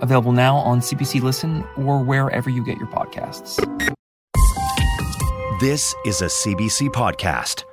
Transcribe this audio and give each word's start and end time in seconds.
available 0.00 0.32
now 0.32 0.56
on 0.56 0.80
CBC 0.80 1.22
Listen 1.22 1.64
or 1.76 2.02
wherever 2.02 2.50
you 2.50 2.64
get 2.64 2.78
your 2.78 2.88
podcasts. 2.88 3.56
This 5.60 5.94
is 6.06 6.22
a 6.22 6.26
CBC 6.26 6.88
podcast. 6.88 7.64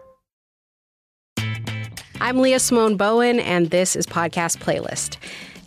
I'm 2.20 2.40
Leah 2.40 2.59
Simone 2.59 2.98
Bowen, 2.98 3.40
and 3.40 3.70
this 3.70 3.95
is 3.95 4.05
Podcast 4.05 4.58
Playlist. 4.58 5.16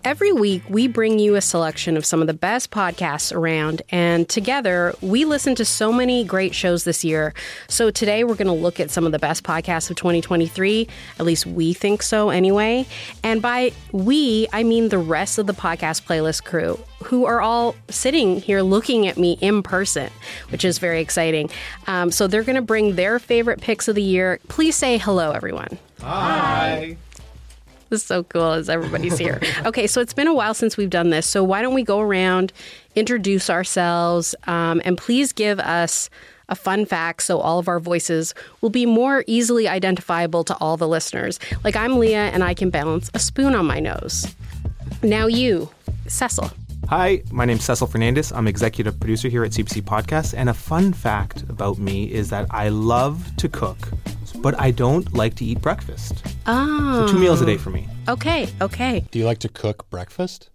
Every 0.03 0.33
week, 0.33 0.63
we 0.67 0.89
bring 0.89 1.19
you 1.19 1.37
a 1.37 1.43
selection 1.43 1.95
of 1.95 2.07
some 2.07 2.23
of 2.23 2.27
the 2.27 2.33
best 2.33 2.71
podcasts 2.71 3.35
around, 3.37 3.83
and 3.91 4.27
together, 4.27 4.95
we 5.03 5.27
listen 5.27 5.55
to 5.57 5.65
so 5.65 5.93
many 5.93 6.25
great 6.25 6.55
shows 6.55 6.85
this 6.85 7.05
year. 7.05 7.35
So, 7.69 7.91
today, 7.91 8.25
we're 8.25 8.35
going 8.35 8.47
to 8.47 8.53
look 8.55 8.81
at 8.81 8.91
some 8.91 9.05
of 9.05 9.13
the 9.13 9.19
best 9.19 9.45
podcasts 9.45 9.91
of 9.91 9.97
2023. 9.97 10.89
At 11.19 11.27
least 11.27 11.45
we 11.45 11.75
think 11.75 12.03
so, 12.03 12.31
anyway. 12.31 12.87
And 13.23 13.43
by 13.43 13.73
we, 13.93 14.49
I 14.55 14.63
mean 14.63 14.89
the 14.89 14.99
rest 14.99 15.37
of 15.39 15.47
the 15.47 15.53
podcast 15.53 16.07
playlist 16.07 16.45
crew, 16.45 16.79
who 17.05 17.27
are 17.27 17.43
all 17.43 17.75
sitting 17.91 18.41
here 18.41 18.63
looking 18.63 19.07
at 19.07 19.19
me 19.19 19.37
in 19.43 19.63
person, 19.63 20.09
which 20.49 20.65
is 20.65 20.79
very 20.79 21.03
exciting. 21.03 21.51
Um, 21.87 22.11
so, 22.11 22.27
they're 22.27 22.43
going 22.43 22.57
to 22.57 22.63
bring 22.63 22.97
their 22.97 23.19
favorite 23.19 23.61
picks 23.61 23.87
of 23.87 23.97
the 23.97 24.03
year. 24.03 24.41
Please 24.49 24.77
say 24.77 24.97
hello, 24.97 25.33
everyone. 25.33 25.79
Hi. 26.01 26.97
This 27.10 27.10
is 27.91 28.03
so 28.03 28.23
cool 28.25 28.53
as 28.53 28.69
everybody's 28.69 29.19
here. 29.19 29.41
okay, 29.67 29.87
so 29.87 30.01
it's 30.01 30.13
been 30.13 30.27
a 30.27 30.35
while 30.35 30.55
since 30.55 30.77
we've 30.77 30.91
done 30.91 31.11
this. 31.11 31.27
So 31.27 31.43
why 31.45 31.63
don't 31.63 31.75
we 31.75 31.83
go 31.83 32.01
around, 32.01 32.53
introduce 32.95 33.51
ourselves, 33.51 34.35
um, 34.47 34.81
and 34.85 34.97
please 34.97 35.33
give 35.33 35.59
us 35.61 36.11
a 36.49 36.55
fun 36.55 36.85
fact 36.85 37.23
so 37.23 37.39
all 37.39 37.59
of 37.59 37.69
our 37.69 37.81
voices 37.81 38.35
will 38.61 38.71
be 38.71 38.85
more 38.85 39.25
easily 39.27 39.69
identifiable 39.69 40.45
to 40.45 40.57
all 40.57 40.77
the 40.77 40.89
listeners. 40.89 41.39
Like 41.65 41.77
I'm 41.77 41.99
Leah 41.99 42.31
and 42.31 42.43
I 42.43 42.55
can 42.55 42.71
balance 42.71 43.11
a 43.15 43.19
spoon 43.19 43.55
on 43.55 43.67
my 43.67 43.79
nose. 43.79 44.27
Now 45.03 45.27
you, 45.27 45.71
Cesil. 46.07 46.53
Hi, 46.89 47.23
my 47.31 47.45
name's 47.45 47.63
Cesil 47.63 47.89
Fernandes. 47.89 48.37
I'm 48.37 48.49
executive 48.49 48.99
producer 48.99 49.29
here 49.29 49.45
at 49.45 49.53
CBC 49.53 49.83
Podcasts. 49.83 50.35
And 50.37 50.49
a 50.49 50.55
fun 50.55 50.93
fact 50.93 51.43
about 51.49 51.79
me 51.79 52.13
is 52.13 52.31
that 52.31 52.47
I 52.51 52.69
love 52.69 53.31
to 53.37 53.49
cook, 53.49 53.79
but 54.43 54.59
I 54.61 54.71
don't 54.71 55.13
like 55.15 55.35
to 55.37 55.45
eat 55.45 55.61
breakfast. 55.61 56.25
Oh. 56.47 57.07
So 57.07 57.13
two 57.13 57.19
meals 57.19 57.41
a 57.41 57.47
day 57.47 57.57
for 57.57 57.71
me. 57.71 57.87
Oh. 58.09 58.13
Okay, 58.15 58.49
okay. 58.61 59.05
Do 59.11 59.19
you 59.19 59.25
like 59.25 59.39
to 59.39 59.49
cook 59.49 59.89
breakfast? 59.91 60.51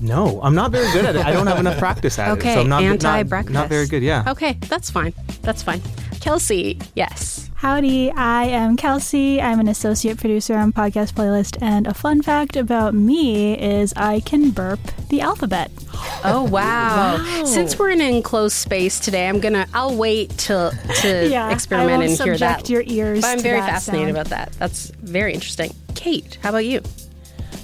No, 0.00 0.40
I'm 0.42 0.54
not 0.54 0.72
very 0.72 0.90
good 0.92 1.04
at 1.04 1.16
it. 1.16 1.24
I 1.24 1.32
don't 1.32 1.46
have 1.46 1.58
enough 1.58 1.78
practice 1.78 2.18
at 2.18 2.30
Okay, 2.36 2.52
it. 2.52 2.54
So 2.54 2.60
I'm 2.60 2.68
not, 2.68 2.82
not- 2.82 3.04
anti-breakfast. 3.04 3.54
Not, 3.54 3.68
very 3.68 3.86
good, 3.86 4.02
yeah. 4.02 4.24
Okay, 4.28 4.54
that's 4.68 4.90
fine. 4.90 5.14
That's 5.42 5.62
fine. 5.62 5.80
Kelsey, 6.20 6.78
yes. 6.94 7.45
Howdy, 7.56 8.10
I 8.12 8.44
am 8.44 8.76
Kelsey. 8.76 9.40
I'm 9.40 9.58
an 9.60 9.68
associate 9.68 10.18
producer 10.18 10.54
on 10.56 10.74
Podcast 10.74 11.14
Playlist, 11.14 11.56
and 11.62 11.86
a 11.86 11.94
fun 11.94 12.20
fact 12.20 12.54
about 12.54 12.92
me 12.92 13.58
is 13.58 13.94
I 13.96 14.20
can 14.20 14.50
burp 14.50 14.78
the 15.08 15.22
alphabet. 15.22 15.70
Oh 16.22 16.46
wow. 16.50 17.16
Since 17.46 17.78
we're 17.78 17.90
in 17.90 18.02
an 18.02 18.12
enclosed 18.14 18.56
space 18.56 19.00
today, 19.00 19.26
I'm 19.26 19.40
gonna 19.40 19.66
I'll 19.72 19.96
wait 19.96 20.30
till 20.36 20.70
to 21.00 21.28
Yeah, 21.30 21.50
experiment 21.50 22.02
and 22.02 22.12
hear 22.18 22.36
that. 22.36 22.68
your 22.68 22.82
ears 22.86 23.22
But 23.22 23.28
I'm 23.28 23.40
very 23.40 23.60
fascinated 23.60 24.08
sound. 24.14 24.18
about 24.18 24.26
that. 24.30 24.52
That's 24.58 24.90
very 24.90 25.32
interesting. 25.32 25.74
Kate, 25.94 26.38
how 26.42 26.50
about 26.50 26.66
you? 26.66 26.82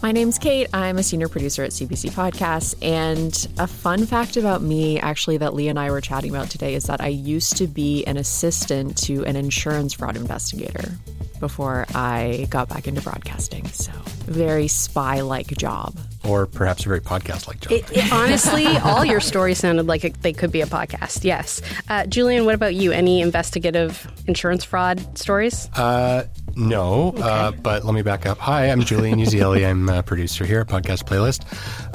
My 0.02 0.10
name's 0.10 0.36
Kate. 0.36 0.68
I'm 0.74 0.98
a 0.98 1.02
senior 1.04 1.28
producer 1.28 1.62
at 1.62 1.70
CBC 1.70 2.10
Podcasts. 2.10 2.74
And 2.82 3.46
a 3.58 3.68
fun 3.68 4.04
fact 4.04 4.36
about 4.36 4.60
me, 4.60 4.98
actually, 4.98 5.36
that 5.38 5.54
Lee 5.54 5.68
and 5.68 5.78
I 5.78 5.92
were 5.92 6.00
chatting 6.00 6.30
about 6.30 6.50
today 6.50 6.74
is 6.74 6.84
that 6.84 7.00
I 7.00 7.06
used 7.06 7.56
to 7.58 7.68
be 7.68 8.04
an 8.06 8.16
assistant 8.16 8.98
to 9.04 9.24
an 9.24 9.36
insurance 9.36 9.92
fraud 9.92 10.16
investigator 10.16 10.90
before 11.38 11.86
I 11.94 12.48
got 12.50 12.68
back 12.68 12.88
into 12.88 13.00
broadcasting. 13.00 13.66
So, 13.68 13.92
very 14.26 14.66
spy 14.66 15.20
like 15.20 15.46
job. 15.56 15.96
Or 16.24 16.46
perhaps 16.46 16.84
a 16.84 16.88
very 16.88 17.00
podcast 17.00 17.46
like 17.46 17.60
job? 17.60 17.72
It, 17.72 17.88
it- 17.96 18.12
honestly, 18.12 18.66
all 18.84 19.04
your 19.04 19.20
stories 19.20 19.58
sounded 19.58 19.86
like 19.86 20.04
it, 20.04 20.20
they 20.22 20.32
could 20.32 20.50
be 20.50 20.62
a 20.62 20.66
podcast. 20.66 21.22
Yes. 21.22 21.62
Uh, 21.88 22.06
Julian, 22.06 22.44
what 22.44 22.56
about 22.56 22.74
you? 22.74 22.90
Any 22.90 23.20
investigative 23.20 24.04
insurance 24.26 24.64
fraud 24.64 25.16
stories? 25.16 25.68
Uh, 25.76 26.24
no, 26.56 27.12
uh, 27.16 27.50
but 27.52 27.84
let 27.84 27.94
me 27.94 28.02
back 28.02 28.26
up. 28.26 28.38
Hi, 28.38 28.70
I'm 28.70 28.82
Julian 28.82 29.18
Uzielli. 29.18 29.66
I'm 29.68 29.88
a 29.88 30.02
producer 30.02 30.44
here 30.44 30.60
at 30.60 30.68
Podcast 30.68 31.04
Playlist. 31.04 31.42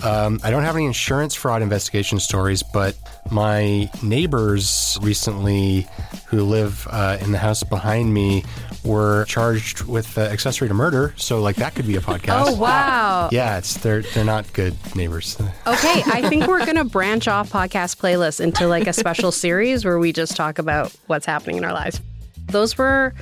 Um, 0.03 0.39
I 0.43 0.51
don't 0.51 0.63
have 0.63 0.75
any 0.75 0.85
insurance 0.85 1.35
fraud 1.35 1.61
investigation 1.61 2.19
stories, 2.19 2.63
but 2.63 2.95
my 3.31 3.89
neighbors 4.01 4.97
recently, 5.01 5.87
who 6.27 6.43
live 6.43 6.87
uh, 6.89 7.17
in 7.21 7.31
the 7.31 7.37
house 7.37 7.63
behind 7.63 8.13
me, 8.13 8.43
were 8.83 9.25
charged 9.25 9.83
with 9.83 10.17
uh, 10.17 10.21
accessory 10.21 10.67
to 10.67 10.73
murder. 10.73 11.13
So, 11.17 11.41
like, 11.41 11.57
that 11.57 11.75
could 11.75 11.87
be 11.87 11.95
a 11.95 12.01
podcast. 12.01 12.45
Oh 12.47 12.55
wow. 12.55 13.29
Yeah, 13.31 13.57
it's 13.57 13.75
they're 13.75 14.01
they're 14.01 14.23
not 14.25 14.51
good 14.53 14.75
neighbors. 14.95 15.37
Okay, 15.67 16.01
I 16.05 16.27
think 16.29 16.47
we're 16.47 16.65
gonna 16.65 16.85
branch 16.85 17.27
off 17.27 17.51
podcast 17.51 17.97
playlists 17.97 18.39
into 18.39 18.67
like 18.67 18.87
a 18.87 18.93
special 18.93 19.31
series 19.43 19.83
where 19.83 19.99
we 19.99 20.13
just 20.13 20.35
talk 20.35 20.59
about 20.59 20.95
what's 21.07 21.25
happening 21.25 21.57
in 21.57 21.65
our 21.65 21.73
lives. 21.73 21.99
Those 22.47 22.77
were 22.77 23.13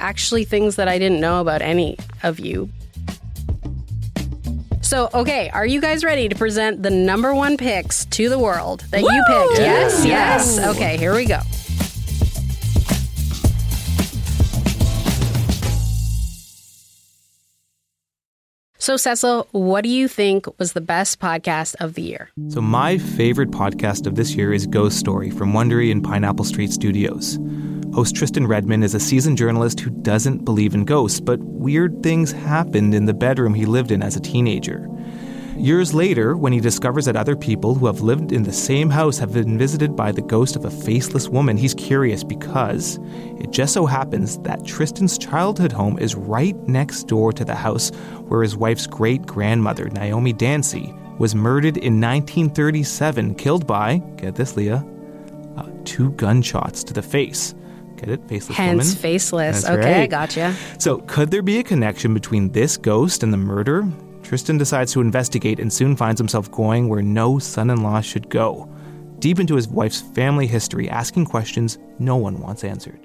actually 0.00 0.44
things 0.44 0.76
that 0.76 0.88
I 0.88 0.98
didn't 0.98 1.20
know 1.20 1.40
about 1.40 1.62
any 1.62 1.96
of 2.22 2.40
you. 2.40 2.68
So, 4.82 5.08
okay, 5.14 5.50
are 5.50 5.66
you 5.66 5.80
guys 5.80 6.02
ready 6.02 6.28
to 6.28 6.34
present 6.34 6.82
the 6.82 6.90
number 6.90 7.32
one 7.32 7.56
picks 7.56 8.06
to 8.06 8.28
the 8.28 8.38
world 8.38 8.80
that 8.90 9.02
you 9.02 9.06
picked? 9.28 9.60
Yes, 9.60 10.04
yes. 10.04 10.58
Okay, 10.58 10.96
here 10.96 11.14
we 11.14 11.26
go. 11.26 11.40
So, 18.78 18.94
Cesil, 18.94 19.46
what 19.52 19.84
do 19.84 19.90
you 19.90 20.08
think 20.08 20.46
was 20.58 20.72
the 20.72 20.80
best 20.80 21.20
podcast 21.20 21.76
of 21.80 21.94
the 21.94 22.02
year? 22.02 22.30
So 22.48 22.62
my 22.62 22.96
favorite 22.96 23.50
podcast 23.50 24.06
of 24.06 24.14
this 24.14 24.34
year 24.34 24.52
is 24.52 24.66
Ghost 24.66 24.98
Story 24.98 25.30
from 25.30 25.52
Wondery 25.52 25.92
and 25.92 26.02
Pineapple 26.02 26.46
Street 26.46 26.72
Studios. 26.72 27.38
Host 27.94 28.14
Tristan 28.14 28.46
Redman 28.46 28.84
is 28.84 28.94
a 28.94 29.00
seasoned 29.00 29.36
journalist 29.36 29.80
who 29.80 29.90
doesn't 29.90 30.44
believe 30.44 30.74
in 30.74 30.84
ghosts, 30.84 31.18
but 31.18 31.40
weird 31.40 32.04
things 32.04 32.30
happened 32.30 32.94
in 32.94 33.06
the 33.06 33.12
bedroom 33.12 33.52
he 33.52 33.66
lived 33.66 33.90
in 33.90 34.00
as 34.00 34.14
a 34.14 34.20
teenager. 34.20 34.88
Years 35.56 35.92
later, 35.92 36.36
when 36.36 36.52
he 36.52 36.60
discovers 36.60 37.04
that 37.06 37.16
other 37.16 37.34
people 37.34 37.74
who 37.74 37.86
have 37.86 38.00
lived 38.00 38.30
in 38.30 38.44
the 38.44 38.52
same 38.52 38.90
house 38.90 39.18
have 39.18 39.32
been 39.32 39.58
visited 39.58 39.96
by 39.96 40.12
the 40.12 40.22
ghost 40.22 40.54
of 40.54 40.64
a 40.64 40.70
faceless 40.70 41.28
woman, 41.28 41.56
he's 41.56 41.74
curious 41.74 42.22
because 42.22 43.00
it 43.40 43.50
just 43.50 43.74
so 43.74 43.86
happens 43.86 44.38
that 44.38 44.64
Tristan's 44.64 45.18
childhood 45.18 45.72
home 45.72 45.98
is 45.98 46.14
right 46.14 46.56
next 46.68 47.08
door 47.08 47.32
to 47.32 47.44
the 47.44 47.56
house 47.56 47.90
where 48.28 48.42
his 48.42 48.56
wife's 48.56 48.86
great 48.86 49.26
grandmother, 49.26 49.90
Naomi 49.90 50.32
Dancy, 50.32 50.94
was 51.18 51.34
murdered 51.34 51.76
in 51.76 52.00
1937, 52.00 53.34
killed 53.34 53.66
by, 53.66 53.98
get 54.16 54.36
this, 54.36 54.56
Leah, 54.56 54.86
uh, 55.56 55.68
two 55.84 56.12
gunshots 56.12 56.84
to 56.84 56.94
the 56.94 57.02
face. 57.02 57.52
Get 58.00 58.08
it? 58.08 58.20
Faceless 58.28 58.56
Hence, 58.56 58.86
woman. 58.86 59.02
faceless. 59.02 59.62
That's 59.62 59.78
okay, 59.78 59.94
I 59.94 59.98
right. 60.00 60.10
gotcha. 60.10 60.56
So, 60.78 60.98
could 61.02 61.30
there 61.30 61.42
be 61.42 61.58
a 61.58 61.62
connection 61.62 62.14
between 62.14 62.50
this 62.50 62.76
ghost 62.78 63.22
and 63.22 63.30
the 63.32 63.36
murder? 63.36 63.86
Tristan 64.22 64.56
decides 64.58 64.92
to 64.92 65.00
investigate 65.00 65.60
and 65.60 65.70
soon 65.70 65.96
finds 65.96 66.18
himself 66.18 66.50
going 66.50 66.88
where 66.88 67.02
no 67.02 67.38
son 67.38 67.68
in 67.68 67.82
law 67.82 68.00
should 68.00 68.30
go. 68.30 68.68
Deep 69.18 69.38
into 69.38 69.54
his 69.54 69.68
wife's 69.68 70.00
family 70.00 70.46
history, 70.46 70.88
asking 70.88 71.26
questions 71.26 71.78
no 71.98 72.16
one 72.16 72.40
wants 72.40 72.64
answered. 72.64 73.00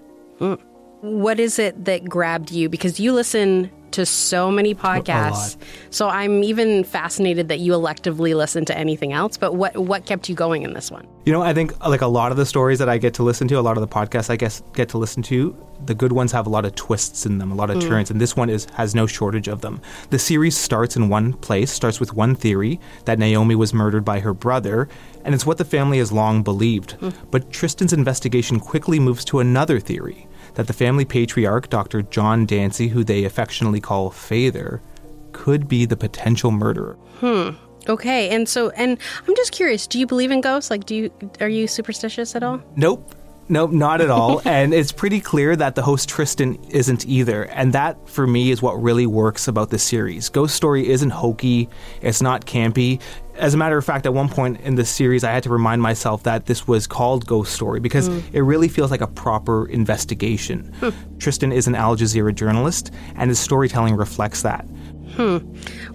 What 1.06 1.40
is 1.40 1.60
it 1.60 1.86
that 1.86 2.10
grabbed 2.10 2.52
you? 2.52 2.68
Because 2.68 3.00
you 3.00 3.14
listen 3.14 3.70
to 3.92 4.06
so 4.06 4.52
many 4.52 4.76
podcasts. 4.76 5.56
So 5.90 6.10
I'm 6.10 6.44
even 6.44 6.84
fascinated 6.84 7.48
that 7.48 7.60
you 7.60 7.72
electively 7.72 8.36
listen 8.36 8.66
to 8.66 8.78
anything 8.78 9.14
else. 9.14 9.38
But 9.38 9.54
what 9.54 9.78
what 9.78 10.06
kept 10.06 10.28
you 10.28 10.36
going 10.36 10.64
in 10.64 10.74
this 10.74 10.92
one? 10.92 11.08
You 11.26 11.32
know, 11.32 11.42
I 11.44 11.54
think 11.54 11.80
like 11.88 12.02
a 12.02 12.08
lot 12.08 12.32
of 12.32 12.38
the 12.38 12.46
stories 12.46 12.80
that 12.80 12.90
I 12.90 12.98
get 12.98 13.14
to 13.14 13.24
listen 13.24 13.48
to, 13.50 13.56
a 13.56 13.62
lot 13.62 13.78
of 13.78 13.82
the 13.82 13.88
podcasts 13.88 14.30
I 14.30 14.36
guess 14.36 14.62
get 14.74 14.90
to 14.90 14.98
listen 14.98 15.24
to, 15.24 15.56
the 15.86 15.94
good 15.94 16.12
ones 16.12 16.32
have 16.34 16.46
a 16.46 16.50
lot 16.50 16.66
of 16.66 16.76
twists 16.76 17.26
in 17.26 17.38
them, 17.38 17.52
a 17.52 17.56
lot 17.56 17.70
of 17.70 17.78
Mm. 17.78 17.88
turns, 17.88 18.12
and 18.12 18.20
this 18.20 18.36
one 18.36 18.50
is 18.50 18.68
has 18.74 18.96
no 18.96 19.06
shortage 19.06 19.48
of 19.48 19.62
them. 19.62 19.80
The 20.10 20.20
series 20.20 20.58
starts 20.58 20.98
in 20.98 21.08
one 21.08 21.34
place, 21.34 21.72
starts 21.72 22.00
with 22.00 22.14
one 22.14 22.36
theory 22.36 22.80
that 23.06 23.18
Naomi 23.20 23.56
was 23.56 23.74
murdered 23.74 24.04
by 24.04 24.20
her 24.20 24.34
brother, 24.34 24.90
and 25.24 25.34
it's 25.34 25.46
what 25.46 25.58
the 25.58 25.64
family 25.66 26.00
has 26.00 26.12
long 26.12 26.44
believed. 26.44 26.96
But 27.32 27.50
Tristan's 27.52 27.94
investigation 27.94 28.60
quickly 28.60 29.00
moves 29.00 29.24
to 29.26 29.40
another 29.40 29.80
theory 29.80 30.28
that 30.56 30.68
the 30.68 30.74
family 30.74 31.06
patriarch, 31.06 31.70
Dr. 31.70 32.02
John 32.02 32.46
Dancy, 32.46 32.88
who 32.88 33.04
they 33.04 33.24
affectionately 33.24 33.80
call 33.80 34.10
Father, 34.10 34.82
could 35.32 35.68
be 35.68 35.86
the 35.86 35.98
potential 35.98 36.52
murderer. 36.52 36.98
Hmm. 37.20 37.52
Okay, 37.88 38.30
and 38.30 38.50
so 38.50 38.72
and 38.72 38.98
I'm 39.28 39.36
just 39.36 39.52
curious, 39.52 39.86
do 39.86 40.00
you 40.00 40.08
believe 40.08 40.32
in 40.32 40.42
ghosts? 40.42 40.72
Like 40.72 40.86
do 40.86 40.96
you 40.96 41.12
are 41.40 41.50
you 41.50 41.68
superstitious 41.68 42.36
at 42.36 42.44
all? 42.44 42.62
Nope. 42.76 43.14
Nope, 43.48 43.72
not 43.72 44.02
at 44.02 44.10
all. 44.10 44.42
and 44.46 44.74
it's 44.74 44.92
pretty 44.92 45.20
clear 45.20 45.56
that 45.56 45.76
the 45.76 45.84
host 45.84 46.10
Tristan 46.10 46.56
isn't 46.70 47.06
either. 47.06 47.44
And 47.44 47.74
that, 47.74 48.10
for 48.10 48.26
me, 48.26 48.50
is 48.50 48.60
what 48.62 48.82
really 48.82 49.06
works 49.06 49.48
about 49.48 49.70
this 49.70 49.84
series. 49.84 50.30
Ghost 50.30 50.56
Story 50.56 50.90
isn't 50.90 51.12
hokey, 51.12 51.70
it's 52.02 52.24
not 52.24 52.48
campy. 52.48 53.00
As 53.38 53.54
a 53.54 53.58
matter 53.58 53.78
of 53.78 53.84
fact, 53.84 54.06
at 54.06 54.14
one 54.14 54.30
point 54.30 54.62
in 54.62 54.76
the 54.76 54.86
series, 54.86 55.24
I 55.24 55.32
had 55.32 55.44
to 55.44 55.50
remind 55.50 55.82
myself 55.82 56.24
that 56.24 56.46
this 56.46 56.68
was 56.68 56.88
called 56.88 57.26
Ghost 57.26 57.54
Story 57.54 57.80
because 57.80 58.08
Mm. 58.10 58.24
it 58.34 58.42
really 58.42 58.68
feels 58.70 58.92
like 58.92 59.02
a 59.02 59.08
proper 59.08 59.66
investigation. 59.68 60.72
Tristan 61.20 61.52
is 61.52 61.68
an 61.68 61.76
Al 61.76 61.96
Jazeera 61.98 62.34
journalist, 62.34 62.92
and 63.16 63.30
his 63.30 63.38
storytelling 63.40 63.96
reflects 63.96 64.42
that. 64.44 64.66
Hmm. 65.16 65.38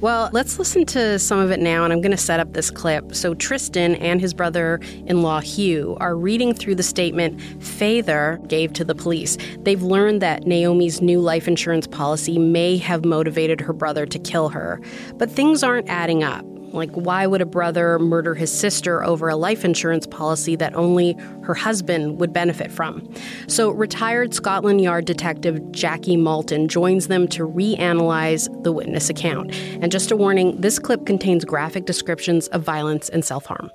Well, 0.01 0.31
let's 0.33 0.59
listen 0.59 0.87
to 0.87 1.19
some 1.19 1.39
of 1.39 1.51
it 1.51 1.61
now, 1.61 1.85
and 1.85 1.93
I'm 1.93 2.01
going 2.01 2.11
to 2.11 2.17
set 2.17 2.41
up 2.41 2.55
this 2.55 2.71
clip. 2.71 3.15
So, 3.15 3.35
Tristan 3.35 3.97
and 3.97 4.19
his 4.19 4.33
brother 4.33 4.81
in 5.07 5.21
law, 5.21 5.41
Hugh, 5.41 5.97
are 6.01 6.17
reading 6.17 6.55
through 6.55 6.77
the 6.77 6.83
statement 6.83 7.39
Father 7.63 8.41
gave 8.49 8.73
to 8.75 8.85
the 8.85 8.95
police. 8.95 9.37
They've 9.63 9.83
learned 9.83 10.23
that 10.23 10.47
Naomi's 10.47 11.03
new 11.03 11.21
life 11.21 11.47
insurance 11.49 11.87
policy 11.87 12.39
may 12.39 12.79
have 12.79 13.05
motivated 13.05 13.61
her 13.61 13.75
brother 13.75 14.07
to 14.07 14.19
kill 14.19 14.49
her, 14.51 14.81
but 15.17 15.31
things 15.31 15.63
aren't 15.63 15.89
adding 15.91 16.23
up. 16.25 16.45
Like, 16.73 16.91
why 16.93 17.27
would 17.27 17.41
a 17.41 17.47
brother 17.47 17.99
murder 17.99 18.35
his 18.35 18.53
sister 18.53 19.03
over 19.05 19.29
a 19.29 19.37
life 19.37 19.65
insurance 19.65 20.07
policy 20.07 20.57
that 20.57 20.75
only 20.75 21.13
her 21.43 21.55
husband 21.55 22.19
would 22.21 22.33
benefit 22.33 22.71
from? 22.71 23.13
So, 23.47 23.71
retired 23.71 24.35
Scotland 24.35 24.81
Yard 24.81 25.05
detective 25.05 25.73
Jackie 25.73 26.17
Malton 26.17 26.69
joins 26.69 27.09
them 27.09 27.29
to 27.29 27.47
reanalyze 27.47 28.49
the 28.63 28.73
witness 28.73 29.11
account. 29.11 29.55
And 29.83 29.91
just 29.91 30.11
a 30.11 30.17
warning 30.17 30.61
this 30.61 30.79
clip 30.79 31.07
contains 31.07 31.45
graphic 31.45 31.87
descriptions 31.87 32.49
of 32.49 32.63
violence 32.63 33.09
and 33.09 33.25
self 33.25 33.47
harm. 33.47 33.71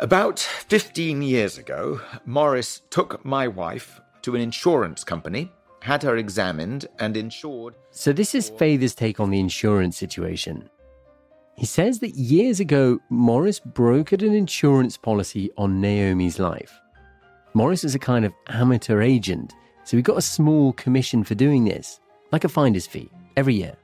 About 0.00 0.38
15 0.38 1.22
years 1.22 1.58
ago, 1.58 2.00
Morris 2.24 2.82
took 2.88 3.24
my 3.24 3.48
wife 3.48 4.00
to 4.22 4.36
an 4.36 4.40
insurance 4.40 5.02
company, 5.02 5.50
had 5.88 6.02
her 6.02 6.18
examined, 6.18 6.86
and 6.98 7.16
insured. 7.16 7.74
So, 7.92 8.12
this 8.12 8.34
is 8.34 8.50
Feyther's 8.50 8.94
take 8.94 9.20
on 9.20 9.30
the 9.30 9.40
insurance 9.40 9.96
situation. 9.96 10.68
He 11.56 11.64
says 11.64 12.00
that 12.00 12.14
years 12.14 12.60
ago, 12.60 12.98
Morris 13.08 13.58
brokered 13.58 14.20
an 14.22 14.34
insurance 14.34 14.98
policy 14.98 15.50
on 15.56 15.80
Naomi's 15.80 16.38
life. 16.38 16.78
Morris 17.54 17.84
is 17.84 17.94
a 17.94 17.98
kind 17.98 18.26
of 18.26 18.34
amateur 18.48 19.00
agent, 19.00 19.54
so 19.84 19.96
he 19.96 20.02
got 20.02 20.18
a 20.18 20.32
small 20.36 20.74
commission 20.74 21.24
for 21.24 21.34
doing 21.34 21.64
this, 21.64 22.00
like 22.32 22.44
a 22.44 22.50
finder's 22.50 22.86
fee, 22.86 23.10
every 23.38 23.54
year. 23.54 23.74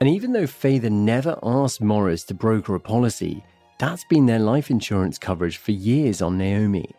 And 0.00 0.08
even 0.08 0.32
though 0.32 0.46
Feyther 0.46 0.90
never 0.90 1.38
asked 1.42 1.82
Morris 1.82 2.24
to 2.24 2.34
broker 2.34 2.74
a 2.74 2.80
policy, 2.80 3.44
that's 3.78 4.06
been 4.06 4.24
their 4.24 4.38
life 4.38 4.70
insurance 4.70 5.18
coverage 5.18 5.58
for 5.58 5.72
years 5.72 6.22
on 6.22 6.38
Naomi. 6.38 6.90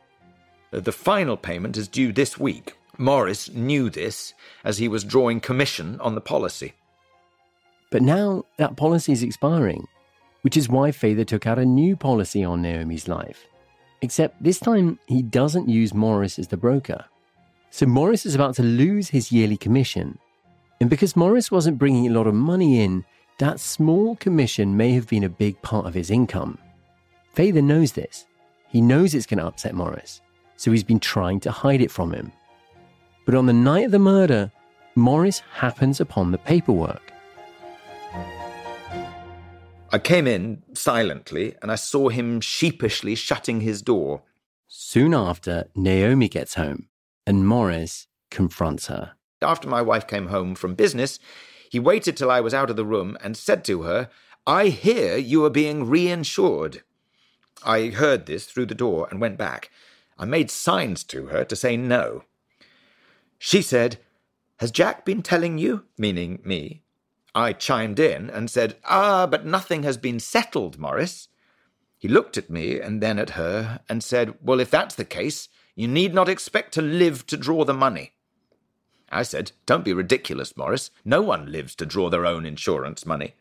The 0.70 0.92
final 0.92 1.36
payment 1.36 1.76
is 1.76 1.88
due 1.88 2.14
this 2.14 2.40
week. 2.40 2.76
Morris 2.98 3.50
knew 3.52 3.90
this 3.90 4.34
as 4.64 4.78
he 4.78 4.88
was 4.88 5.04
drawing 5.04 5.40
commission 5.40 6.00
on 6.00 6.16
the 6.16 6.22
policy. 6.22 6.74
But 7.92 8.02
now 8.02 8.46
that 8.58 8.76
policy 8.76 9.12
is 9.12 9.24
expiring, 9.24 9.88
which 10.42 10.58
is 10.58 10.70
why 10.70 10.92
Feyther 10.92 11.26
took 11.26 11.48
out 11.48 11.60
a 11.60 11.66
new 11.66 11.96
policy 11.96 12.44
on 12.44 12.62
Naomi's 12.62 13.08
life. 13.08 13.48
Except 14.02 14.42
this 14.44 14.60
time 14.60 15.00
he 15.08 15.22
doesn't 15.22 15.70
use 15.70 15.94
Morris 15.94 16.38
as 16.38 16.50
the 16.50 16.58
broker. 16.58 17.06
So 17.72 17.86
Morris 17.86 18.26
is 18.26 18.36
about 18.36 18.56
to 18.56 18.64
lose 18.64 19.10
his 19.10 19.32
yearly 19.32 19.58
commission. 19.58 20.20
And 20.80 20.90
because 20.90 21.16
Morris 21.16 21.50
wasn't 21.50 21.80
bringing 21.80 22.08
a 22.08 22.14
lot 22.14 22.28
of 22.28 22.36
money 22.36 22.82
in, 22.82 23.06
that 23.40 23.60
small 23.60 24.16
commission 24.18 24.78
may 24.78 24.92
have 24.92 25.08
been 25.08 25.24
a 25.24 25.30
big 25.30 25.60
part 25.62 25.88
of 25.88 25.94
his 25.94 26.12
income. 26.12 26.60
Feyther 27.36 27.64
knows 27.64 27.94
this. 27.94 28.28
He 28.70 28.82
knows 28.82 29.14
it's 29.14 29.26
going 29.26 29.40
to 29.40 29.46
upset 29.48 29.74
Morris, 29.74 30.22
so 30.56 30.72
he's 30.72 30.84
been 30.84 31.00
trying 31.00 31.40
to 31.42 31.52
hide 31.52 31.82
it 31.82 31.92
from 31.92 32.12
him. 32.14 32.32
But 33.26 33.36
on 33.36 33.46
the 33.46 33.54
night 33.54 33.86
of 33.86 33.92
the 33.92 34.00
murder, 34.00 34.52
Morris 34.96 35.40
happens 35.54 36.02
upon 36.02 36.32
the 36.32 36.38
paperwork. 36.38 37.14
I 39.92 40.00
came 40.00 40.28
in 40.28 40.64
silently 40.74 41.56
and 41.62 41.72
I 41.72 41.76
saw 41.76 42.10
him 42.10 42.42
sheepishly 42.42 43.16
shutting 43.16 43.62
his 43.62 43.82
door. 43.82 44.24
Soon 44.68 45.14
after, 45.14 45.66
Naomi 45.76 46.28
gets 46.28 46.56
home 46.56 46.88
and 47.28 47.48
Morris 47.48 48.08
confronts 48.32 48.88
her. 48.88 49.14
After 49.42 49.68
my 49.68 49.82
wife 49.82 50.08
came 50.08 50.28
home 50.28 50.56
from 50.56 50.74
business, 50.76 51.20
he 51.70 51.80
waited 51.80 52.18
till 52.18 52.32
I 52.32 52.42
was 52.42 52.54
out 52.54 52.70
of 52.70 52.76
the 52.76 52.86
room 52.86 53.18
and 53.22 53.38
said 53.38 53.64
to 53.66 53.84
her, 53.84 54.10
I 54.46 54.70
hear 54.70 55.16
you 55.16 55.46
are 55.46 55.50
being 55.50 55.86
reinsured. 55.86 56.82
I 57.66 57.88
heard 57.88 58.26
this 58.26 58.46
through 58.46 58.66
the 58.66 58.76
door 58.76 59.08
and 59.10 59.22
went 59.22 59.38
back. 59.38 59.70
I 60.18 60.26
made 60.26 60.52
signs 60.52 61.04
to 61.06 61.28
her 61.28 61.46
to 61.46 61.56
say 61.56 61.78
no. 61.78 62.24
She 63.38 63.62
said, 63.62 64.00
Has 64.58 64.72
Jack 64.72 65.06
been 65.06 65.22
telling 65.22 65.58
you? 65.58 65.86
Meaning 65.98 66.40
me. 66.44 66.84
I 67.36 67.54
chimed 67.54 68.00
in 68.00 68.30
and 68.30 68.50
said, 68.50 68.76
Ah, 68.86 69.26
but 69.26 69.46
nothing 69.46 69.84
has 69.84 69.98
been 69.98 70.20
settled, 70.20 70.78
Morris. 70.78 71.30
He 71.98 72.08
looked 72.08 72.38
at 72.38 72.50
me 72.50 72.80
and 72.80 73.02
then 73.02 73.18
at 73.18 73.32
her 73.32 73.80
and 73.90 74.04
said, 74.04 74.36
Well, 74.42 74.60
if 74.60 74.70
that's 74.70 74.96
the 74.96 75.06
case, 75.06 75.50
you 75.76 75.88
need 75.88 76.14
not 76.14 76.30
expect 76.30 76.74
to 76.74 76.82
live 76.82 77.26
to 77.28 77.38
draw 77.38 77.66
the 77.66 77.74
money. 77.74 78.12
I 79.10 79.24
said, 79.24 79.52
Don't 79.66 79.86
be 79.86 79.94
ridiculous, 79.94 80.58
Morris. 80.58 80.92
No 81.06 81.22
one 81.22 81.52
lives 81.52 81.76
to 81.76 81.86
draw 81.86 82.10
their 82.10 82.26
own 82.26 82.46
insurance 82.46 83.06
money. 83.06 83.36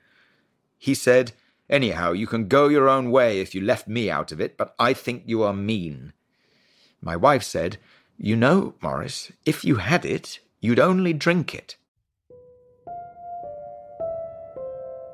He 0.79 0.95
said, 0.95 1.33
Anyhow, 1.69 2.13
you 2.13 2.27
can 2.27 2.49
go 2.49 2.69
your 2.69 2.89
own 2.89 3.11
way 3.11 3.41
if 3.41 3.55
you 3.55 3.61
left 3.61 3.89
me 3.89 4.11
out 4.11 4.33
of 4.33 4.41
it, 4.41 4.57
but 4.57 4.75
I 4.79 4.93
think 4.93 5.25
you 5.27 5.43
are 5.43 5.55
mean. 5.55 6.13
My 7.01 7.17
wife 7.17 7.43
said, 7.43 7.79
You 8.17 8.37
know, 8.37 8.75
Morris, 8.81 9.33
if 9.45 9.65
you 9.65 9.77
had 9.77 10.05
it, 10.05 10.39
you'd 10.61 10.79
only 10.79 11.13
drink 11.13 11.55
it. 11.55 11.77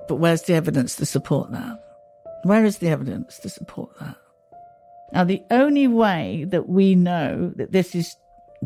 But 0.08 0.16
where's 0.16 0.42
the 0.42 0.54
evidence 0.54 0.96
to 0.96 1.06
support 1.06 1.50
that? 1.52 1.78
Where 2.44 2.64
is 2.64 2.78
the 2.78 2.88
evidence 2.88 3.38
to 3.40 3.48
support 3.48 3.98
that? 4.00 4.16
Now, 5.12 5.24
the 5.24 5.42
only 5.50 5.88
way 5.88 6.44
that 6.48 6.68
we 6.68 6.94
know 6.94 7.52
that 7.56 7.72
this 7.72 7.94
is 7.94 8.14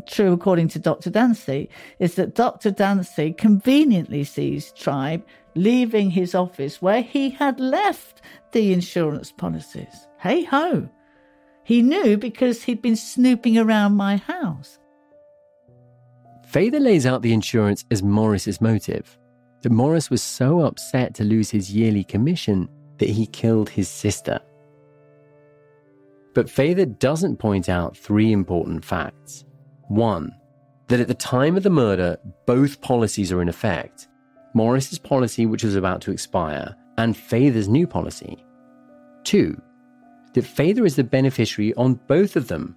true 0.07 0.33
according 0.33 0.67
to 0.69 0.79
Dr. 0.79 1.09
Dancy 1.09 1.69
is 1.99 2.15
that 2.15 2.35
Dr. 2.35 2.71
Dancy 2.71 3.31
conveniently 3.31 4.23
sees 4.23 4.71
Tribe 4.71 5.23
leaving 5.55 6.09
his 6.09 6.33
office 6.33 6.81
where 6.81 7.01
he 7.01 7.29
had 7.29 7.59
left 7.59 8.21
the 8.51 8.73
insurance 8.73 9.31
policies. 9.31 10.07
Hey 10.19 10.43
ho! 10.43 10.89
He 11.63 11.81
knew 11.81 12.17
because 12.17 12.63
he'd 12.63 12.81
been 12.81 12.95
snooping 12.95 13.57
around 13.57 13.93
my 13.93 14.17
house. 14.17 14.79
Feyther 16.45 16.79
lays 16.79 17.05
out 17.05 17.21
the 17.21 17.33
insurance 17.33 17.85
as 17.89 18.03
Morris's 18.03 18.61
motive. 18.61 19.17
That 19.61 19.71
Morris 19.71 20.09
was 20.09 20.21
so 20.21 20.59
upset 20.59 21.15
to 21.15 21.23
lose 21.23 21.49
his 21.49 21.73
yearly 21.73 22.03
commission 22.03 22.67
that 22.97 23.09
he 23.09 23.25
killed 23.27 23.69
his 23.69 23.87
sister. 23.87 24.39
But 26.33 26.47
Feyther 26.47 26.85
doesn't 26.85 27.37
point 27.37 27.69
out 27.69 27.95
three 27.95 28.31
important 28.31 28.83
facts. 28.83 29.45
One, 29.87 30.31
that 30.87 30.99
at 30.99 31.07
the 31.07 31.13
time 31.13 31.55
of 31.55 31.63
the 31.63 31.69
murder, 31.69 32.17
both 32.45 32.81
policies 32.81 33.31
are 33.31 33.41
in 33.41 33.49
effect 33.49 34.09
Morris's 34.53 34.99
policy, 34.99 35.45
which 35.45 35.63
was 35.63 35.75
about 35.75 36.01
to 36.01 36.11
expire, 36.11 36.75
and 36.97 37.17
Fader's 37.17 37.67
new 37.67 37.87
policy. 37.87 38.43
Two, 39.23 39.59
that 40.33 40.45
Feyther 40.45 40.85
is 40.85 40.95
the 40.95 41.03
beneficiary 41.03 41.73
on 41.75 41.99
both 42.07 42.35
of 42.35 42.47
them, 42.47 42.75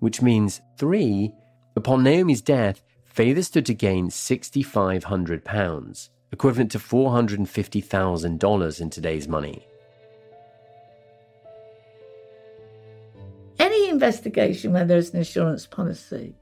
which 0.00 0.22
means 0.22 0.62
three, 0.76 1.32
upon 1.76 2.02
Naomi's 2.02 2.42
death, 2.42 2.82
Feyther 3.14 3.44
stood 3.44 3.66
to 3.66 3.74
gain 3.74 4.08
£6,500, 4.08 6.08
equivalent 6.32 6.72
to 6.72 6.78
$450,000 6.78 8.80
in 8.80 8.90
today's 8.90 9.28
money. 9.28 9.66
Any 13.58 13.88
investigation 13.88 14.72
where 14.72 14.84
there's 14.84 15.10
an 15.10 15.18
insurance 15.18 15.66
policy. 15.66 16.34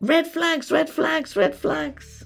Red 0.00 0.26
flags, 0.26 0.70
red 0.70 0.88
flags, 0.88 1.36
red 1.36 1.54
flags. 1.54 2.24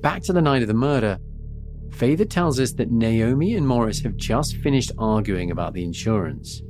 Back 0.00 0.22
to 0.24 0.32
the 0.34 0.42
night 0.42 0.62
of 0.62 0.68
the 0.68 0.74
murder, 0.74 1.18
Feyther 1.94 2.28
tells 2.28 2.58
us 2.58 2.72
that 2.72 2.90
Naomi 2.90 3.54
and 3.54 3.66
Morris 3.66 4.00
have 4.02 4.16
just 4.16 4.56
finished 4.56 4.90
arguing 4.98 5.50
about 5.52 5.74
the 5.74 5.84
insurance. 5.84 6.60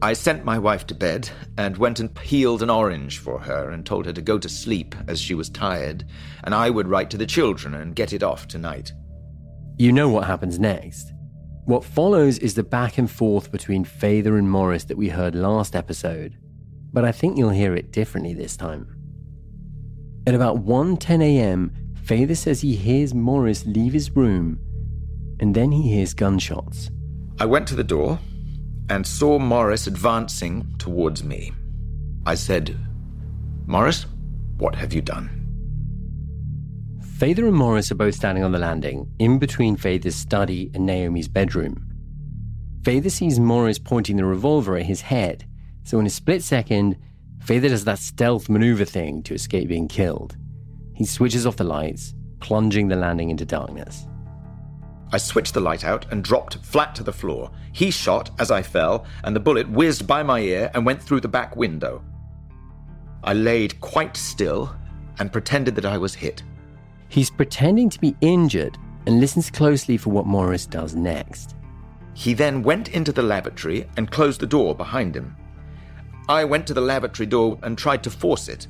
I 0.00 0.14
sent 0.14 0.44
my 0.44 0.58
wife 0.58 0.86
to 0.86 0.94
bed 0.94 1.28
and 1.58 1.76
went 1.76 2.00
and 2.00 2.12
peeled 2.12 2.62
an 2.62 2.70
orange 2.70 3.18
for 3.18 3.38
her 3.38 3.70
and 3.70 3.84
told 3.84 4.06
her 4.06 4.12
to 4.12 4.22
go 4.22 4.38
to 4.38 4.48
sleep 4.48 4.94
as 5.06 5.20
she 5.20 5.34
was 5.34 5.50
tired, 5.50 6.04
and 6.44 6.54
I 6.54 6.70
would 6.70 6.88
write 6.88 7.10
to 7.10 7.18
the 7.18 7.26
children 7.26 7.74
and 7.74 7.94
get 7.94 8.12
it 8.12 8.22
off 8.22 8.48
tonight. 8.48 8.90
You 9.78 9.92
know 9.92 10.08
what 10.08 10.26
happens 10.26 10.58
next. 10.58 11.12
What 11.66 11.84
follows 11.84 12.38
is 12.38 12.54
the 12.54 12.64
back 12.64 12.98
and 12.98 13.10
forth 13.10 13.52
between 13.52 13.84
Feyther 13.84 14.38
and 14.38 14.50
Morris 14.50 14.84
that 14.84 14.96
we 14.96 15.10
heard 15.10 15.34
last 15.34 15.76
episode, 15.76 16.36
but 16.92 17.04
I 17.04 17.12
think 17.12 17.36
you'll 17.36 17.50
hear 17.50 17.76
it 17.76 17.92
differently 17.92 18.34
this 18.34 18.56
time. 18.56 18.96
At 20.26 20.34
about 20.34 20.64
1:10 20.64 21.22
a.m., 21.22 21.81
Feyther 22.12 22.34
says 22.34 22.60
he 22.60 22.76
hears 22.76 23.14
Morris 23.14 23.64
leave 23.64 23.94
his 23.94 24.14
room, 24.14 24.58
and 25.40 25.54
then 25.54 25.72
he 25.72 25.94
hears 25.94 26.12
gunshots. 26.12 26.90
I 27.40 27.46
went 27.46 27.66
to 27.68 27.74
the 27.74 27.82
door 27.82 28.18
and 28.90 29.06
saw 29.06 29.38
Morris 29.38 29.86
advancing 29.86 30.74
towards 30.76 31.24
me. 31.24 31.52
I 32.26 32.34
said, 32.34 32.76
Morris, 33.64 34.04
what 34.58 34.74
have 34.74 34.92
you 34.92 35.00
done? 35.00 35.30
Feyther 37.16 37.46
and 37.46 37.56
Morris 37.56 37.90
are 37.90 37.94
both 37.94 38.14
standing 38.14 38.44
on 38.44 38.52
the 38.52 38.58
landing, 38.58 39.10
in 39.18 39.38
between 39.38 39.76
Feyther's 39.76 40.14
study 40.14 40.70
and 40.74 40.84
Naomi's 40.84 41.28
bedroom. 41.28 41.82
Feyther 42.82 43.08
sees 43.08 43.40
Morris 43.40 43.78
pointing 43.78 44.18
the 44.18 44.26
revolver 44.26 44.76
at 44.76 44.84
his 44.84 45.00
head, 45.00 45.46
so 45.82 45.98
in 45.98 46.04
a 46.04 46.10
split 46.10 46.42
second, 46.42 46.98
Feyther 47.40 47.70
does 47.70 47.86
that 47.86 48.00
stealth 48.00 48.50
maneuver 48.50 48.84
thing 48.84 49.22
to 49.22 49.32
escape 49.32 49.68
being 49.68 49.88
killed. 49.88 50.36
He 50.94 51.04
switches 51.04 51.46
off 51.46 51.56
the 51.56 51.64
lights, 51.64 52.14
plunging 52.40 52.88
the 52.88 52.96
landing 52.96 53.30
into 53.30 53.44
darkness. 53.44 54.06
I 55.12 55.18
switched 55.18 55.54
the 55.54 55.60
light 55.60 55.84
out 55.84 56.10
and 56.10 56.24
dropped 56.24 56.56
flat 56.64 56.94
to 56.94 57.02
the 57.02 57.12
floor. 57.12 57.50
He 57.72 57.90
shot 57.90 58.30
as 58.38 58.50
I 58.50 58.62
fell, 58.62 59.04
and 59.24 59.36
the 59.36 59.40
bullet 59.40 59.68
whizzed 59.68 60.06
by 60.06 60.22
my 60.22 60.40
ear 60.40 60.70
and 60.74 60.86
went 60.86 61.02
through 61.02 61.20
the 61.20 61.28
back 61.28 61.54
window. 61.54 62.02
I 63.22 63.34
laid 63.34 63.80
quite 63.80 64.16
still 64.16 64.74
and 65.18 65.30
pretended 65.30 65.74
that 65.76 65.84
I 65.84 65.98
was 65.98 66.14
hit. 66.14 66.42
He's 67.08 67.30
pretending 67.30 67.90
to 67.90 68.00
be 68.00 68.16
injured 68.22 68.78
and 69.06 69.20
listens 69.20 69.50
closely 69.50 69.96
for 69.96 70.10
what 70.10 70.26
Morris 70.26 70.64
does 70.64 70.94
next. 70.94 71.56
He 72.14 72.34
then 72.34 72.62
went 72.62 72.88
into 72.88 73.12
the 73.12 73.22
lavatory 73.22 73.86
and 73.96 74.10
closed 74.10 74.40
the 74.40 74.46
door 74.46 74.74
behind 74.74 75.14
him. 75.14 75.36
I 76.28 76.44
went 76.44 76.66
to 76.68 76.74
the 76.74 76.80
lavatory 76.80 77.26
door 77.26 77.58
and 77.62 77.76
tried 77.76 78.02
to 78.04 78.10
force 78.10 78.48
it. 78.48 78.66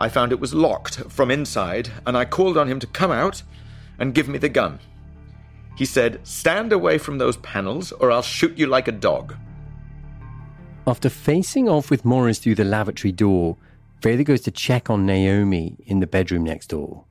I 0.00 0.08
found 0.08 0.32
it 0.32 0.40
was 0.40 0.54
locked 0.54 0.96
from 1.10 1.30
inside, 1.30 1.90
and 2.06 2.16
I 2.16 2.24
called 2.24 2.56
on 2.56 2.66
him 2.68 2.80
to 2.80 2.86
come 2.86 3.10
out 3.10 3.42
and 3.98 4.14
give 4.14 4.28
me 4.28 4.38
the 4.38 4.48
gun. 4.48 4.78
He 5.76 5.84
said, 5.84 6.26
Stand 6.26 6.72
away 6.72 6.96
from 6.96 7.18
those 7.18 7.36
panels, 7.36 7.92
or 7.92 8.10
I'll 8.10 8.22
shoot 8.22 8.56
you 8.56 8.66
like 8.66 8.88
a 8.88 8.92
dog. 8.92 9.36
After 10.86 11.10
facing 11.10 11.68
off 11.68 11.90
with 11.90 12.06
Morris 12.06 12.38
through 12.38 12.54
the 12.54 12.64
lavatory 12.64 13.12
door, 13.12 13.58
Feyther 14.00 14.24
goes 14.24 14.40
to 14.42 14.50
check 14.50 14.88
on 14.88 15.04
Naomi 15.04 15.76
in 15.84 16.00
the 16.00 16.06
bedroom 16.06 16.44
next 16.44 16.68
door. 16.68 17.04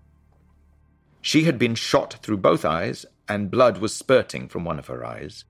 She 1.22 1.43
had 1.43 1.60
been 1.60 1.75
shot 1.75 2.17
through 2.24 2.38
both 2.38 2.65
eyes, 2.65 3.05
and 3.27 3.51
blood 3.51 3.77
was 3.77 3.96
spurting 3.96 4.48
from 4.48 4.65
one 4.65 4.79
of 4.79 4.88
her 4.88 5.05
eyes. 5.05 5.46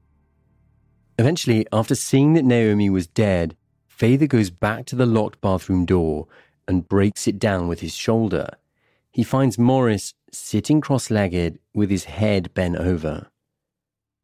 Eventually, 1.18 1.66
after 1.72 1.96
seeing 1.96 2.34
that 2.34 2.44
Naomi 2.44 2.90
was 2.90 3.08
dead, 3.08 3.56
Feyther 3.88 4.28
goes 4.28 4.50
back 4.50 4.86
to 4.88 4.98
the 4.98 5.06
locked 5.06 5.40
bathroom 5.40 5.86
door 5.86 6.28
and 6.70 6.88
breaks 6.88 7.28
it 7.28 7.40
down 7.40 7.68
with 7.68 7.80
his 7.80 7.96
shoulder. 7.96 8.48
He 9.12 9.24
finds 9.24 9.58
Morris 9.58 10.14
sitting 10.32 10.82
cross 10.82 11.10
legged 11.10 11.58
with 11.74 11.90
his 11.90 12.04
head 12.04 12.54
bent 12.54 12.76
over. 12.76 13.32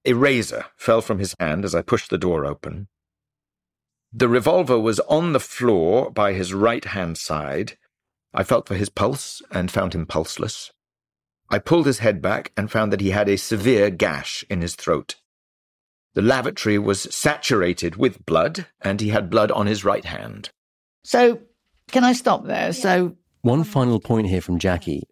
A 0.06 0.14
razor 0.14 0.66
fell 0.78 1.02
from 1.02 1.18
his 1.18 1.36
hand 1.40 1.66
as 1.66 1.74
I 1.74 1.82
pushed 1.82 2.12
the 2.12 2.20
door 2.20 2.46
open. 2.46 2.88
The 4.14 4.30
revolver 4.30 4.80
was 4.80 5.00
on 5.02 5.34
the 5.34 5.40
floor 5.40 6.12
by 6.12 6.34
his 6.34 6.54
right 6.54 6.86
hand 6.86 7.18
side. 7.18 7.78
I 8.32 8.44
felt 8.44 8.68
for 8.68 8.76
his 8.76 8.90
pulse 8.90 9.42
and 9.50 9.72
found 9.72 9.96
him 9.96 10.06
pulseless. 10.06 10.72
I 11.50 11.58
pulled 11.58 11.88
his 11.88 12.00
head 12.00 12.22
back 12.22 12.52
and 12.56 12.72
found 12.72 12.94
that 12.94 13.02
he 13.02 13.10
had 13.10 13.28
a 13.28 13.38
severe 13.38 13.90
gash 13.90 14.46
in 14.52 14.62
his 14.62 14.76
throat. 14.76 15.16
The 16.14 16.22
lavatory 16.22 16.78
was 16.78 17.14
saturated 17.14 17.96
with 17.96 18.26
blood, 18.26 18.68
and 18.82 19.02
he 19.02 19.10
had 19.10 19.32
blood 19.32 19.52
on 19.52 19.66
his 19.66 19.84
right 19.84 20.06
hand. 20.06 20.52
So, 21.04 21.42
can 21.92 22.04
I 22.04 22.14
stop 22.14 22.46
there? 22.46 22.74
So, 22.74 23.16
One 23.42 23.64
final 23.64 24.00
point 24.00 24.28
here 24.28 24.42
from 24.42 24.60
Jackie. 24.60 25.04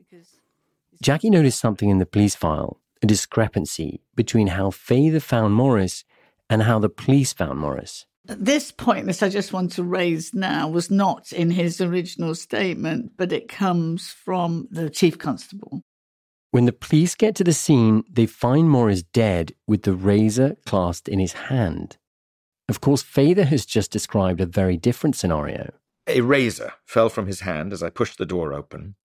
Jackie 1.01 1.29
noticed 1.29 1.59
something 1.59 1.89
in 1.89 1.99
the 1.99 2.05
police 2.05 2.35
file 2.35 2.79
a 3.01 3.05
discrepancy 3.05 4.01
between 4.15 4.47
how 4.47 4.69
Feyther 4.69 5.19
found 5.19 5.53
Morris 5.53 6.05
and 6.49 6.63
how 6.63 6.79
the 6.79 6.89
police 6.89 7.33
found 7.33 7.59
Morris. 7.59 8.05
this 8.25 8.71
point 8.71 9.05
that 9.07 9.21
I 9.21 9.27
just 9.27 9.51
want 9.51 9.73
to 9.73 9.83
raise 9.83 10.33
now 10.33 10.69
was 10.69 10.89
not 10.89 11.33
in 11.33 11.51
his 11.51 11.81
original 11.81 12.33
statement, 12.35 13.11
but 13.17 13.33
it 13.33 13.49
comes 13.49 14.07
from 14.09 14.69
the 14.71 14.89
chief 14.89 15.17
constable. 15.17 15.81
When 16.51 16.65
the 16.65 16.71
police 16.71 17.15
get 17.15 17.35
to 17.35 17.43
the 17.43 17.51
scene, 17.51 18.03
they 18.09 18.25
find 18.25 18.69
Morris 18.69 19.03
dead 19.03 19.53
with 19.67 19.81
the 19.81 19.93
razor 19.93 20.55
clasped 20.65 21.09
in 21.09 21.19
his 21.19 21.33
hand. 21.33 21.97
Of 22.69 22.79
course, 22.79 23.03
Feyther 23.03 23.45
has 23.45 23.65
just 23.65 23.91
described 23.91 24.39
a 24.39 24.45
very 24.45 24.77
different 24.77 25.17
scenario. 25.17 25.73
A 26.07 26.21
razor 26.21 26.73
fell 26.85 27.09
from 27.09 27.27
his 27.27 27.41
hand 27.41 27.71
as 27.73 27.81
I 27.81 27.89
pushed 27.89 28.17
the 28.17 28.25
door 28.25 28.53
open. 28.53 28.95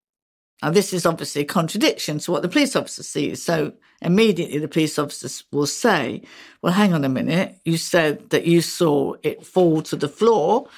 Now, 0.62 0.70
this 0.70 0.92
is 0.92 1.06
obviously 1.06 1.42
a 1.42 1.46
contradiction 1.46 2.18
to 2.18 2.32
what 2.32 2.42
the 2.42 2.48
police 2.48 2.74
officer 2.74 3.04
sees. 3.04 3.42
So 3.42 3.74
immediately 4.02 4.58
the 4.58 4.66
police 4.66 4.98
officer 4.98 5.44
will 5.52 5.66
say, 5.66 6.22
Well, 6.62 6.72
hang 6.72 6.92
on 6.92 7.04
a 7.04 7.08
minute. 7.08 7.56
You 7.64 7.76
said 7.76 8.30
that 8.30 8.44
you 8.44 8.60
saw 8.60 9.14
it 9.22 9.46
fall 9.46 9.82
to 9.82 9.94
the 9.94 10.08
floor. 10.08 10.68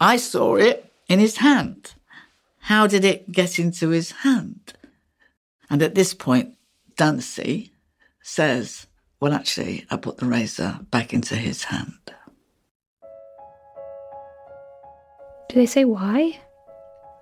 I 0.00 0.16
saw 0.16 0.56
it 0.56 0.92
in 1.08 1.20
his 1.20 1.36
hand. 1.36 1.94
How 2.58 2.86
did 2.86 3.04
it 3.04 3.30
get 3.30 3.58
into 3.58 3.90
his 3.90 4.10
hand? 4.10 4.74
And 5.70 5.82
at 5.82 5.94
this 5.94 6.14
point, 6.14 6.56
Dancy 6.96 7.72
says, 8.22 8.88
Well, 9.20 9.32
actually, 9.32 9.86
I 9.88 9.96
put 9.98 10.16
the 10.16 10.26
razor 10.26 10.80
back 10.90 11.14
into 11.14 11.36
his 11.36 11.64
hand. 11.64 12.14
Do 15.52 15.58
they 15.58 15.66
say 15.66 15.84
why? 15.84 16.40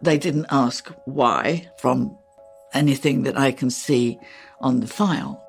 They 0.02 0.16
didn't 0.16 0.46
ask 0.50 0.88
why 1.04 1.68
from 1.78 2.16
anything 2.72 3.24
that 3.24 3.36
I 3.36 3.50
can 3.50 3.70
see 3.70 4.20
on 4.60 4.78
the 4.78 4.86
file. 4.86 5.44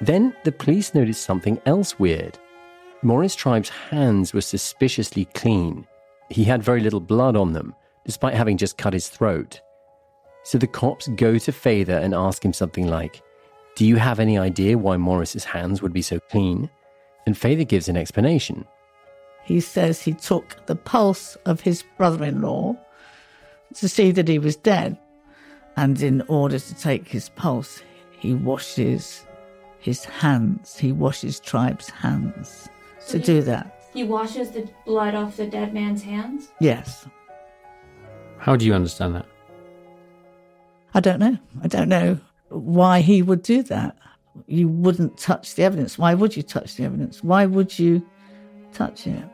Then 0.00 0.34
the 0.44 0.52
police 0.52 0.94
noticed 0.94 1.22
something 1.22 1.60
else 1.66 1.98
weird. 1.98 2.38
Morris 3.02 3.34
Tribe's 3.34 3.68
hands 3.68 4.32
were 4.32 4.40
suspiciously 4.40 5.26
clean. 5.34 5.86
He 6.30 6.44
had 6.44 6.62
very 6.62 6.80
little 6.80 6.98
blood 6.98 7.36
on 7.36 7.52
them, 7.52 7.74
despite 8.06 8.32
having 8.32 8.56
just 8.56 8.78
cut 8.78 8.94
his 8.94 9.10
throat. 9.10 9.60
So 10.44 10.56
the 10.56 10.66
cops 10.66 11.08
go 11.08 11.36
to 11.36 11.52
Feyther 11.52 11.98
and 11.98 12.14
ask 12.14 12.42
him 12.42 12.54
something 12.54 12.86
like, 12.86 13.20
Do 13.76 13.84
you 13.84 13.96
have 13.96 14.18
any 14.18 14.38
idea 14.38 14.78
why 14.78 14.96
Morris's 14.96 15.44
hands 15.44 15.82
would 15.82 15.92
be 15.92 16.00
so 16.00 16.18
clean? 16.30 16.70
And 17.26 17.36
Feyther 17.36 17.68
gives 17.68 17.90
an 17.90 17.98
explanation. 17.98 18.64
He 19.44 19.60
says 19.60 20.00
he 20.00 20.12
took 20.12 20.66
the 20.66 20.76
pulse 20.76 21.36
of 21.46 21.60
his 21.60 21.82
brother 21.96 22.24
in 22.24 22.40
law 22.40 22.76
to 23.74 23.88
see 23.88 24.10
that 24.12 24.28
he 24.28 24.38
was 24.38 24.56
dead. 24.56 24.98
And 25.76 26.00
in 26.02 26.22
order 26.28 26.58
to 26.58 26.74
take 26.74 27.08
his 27.08 27.28
pulse, 27.30 27.82
he 28.18 28.34
washes 28.34 29.26
his 29.78 30.04
hands. 30.04 30.76
He 30.76 30.92
washes 30.92 31.40
Tribe's 31.40 31.88
hands 31.88 32.68
to 33.08 33.18
do 33.18 33.42
that. 33.42 33.90
He 33.92 34.04
washes 34.04 34.50
the 34.50 34.68
blood 34.84 35.14
off 35.14 35.36
the 35.36 35.46
dead 35.46 35.74
man's 35.74 36.02
hands? 36.02 36.48
Yes. 36.60 37.06
How 38.38 38.56
do 38.56 38.64
you 38.64 38.74
understand 38.74 39.14
that? 39.16 39.26
I 40.94 41.00
don't 41.00 41.18
know. 41.18 41.38
I 41.62 41.68
don't 41.68 41.88
know 41.88 42.18
why 42.48 43.00
he 43.00 43.22
would 43.22 43.42
do 43.42 43.62
that. 43.64 43.96
You 44.46 44.68
wouldn't 44.68 45.18
touch 45.18 45.54
the 45.54 45.62
evidence. 45.62 45.98
Why 45.98 46.14
would 46.14 46.36
you 46.36 46.42
touch 46.42 46.76
the 46.76 46.84
evidence? 46.84 47.22
Why 47.22 47.46
would 47.46 47.78
you 47.78 48.06
touch 48.72 49.06
it? 49.06 49.24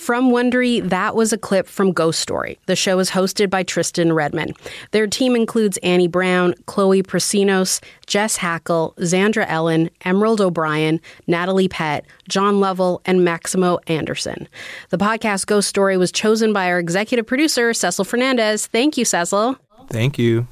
From 0.00 0.30
Wondery, 0.30 0.82
that 0.88 1.14
was 1.14 1.32
a 1.32 1.38
clip 1.38 1.68
from 1.68 1.92
Ghost 1.92 2.20
Story. 2.20 2.58
The 2.64 2.74
show 2.74 2.98
is 3.00 3.10
hosted 3.10 3.50
by 3.50 3.62
Tristan 3.62 4.14
Redman. 4.14 4.54
Their 4.92 5.06
team 5.06 5.36
includes 5.36 5.76
Annie 5.82 6.08
Brown, 6.08 6.54
Chloe 6.64 7.02
Prasinos, 7.02 7.80
Jess 8.06 8.36
Hackle, 8.36 8.94
Zandra 9.00 9.44
Ellen, 9.46 9.90
Emerald 10.04 10.40
O'Brien, 10.40 11.00
Natalie 11.26 11.68
Pett, 11.68 12.06
John 12.28 12.60
Lovell, 12.60 13.02
and 13.04 13.24
Maximo 13.24 13.78
Anderson. 13.88 14.48
The 14.88 14.98
podcast 14.98 15.46
Ghost 15.46 15.68
Story 15.68 15.98
was 15.98 16.10
chosen 16.10 16.54
by 16.54 16.70
our 16.70 16.78
executive 16.78 17.26
producer, 17.26 17.70
Cesil 17.70 18.04
Fernandes. 18.04 18.66
Thank 18.66 18.96
you, 18.96 19.04
Cesil. 19.04 19.58
Thank 19.90 20.18
you. 20.18 20.48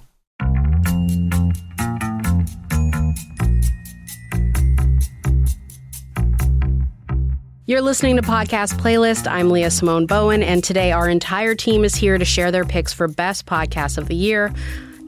You're 7.68 7.82
listening 7.82 8.16
to 8.16 8.22
Podcast 8.22 8.78
Playlist. 8.80 9.30
I'm 9.30 9.50
Leah 9.50 9.70
Simone 9.70 10.06
Bowen, 10.06 10.42
and 10.42 10.64
today 10.64 10.90
our 10.90 11.06
entire 11.06 11.54
team 11.54 11.84
is 11.84 11.94
here 11.94 12.16
to 12.16 12.24
share 12.24 12.50
their 12.50 12.64
picks 12.64 12.94
for 12.94 13.08
Best 13.08 13.44
podcasts 13.44 13.98
of 13.98 14.08
the 14.08 14.14
Year. 14.14 14.54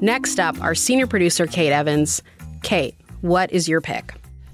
Next 0.03 0.39
up, 0.39 0.61
our 0.61 0.75
senior 0.75 1.07
producer, 1.07 1.47
Kate 1.47 1.73
Evans. 1.73 2.23
Kate, 2.63 2.95
what 3.23 3.51
is 3.51 3.67
your 3.67 3.81
pick? 3.81 4.13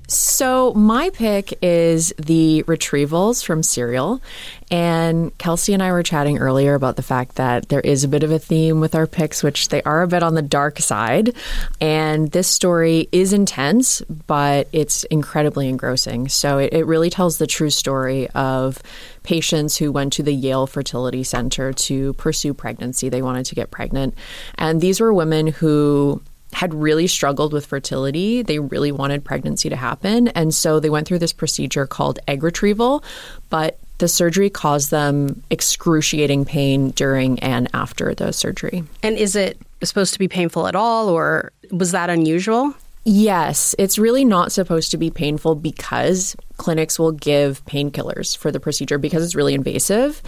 So, 0.09 0.73
my 0.75 1.11
pick 1.11 1.59
is 1.63 2.15
the 2.17 2.63
retrievals 2.69 3.45
from 3.45 3.65
Serial. 3.65 4.23
And 4.71 5.37
Kelsey 5.39 5.75
and 5.75 5.83
I 5.83 5.91
were 5.91 6.05
chatting 6.05 6.39
earlier 6.39 6.75
about 6.75 6.95
the 6.97 7.03
fact 7.03 7.37
that 7.37 7.69
there 7.69 7.81
is 7.81 8.05
a 8.05 8.09
bit 8.09 8.23
of 8.23 8.31
a 8.31 8.39
theme 8.39 8.81
with 8.81 8.95
our 8.95 9.07
picks, 9.09 9.43
which 9.43 9.69
they 9.69 9.83
are 9.83 10.03
a 10.03 10.09
bit 10.09 10.23
on 10.23 10.35
the 10.35 10.43
dark 10.43 10.79
side. 10.79 11.35
And 11.81 12.31
this 12.31 12.47
story 12.47 13.09
is 13.11 13.33
intense, 13.33 14.01
but 14.27 14.69
it's 14.73 15.03
incredibly 15.05 15.69
engrossing. 15.69 16.29
So, 16.29 16.59
it, 16.59 16.73
it 16.73 16.87
really 16.87 17.11
tells 17.11 17.39
the 17.39 17.49
true 17.49 17.71
story 17.71 18.29
of 18.31 18.81
patients 19.25 19.77
who 19.77 19.91
went 19.91 20.13
to 20.15 20.23
the 20.23 20.33
Yale 20.33 20.69
Fertility 20.69 21.25
Center 21.25 21.73
to 21.73 22.13
pursue 22.13 22.55
pregnancy. 22.55 23.09
They 23.09 23.23
wanted 23.23 23.47
to 23.47 23.57
get 23.57 23.73
pregnant. 23.73 24.15
And 24.57 24.81
these 24.81 25.01
were 25.01 25.13
women 25.13 25.49
who 25.49 26.23
had 26.57 26.73
really 26.73 27.07
struggled 27.07 27.53
with 27.53 27.67
fertility. 27.67 28.41
They 28.41 28.59
really 28.59 28.91
wanted 28.91 29.23
pregnancy 29.23 29.69
to 29.69 29.77
happen. 29.77 30.29
And 30.29 30.55
so 30.55 30.81
they 30.81 30.89
went 30.89 31.07
through 31.07 31.19
this 31.19 31.35
procedure 31.35 31.87
called 31.87 32.19
egg 32.27 32.43
retrieval, 32.43 33.05
but 33.51 33.79
the 33.99 34.09
surgery 34.09 34.49
caused 34.49 34.91
them 34.91 35.43
excruciating 35.51 36.47
pain 36.47 36.93
during 36.93 37.39
and 37.41 37.69
after 37.75 38.15
the 38.15 38.33
surgery. 38.33 38.85
And 39.03 39.19
is 39.19 39.37
it 39.37 39.59
supposed 39.83 40.15
to 40.15 40.19
be 40.19 40.29
painful 40.29 40.67
at 40.67 40.75
all, 40.75 41.11
or 41.11 41.53
was 41.73 41.93
that 41.93 42.09
unusual? 42.09 42.73
Yes, 43.05 43.75
it's 43.79 43.99
really 43.99 44.25
not 44.25 44.51
supposed 44.51 44.91
to 44.93 44.97
be 44.97 45.11
painful 45.11 45.57
because 45.57 46.37
clinics 46.57 46.99
will 46.99 47.13
give 47.13 47.63
painkillers 47.67 48.35
for 48.35 48.51
the 48.51 48.61
procedure 48.61 48.97
because 48.97 49.23
it's 49.23 49.35
really 49.35 49.53
invasive 49.53 50.23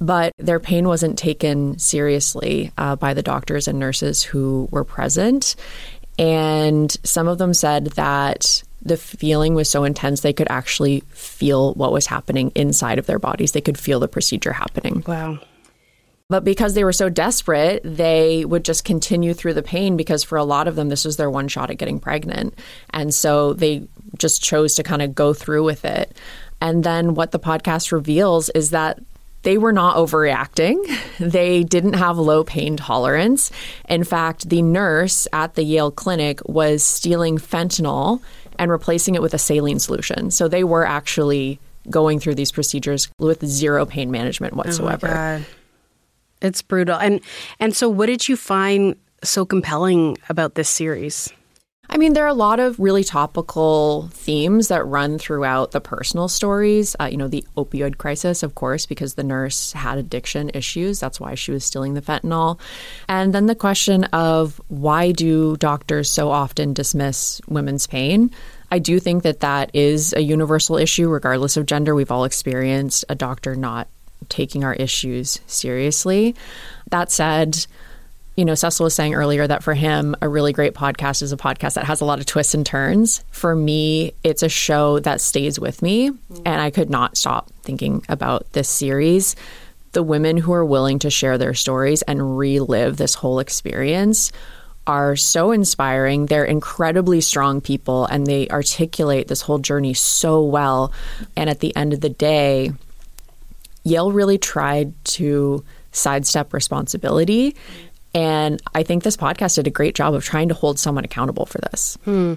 but 0.00 0.32
their 0.38 0.58
pain 0.58 0.88
wasn't 0.88 1.18
taken 1.18 1.78
seriously 1.78 2.72
uh, 2.78 2.96
by 2.96 3.14
the 3.14 3.22
doctors 3.22 3.68
and 3.68 3.78
nurses 3.78 4.22
who 4.22 4.68
were 4.70 4.84
present. 4.84 5.56
And 6.18 6.94
some 7.04 7.28
of 7.28 7.38
them 7.38 7.54
said 7.54 7.86
that 7.92 8.62
the 8.82 8.96
feeling 8.96 9.54
was 9.54 9.68
so 9.68 9.84
intense 9.84 10.22
they 10.22 10.32
could 10.32 10.50
actually 10.50 11.00
feel 11.10 11.74
what 11.74 11.92
was 11.92 12.06
happening 12.06 12.50
inside 12.54 12.98
of 12.98 13.06
their 13.06 13.18
bodies. 13.18 13.52
They 13.52 13.60
could 13.60 13.78
feel 13.78 14.00
the 14.00 14.08
procedure 14.08 14.52
happening. 14.52 15.04
Wow. 15.06 15.38
But 16.30 16.44
because 16.44 16.74
they 16.74 16.84
were 16.84 16.92
so 16.92 17.08
desperate, 17.08 17.82
they 17.84 18.44
would 18.44 18.64
just 18.64 18.84
continue 18.84 19.34
through 19.34 19.54
the 19.54 19.62
pain 19.62 19.96
because 19.96 20.22
for 20.22 20.38
a 20.38 20.44
lot 20.44 20.68
of 20.68 20.76
them, 20.76 20.88
this 20.88 21.04
was 21.04 21.16
their 21.16 21.28
one 21.30 21.48
shot 21.48 21.70
at 21.70 21.76
getting 21.76 21.98
pregnant. 21.98 22.56
And 22.90 23.12
so 23.12 23.52
they 23.52 23.88
just 24.16 24.42
chose 24.42 24.76
to 24.76 24.82
kind 24.82 25.02
of 25.02 25.14
go 25.14 25.34
through 25.34 25.64
with 25.64 25.84
it. 25.84 26.16
And 26.60 26.84
then 26.84 27.14
what 27.14 27.32
the 27.32 27.40
podcast 27.40 27.90
reveals 27.90 28.48
is 28.50 28.70
that 28.70 29.00
they 29.42 29.58
were 29.58 29.72
not 29.72 29.96
overreacting. 29.96 30.78
They 31.18 31.64
didn't 31.64 31.94
have 31.94 32.18
low 32.18 32.44
pain 32.44 32.76
tolerance. 32.76 33.50
In 33.88 34.04
fact, 34.04 34.48
the 34.48 34.62
nurse 34.62 35.26
at 35.32 35.54
the 35.54 35.62
Yale 35.62 35.90
Clinic 35.90 36.40
was 36.46 36.82
stealing 36.82 37.38
fentanyl 37.38 38.20
and 38.58 38.70
replacing 38.70 39.14
it 39.14 39.22
with 39.22 39.34
a 39.34 39.38
saline 39.38 39.78
solution. 39.78 40.30
So 40.30 40.48
they 40.48 40.64
were 40.64 40.84
actually 40.84 41.58
going 41.88 42.20
through 42.20 42.34
these 42.34 42.52
procedures 42.52 43.08
with 43.18 43.44
zero 43.46 43.86
pain 43.86 44.10
management 44.10 44.54
oh 44.54 44.58
whatsoever. 44.58 45.08
Oh 45.08 45.44
it's 46.42 46.62
brutal. 46.62 46.96
And 46.96 47.20
and 47.58 47.74
so 47.74 47.88
what 47.88 48.06
did 48.06 48.28
you 48.28 48.36
find 48.36 48.96
so 49.22 49.44
compelling 49.44 50.16
about 50.28 50.54
this 50.54 50.68
series? 50.68 51.32
I 51.92 51.96
mean, 51.96 52.12
there 52.12 52.24
are 52.24 52.28
a 52.28 52.34
lot 52.34 52.60
of 52.60 52.78
really 52.78 53.02
topical 53.02 54.08
themes 54.12 54.68
that 54.68 54.84
run 54.84 55.18
throughout 55.18 55.72
the 55.72 55.80
personal 55.80 56.28
stories. 56.28 56.94
Uh, 57.00 57.08
you 57.10 57.16
know, 57.16 57.26
the 57.26 57.44
opioid 57.56 57.98
crisis, 57.98 58.44
of 58.44 58.54
course, 58.54 58.86
because 58.86 59.14
the 59.14 59.24
nurse 59.24 59.72
had 59.72 59.98
addiction 59.98 60.52
issues. 60.54 61.00
That's 61.00 61.18
why 61.18 61.34
she 61.34 61.50
was 61.50 61.64
stealing 61.64 61.94
the 61.94 62.00
fentanyl. 62.00 62.60
And 63.08 63.34
then 63.34 63.46
the 63.46 63.56
question 63.56 64.04
of 64.04 64.60
why 64.68 65.10
do 65.10 65.56
doctors 65.56 66.08
so 66.08 66.30
often 66.30 66.74
dismiss 66.74 67.40
women's 67.48 67.88
pain? 67.88 68.30
I 68.70 68.78
do 68.78 69.00
think 69.00 69.24
that 69.24 69.40
that 69.40 69.72
is 69.74 70.12
a 70.12 70.20
universal 70.20 70.76
issue, 70.76 71.08
regardless 71.08 71.56
of 71.56 71.66
gender. 71.66 71.96
We've 71.96 72.12
all 72.12 72.24
experienced 72.24 73.04
a 73.08 73.16
doctor 73.16 73.56
not 73.56 73.88
taking 74.28 74.62
our 74.62 74.74
issues 74.74 75.40
seriously. 75.48 76.36
That 76.90 77.10
said, 77.10 77.66
you 78.36 78.44
know, 78.44 78.52
Cesil 78.52 78.84
was 78.84 78.94
saying 78.94 79.14
earlier 79.14 79.46
that 79.46 79.62
for 79.62 79.74
him, 79.74 80.14
a 80.22 80.28
really 80.28 80.52
great 80.52 80.74
podcast 80.74 81.22
is 81.22 81.32
a 81.32 81.36
podcast 81.36 81.74
that 81.74 81.84
has 81.84 82.00
a 82.00 82.04
lot 82.04 82.20
of 82.20 82.26
twists 82.26 82.54
and 82.54 82.64
turns. 82.64 83.24
For 83.30 83.54
me, 83.54 84.14
it's 84.24 84.42
a 84.42 84.48
show 84.48 84.98
that 85.00 85.20
stays 85.20 85.58
with 85.58 85.82
me, 85.82 86.06
and 86.46 86.60
I 86.60 86.70
could 86.70 86.90
not 86.90 87.16
stop 87.16 87.50
thinking 87.62 88.04
about 88.08 88.50
this 88.52 88.68
series. 88.68 89.36
The 89.92 90.02
women 90.02 90.36
who 90.36 90.52
are 90.52 90.64
willing 90.64 91.00
to 91.00 91.10
share 91.10 91.36
their 91.36 91.54
stories 91.54 92.02
and 92.02 92.38
relive 92.38 92.96
this 92.96 93.14
whole 93.14 93.40
experience 93.40 94.30
are 94.86 95.16
so 95.16 95.50
inspiring. 95.52 96.26
They're 96.26 96.44
incredibly 96.44 97.20
strong 97.20 97.60
people 97.60 98.06
and 98.06 98.26
they 98.26 98.48
articulate 98.48 99.28
this 99.28 99.42
whole 99.42 99.58
journey 99.58 99.94
so 99.94 100.42
well. 100.42 100.92
And 101.36 101.50
at 101.50 101.60
the 101.60 101.74
end 101.76 101.92
of 101.92 102.00
the 102.00 102.08
day, 102.08 102.72
Yale 103.84 104.12
really 104.12 104.38
tried 104.38 104.92
to 105.04 105.64
sidestep 105.92 106.52
responsibility 106.52 107.56
and 108.14 108.60
I 108.74 108.82
think 108.82 109.02
this 109.02 109.16
podcast 109.16 109.56
did 109.56 109.66
a 109.66 109.70
great 109.70 109.94
job 109.94 110.14
of 110.14 110.24
trying 110.24 110.48
to 110.48 110.54
hold 110.54 110.78
someone 110.78 111.04
accountable 111.04 111.46
for 111.46 111.58
this. 111.70 111.98
Hmm. 112.04 112.34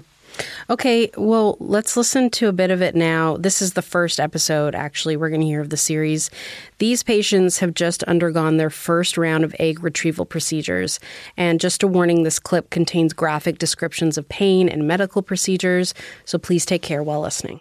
Okay, 0.68 1.10
well, 1.16 1.56
let's 1.60 1.96
listen 1.96 2.30
to 2.30 2.48
a 2.48 2.52
bit 2.52 2.70
of 2.70 2.82
it 2.82 2.94
now. 2.94 3.36
This 3.36 3.62
is 3.62 3.74
the 3.74 3.82
first 3.82 4.18
episode, 4.18 4.74
actually, 4.74 5.16
we're 5.16 5.28
going 5.28 5.40
to 5.40 5.46
hear 5.46 5.60
of 5.60 5.70
the 5.70 5.76
series. 5.76 6.30
These 6.78 7.02
patients 7.02 7.58
have 7.58 7.74
just 7.74 8.02
undergone 8.04 8.56
their 8.56 8.70
first 8.70 9.16
round 9.16 9.44
of 9.44 9.54
egg 9.58 9.82
retrieval 9.82 10.24
procedures. 10.24 10.98
And 11.36 11.60
just 11.60 11.82
a 11.82 11.86
warning 11.86 12.22
this 12.22 12.38
clip 12.38 12.70
contains 12.70 13.12
graphic 13.12 13.58
descriptions 13.58 14.18
of 14.18 14.28
pain 14.28 14.68
and 14.68 14.88
medical 14.88 15.22
procedures, 15.22 15.94
so 16.24 16.38
please 16.38 16.66
take 16.66 16.82
care 16.82 17.02
while 17.02 17.20
listening. 17.20 17.60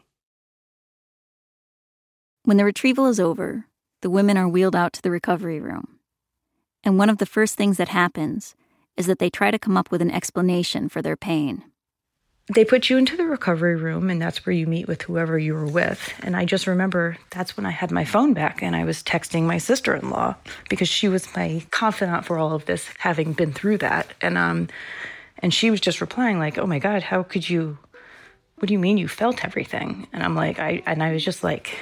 When 2.44 2.58
the 2.58 2.66
retrieval 2.66 3.06
is 3.06 3.20
over, 3.20 3.68
the 4.02 4.10
women 4.10 4.36
are 4.38 4.50
wheeled 4.50 4.76
out 4.76 4.94
to 4.94 5.02
the 5.02 5.12
recovery 5.12 5.62
room. 5.62 5.93
And 6.84 6.98
one 6.98 7.10
of 7.10 7.18
the 7.18 7.26
first 7.26 7.56
things 7.56 7.78
that 7.78 7.90
happens 7.90 8.56
is 8.98 9.06
that 9.08 9.20
they 9.20 9.30
try 9.30 9.52
to 9.52 9.60
come 9.60 9.78
up 9.78 9.92
with 9.92 10.02
an 10.02 10.12
explanation 10.12 10.90
for 10.90 11.02
their 11.02 11.16
pain. 11.16 11.64
They 12.54 12.66
put 12.66 12.90
you 12.90 12.98
into 12.98 13.16
the 13.16 13.26
recovery 13.26 13.78
room, 13.78 14.10
and 14.10 14.22
that's 14.22 14.46
where 14.46 14.54
you 14.54 14.68
meet 14.68 14.86
with 14.86 15.04
whoever 15.04 15.40
you 15.40 15.54
were 15.54 15.66
with. 15.66 16.14
And 16.24 16.36
I 16.36 16.44
just 16.44 16.68
remember 16.68 17.18
that's 17.30 17.56
when 17.56 17.66
I 17.66 17.72
had 17.72 17.90
my 17.90 18.04
phone 18.04 18.34
back 18.34 18.62
and 18.62 18.76
I 18.76 18.84
was 18.84 19.02
texting 19.02 19.44
my 19.44 19.58
sister 19.58 19.96
in 19.96 20.10
law 20.10 20.36
because 20.70 20.90
she 20.90 21.08
was 21.08 21.34
my 21.38 21.66
confidant 21.72 22.26
for 22.26 22.38
all 22.38 22.54
of 22.54 22.66
this, 22.66 22.90
having 23.00 23.32
been 23.32 23.54
through 23.54 23.78
that. 23.78 24.14
And, 24.20 24.38
um, 24.38 24.68
and 25.40 25.54
she 25.54 25.72
was 25.72 25.80
just 25.80 26.02
replying, 26.02 26.38
like, 26.38 26.58
oh 26.58 26.68
my 26.68 26.80
God, 26.80 27.02
how 27.02 27.24
could 27.24 27.50
you? 27.50 27.78
What 28.58 28.68
do 28.68 28.74
you 28.74 28.80
mean 28.80 28.98
you 28.98 29.08
felt 29.08 29.44
everything? 29.44 30.08
And 30.14 30.22
I'm 30.22 30.36
like, 30.36 30.60
I, 30.60 30.84
and 30.86 31.02
I 31.02 31.14
was 31.14 31.24
just 31.24 31.44
like, 31.44 31.78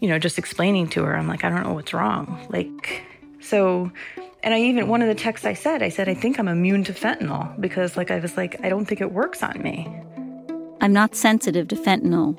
you 0.00 0.08
know, 0.08 0.18
just 0.18 0.38
explaining 0.38 0.88
to 0.90 1.04
her, 1.04 1.16
I'm 1.16 1.28
like, 1.28 1.44
I 1.44 1.48
don't 1.48 1.62
know 1.64 1.74
what's 1.74 1.92
wrong. 1.92 2.44
Like, 2.50 3.02
so, 3.42 3.90
and 4.42 4.54
I 4.54 4.60
even, 4.60 4.88
one 4.88 5.02
of 5.02 5.08
the 5.08 5.14
texts 5.14 5.46
I 5.46 5.54
said, 5.54 5.82
I 5.82 5.88
said, 5.88 6.08
I 6.08 6.14
think 6.14 6.38
I'm 6.38 6.48
immune 6.48 6.84
to 6.84 6.92
fentanyl 6.92 7.60
because, 7.60 7.96
like, 7.96 8.10
I 8.10 8.18
was 8.18 8.36
like, 8.36 8.64
I 8.64 8.68
don't 8.68 8.86
think 8.86 9.00
it 9.00 9.12
works 9.12 9.42
on 9.42 9.60
me. 9.62 9.88
I'm 10.80 10.92
not 10.92 11.14
sensitive 11.14 11.68
to 11.68 11.76
fentanyl 11.76 12.38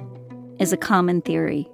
is 0.59 0.73
a 0.73 0.77
common 0.77 1.21
theory. 1.21 1.69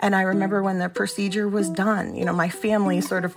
And 0.00 0.14
I 0.14 0.22
remember 0.22 0.62
when 0.62 0.78
the 0.78 0.88
procedure 0.88 1.48
was 1.48 1.70
done, 1.70 2.14
you 2.14 2.24
know, 2.24 2.32
my 2.32 2.48
family 2.48 3.00
sort 3.00 3.24
of, 3.24 3.34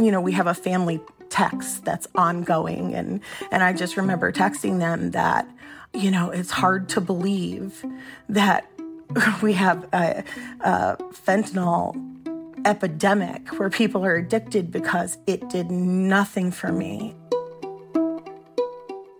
you 0.00 0.10
know, 0.10 0.20
we 0.20 0.32
have 0.32 0.46
a 0.46 0.54
family 0.54 1.00
text 1.28 1.84
that's 1.84 2.08
ongoing. 2.14 2.94
And, 2.94 3.20
and 3.52 3.62
I 3.62 3.72
just 3.72 3.96
remember 3.96 4.32
texting 4.32 4.78
them 4.78 5.12
that, 5.12 5.48
you 5.92 6.10
know, 6.10 6.30
it's 6.30 6.50
hard 6.50 6.88
to 6.90 7.00
believe 7.00 7.84
that 8.28 8.68
we 9.42 9.52
have 9.54 9.86
a, 9.92 10.24
a 10.60 10.96
fentanyl 11.12 12.17
epidemic 12.64 13.58
where 13.58 13.70
people 13.70 14.04
are 14.04 14.16
addicted 14.16 14.70
because 14.70 15.18
it 15.26 15.48
did 15.48 15.70
nothing 15.70 16.50
for 16.50 16.72
me. 16.72 17.14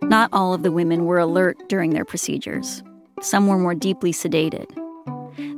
Not 0.03 0.29
all 0.33 0.53
of 0.53 0.63
the 0.63 0.71
women 0.71 1.05
were 1.05 1.19
alert 1.19 1.57
during 1.69 1.91
their 1.91 2.05
procedures. 2.05 2.81
Some 3.21 3.47
were 3.47 3.57
more 3.57 3.75
deeply 3.75 4.11
sedated. 4.11 4.67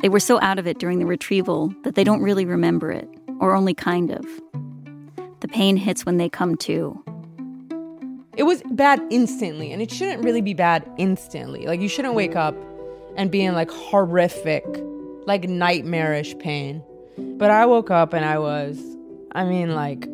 They 0.01 0.09
were 0.09 0.19
so 0.19 0.41
out 0.41 0.59
of 0.59 0.67
it 0.67 0.79
during 0.79 0.99
the 0.99 1.05
retrieval 1.05 1.73
that 1.83 1.95
they 1.95 2.03
don't 2.03 2.21
really 2.21 2.45
remember 2.45 2.91
it, 2.91 3.07
or 3.39 3.55
only 3.55 3.73
kind 3.73 4.11
of. 4.11 4.25
The 5.39 5.47
pain 5.47 5.77
hits 5.77 6.05
when 6.05 6.17
they 6.17 6.27
come 6.27 6.55
to. 6.57 7.01
It 8.35 8.43
was 8.43 8.61
bad 8.71 9.01
instantly, 9.09 9.71
and 9.71 9.81
it 9.81 9.91
shouldn't 9.91 10.23
really 10.23 10.41
be 10.41 10.53
bad 10.53 10.89
instantly. 10.97 11.65
Like, 11.65 11.79
you 11.79 11.87
shouldn't 11.87 12.15
wake 12.15 12.35
up 12.35 12.55
and 13.15 13.31
be 13.31 13.43
in 13.43 13.53
like 13.53 13.69
horrific, 13.71 14.65
like 15.25 15.47
nightmarish 15.47 16.37
pain. 16.39 16.83
But 17.41 17.49
I 17.49 17.65
woke 17.65 17.89
up 17.89 18.13
and 18.13 18.23
I 18.23 18.37
was, 18.37 18.79
I 19.31 19.45
mean, 19.45 19.73
like, 19.73 20.07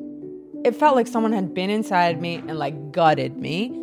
it 0.63 0.73
felt 0.77 0.95
like 0.95 1.07
someone 1.07 1.33
had 1.33 1.53
been 1.53 1.69
inside 1.69 2.21
me 2.21 2.35
and 2.35 2.57
like 2.57 2.93
gutted 2.93 3.35
me. 3.35 3.77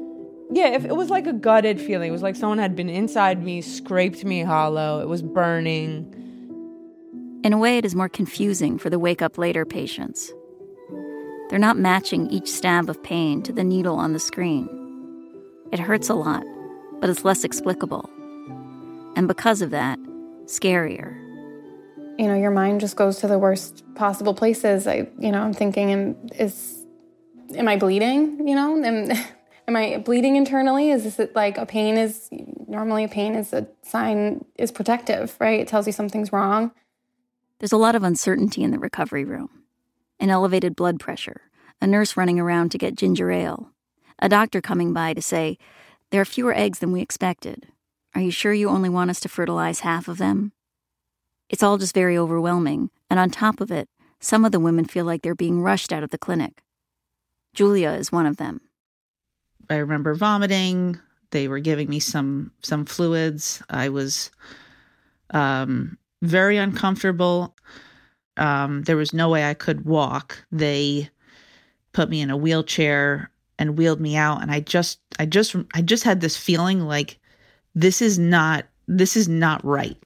Yeah, 0.50 0.68
if 0.68 0.86
it 0.86 0.96
was 0.96 1.10
like 1.10 1.26
a 1.26 1.34
gutted 1.34 1.78
feeling. 1.78 2.08
It 2.08 2.12
was 2.12 2.22
like 2.22 2.36
someone 2.36 2.56
had 2.56 2.74
been 2.74 2.88
inside 2.88 3.44
me, 3.44 3.60
scraped 3.60 4.24
me 4.24 4.40
hollow. 4.40 5.02
It 5.02 5.08
was 5.08 5.20
burning. 5.20 6.10
In 7.44 7.52
a 7.52 7.58
way, 7.58 7.76
it 7.76 7.84
is 7.84 7.94
more 7.94 8.08
confusing 8.08 8.78
for 8.78 8.88
the 8.88 8.98
wake 8.98 9.20
up 9.20 9.36
later 9.36 9.66
patients. 9.66 10.32
They're 11.50 11.58
not 11.58 11.76
matching 11.76 12.30
each 12.30 12.50
stab 12.50 12.88
of 12.88 13.02
pain 13.02 13.42
to 13.42 13.52
the 13.52 13.62
needle 13.62 13.96
on 13.96 14.14
the 14.14 14.20
screen. 14.20 14.66
It 15.70 15.78
hurts 15.80 16.08
a 16.08 16.14
lot, 16.14 16.44
but 16.98 17.10
it's 17.10 17.26
less 17.26 17.44
explicable. 17.44 18.08
and 19.16 19.28
because 19.28 19.60
of 19.60 19.68
that, 19.68 19.98
scarier. 20.46 21.23
You 22.18 22.28
know, 22.28 22.34
your 22.34 22.50
mind 22.50 22.80
just 22.80 22.96
goes 22.96 23.18
to 23.20 23.26
the 23.26 23.38
worst 23.38 23.84
possible 23.94 24.34
places. 24.34 24.86
I, 24.86 25.08
you 25.18 25.32
know, 25.32 25.42
I'm 25.42 25.52
thinking, 25.52 25.90
am, 25.90 26.16
is, 26.38 26.84
am 27.56 27.66
I 27.66 27.76
bleeding? 27.76 28.46
You 28.46 28.54
know, 28.54 28.82
am, 28.84 29.10
am 29.68 29.76
I 29.76 29.98
bleeding 29.98 30.36
internally? 30.36 30.90
Is 30.90 31.04
this 31.04 31.28
like 31.34 31.58
a 31.58 31.66
pain 31.66 31.96
is, 31.96 32.28
normally 32.68 33.04
a 33.04 33.08
pain 33.08 33.34
is 33.34 33.52
a 33.52 33.66
sign, 33.82 34.44
is 34.56 34.70
protective, 34.70 35.36
right? 35.40 35.60
It 35.60 35.68
tells 35.68 35.86
you 35.86 35.92
something's 35.92 36.32
wrong. 36.32 36.72
There's 37.58 37.72
a 37.72 37.78
lot 37.78 37.94
of 37.94 38.02
uncertainty 38.02 38.62
in 38.62 38.70
the 38.70 38.78
recovery 38.78 39.24
room 39.24 39.48
an 40.20 40.30
elevated 40.30 40.76
blood 40.76 41.00
pressure, 41.00 41.42
a 41.82 41.86
nurse 41.86 42.16
running 42.16 42.38
around 42.38 42.70
to 42.70 42.78
get 42.78 42.94
ginger 42.94 43.30
ale, 43.30 43.70
a 44.20 44.28
doctor 44.28 44.60
coming 44.60 44.92
by 44.92 45.12
to 45.12 45.20
say, 45.20 45.58
There 46.10 46.20
are 46.20 46.26
fewer 46.26 46.54
eggs 46.54 46.78
than 46.78 46.92
we 46.92 47.02
expected. 47.02 47.66
Are 48.14 48.20
you 48.20 48.30
sure 48.30 48.52
you 48.52 48.68
only 48.68 48.88
want 48.88 49.10
us 49.10 49.18
to 49.20 49.28
fertilize 49.28 49.80
half 49.80 50.06
of 50.06 50.18
them? 50.18 50.52
It's 51.54 51.62
all 51.62 51.78
just 51.78 51.94
very 51.94 52.18
overwhelming, 52.18 52.90
and 53.08 53.20
on 53.20 53.30
top 53.30 53.60
of 53.60 53.70
it, 53.70 53.88
some 54.18 54.44
of 54.44 54.50
the 54.50 54.58
women 54.58 54.86
feel 54.86 55.04
like 55.04 55.22
they're 55.22 55.36
being 55.36 55.62
rushed 55.62 55.92
out 55.92 56.02
of 56.02 56.10
the 56.10 56.18
clinic. 56.18 56.64
Julia 57.54 57.90
is 57.90 58.10
one 58.10 58.26
of 58.26 58.38
them. 58.38 58.60
I 59.70 59.76
remember 59.76 60.16
vomiting. 60.16 60.98
They 61.30 61.46
were 61.46 61.60
giving 61.60 61.88
me 61.88 62.00
some 62.00 62.50
some 62.64 62.84
fluids. 62.84 63.62
I 63.70 63.88
was 63.88 64.32
um, 65.30 65.96
very 66.22 66.56
uncomfortable. 66.56 67.54
Um, 68.36 68.82
there 68.82 68.96
was 68.96 69.14
no 69.14 69.28
way 69.28 69.48
I 69.48 69.54
could 69.54 69.84
walk. 69.84 70.44
They 70.50 71.08
put 71.92 72.10
me 72.10 72.20
in 72.20 72.30
a 72.30 72.36
wheelchair 72.36 73.30
and 73.60 73.78
wheeled 73.78 74.00
me 74.00 74.16
out, 74.16 74.42
and 74.42 74.50
I 74.50 74.58
just, 74.58 74.98
I 75.20 75.26
just, 75.26 75.54
I 75.72 75.82
just 75.82 76.02
had 76.02 76.20
this 76.20 76.36
feeling 76.36 76.80
like 76.80 77.20
this 77.76 78.02
is 78.02 78.18
not, 78.18 78.64
this 78.88 79.16
is 79.16 79.28
not 79.28 79.64
right. 79.64 79.96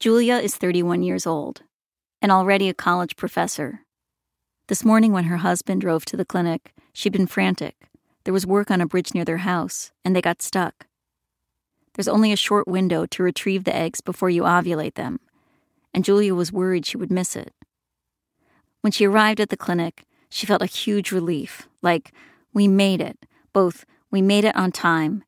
Julia 0.00 0.36
is 0.36 0.56
31 0.56 1.02
years 1.02 1.26
old 1.26 1.60
and 2.22 2.32
already 2.32 2.70
a 2.70 2.74
college 2.74 3.16
professor. 3.16 3.80
This 4.66 4.82
morning, 4.82 5.12
when 5.12 5.24
her 5.24 5.36
husband 5.36 5.82
drove 5.82 6.06
to 6.06 6.16
the 6.16 6.24
clinic, 6.24 6.72
she'd 6.94 7.12
been 7.12 7.26
frantic. 7.26 7.76
There 8.24 8.32
was 8.32 8.46
work 8.46 8.70
on 8.70 8.80
a 8.80 8.86
bridge 8.86 9.12
near 9.12 9.26
their 9.26 9.44
house, 9.44 9.92
and 10.02 10.16
they 10.16 10.22
got 10.22 10.40
stuck. 10.40 10.86
There's 11.92 12.08
only 12.08 12.32
a 12.32 12.36
short 12.36 12.66
window 12.66 13.04
to 13.04 13.22
retrieve 13.22 13.64
the 13.64 13.76
eggs 13.76 14.00
before 14.00 14.30
you 14.30 14.44
ovulate 14.44 14.94
them, 14.94 15.20
and 15.92 16.02
Julia 16.02 16.34
was 16.34 16.50
worried 16.50 16.86
she 16.86 16.96
would 16.96 17.12
miss 17.12 17.36
it. 17.36 17.52
When 18.80 18.92
she 18.92 19.06
arrived 19.06 19.38
at 19.38 19.50
the 19.50 19.56
clinic, 19.58 20.06
she 20.30 20.46
felt 20.46 20.62
a 20.62 20.66
huge 20.66 21.12
relief 21.12 21.68
like, 21.82 22.14
we 22.54 22.68
made 22.68 23.02
it. 23.02 23.26
Both, 23.52 23.84
we 24.10 24.22
made 24.22 24.46
it 24.46 24.56
on 24.56 24.72
time, 24.72 25.24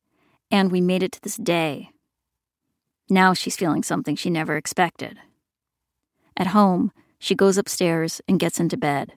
and 0.51 0.73
we 0.73 0.81
made 0.81 1.03
it 1.03 1.13
to 1.13 1.21
this 1.21 1.37
day. 1.37 1.92
Now 3.09 3.35
she's 3.35 3.57
feeling 3.57 3.83
something 3.83 4.17
she 4.17 4.31
never 4.31 4.57
expected. 4.57 5.19
At 6.37 6.49
home, 6.49 6.93
she 7.19 7.35
goes 7.35 7.59
upstairs 7.59 8.21
and 8.27 8.41
gets 8.41 8.59
into 8.59 8.77
bed. 8.77 9.13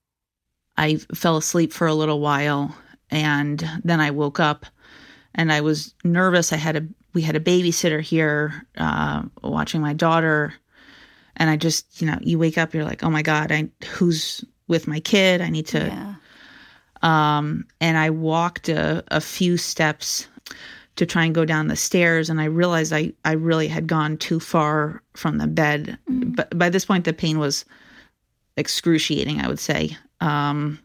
I 0.78 0.98
fell 1.13 1.38
asleep 1.38 1.71
for 1.71 1.88
a 1.88 1.93
little 1.93 2.19
while 2.19 2.76
and 3.10 3.63
then 3.84 4.00
I 4.00 4.12
woke 4.12 4.39
up 4.39 4.65
and 5.34 5.52
I 5.52 5.62
was 5.62 5.93
nervous. 6.04 6.52
I 6.54 6.58
had 6.58 6.76
a 6.76 6.86
we 7.13 7.21
had 7.21 7.36
a 7.36 7.39
babysitter 7.39 8.02
here 8.02 8.65
uh, 8.78 9.24
watching 9.41 9.82
my 9.82 9.93
daughter, 9.93 10.54
and 11.38 11.50
I 11.50 11.58
just 11.58 12.02
you 12.02 12.08
know 12.08 12.17
you 12.21 12.39
wake 12.39 12.58
up 12.58 12.74
you're 12.74 12.84
like 12.84 13.04
oh 13.04 13.10
my 13.10 13.21
god 13.21 13.52
I 13.52 13.69
who's 13.86 14.43
with 14.67 14.88
my 14.88 15.00
kid 15.00 15.41
I 15.41 15.50
need 15.50 15.67
to, 15.67 15.80
yeah. 15.80 16.15
um, 17.02 17.65
and 17.80 17.98
I 17.98 18.10
walked 18.10 18.69
a, 18.69 19.04
a 19.10 19.21
few 19.21 19.58
steps 19.58 20.28
to 20.96 21.06
try 21.06 21.26
and 21.26 21.36
go 21.36 21.44
down 21.46 21.68
the 21.68 21.76
stairs 21.76 22.30
and 22.30 22.40
I 22.40 22.46
realized 22.46 22.94
I 22.94 23.14
I 23.26 23.34
really 23.34 23.68
had 23.68 23.88
gone 23.88 24.18
too 24.18 24.40
far 24.40 25.02
from 25.16 25.38
the 25.38 25.48
bed. 25.48 25.98
Mm-hmm. 26.10 26.32
But 26.32 26.58
by 26.58 26.70
this 26.70 26.86
point 26.86 27.06
the 27.06 27.14
pain 27.14 27.38
was 27.40 27.66
excruciating, 28.58 29.42
I 29.42 29.48
would 29.48 29.60
say. 29.60 29.98
Um, 30.22 30.80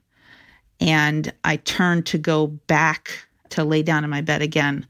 and 0.81 1.33
I 1.44 1.57
turned 1.57 2.07
to 2.07 2.18
go 2.18 2.46
back 2.49 3.11
to 3.51 3.64
lay 3.64 3.83
down 3.83 4.05
in 4.05 4.11
my 4.11 4.20
bed 4.20 4.42
again, 4.42 4.87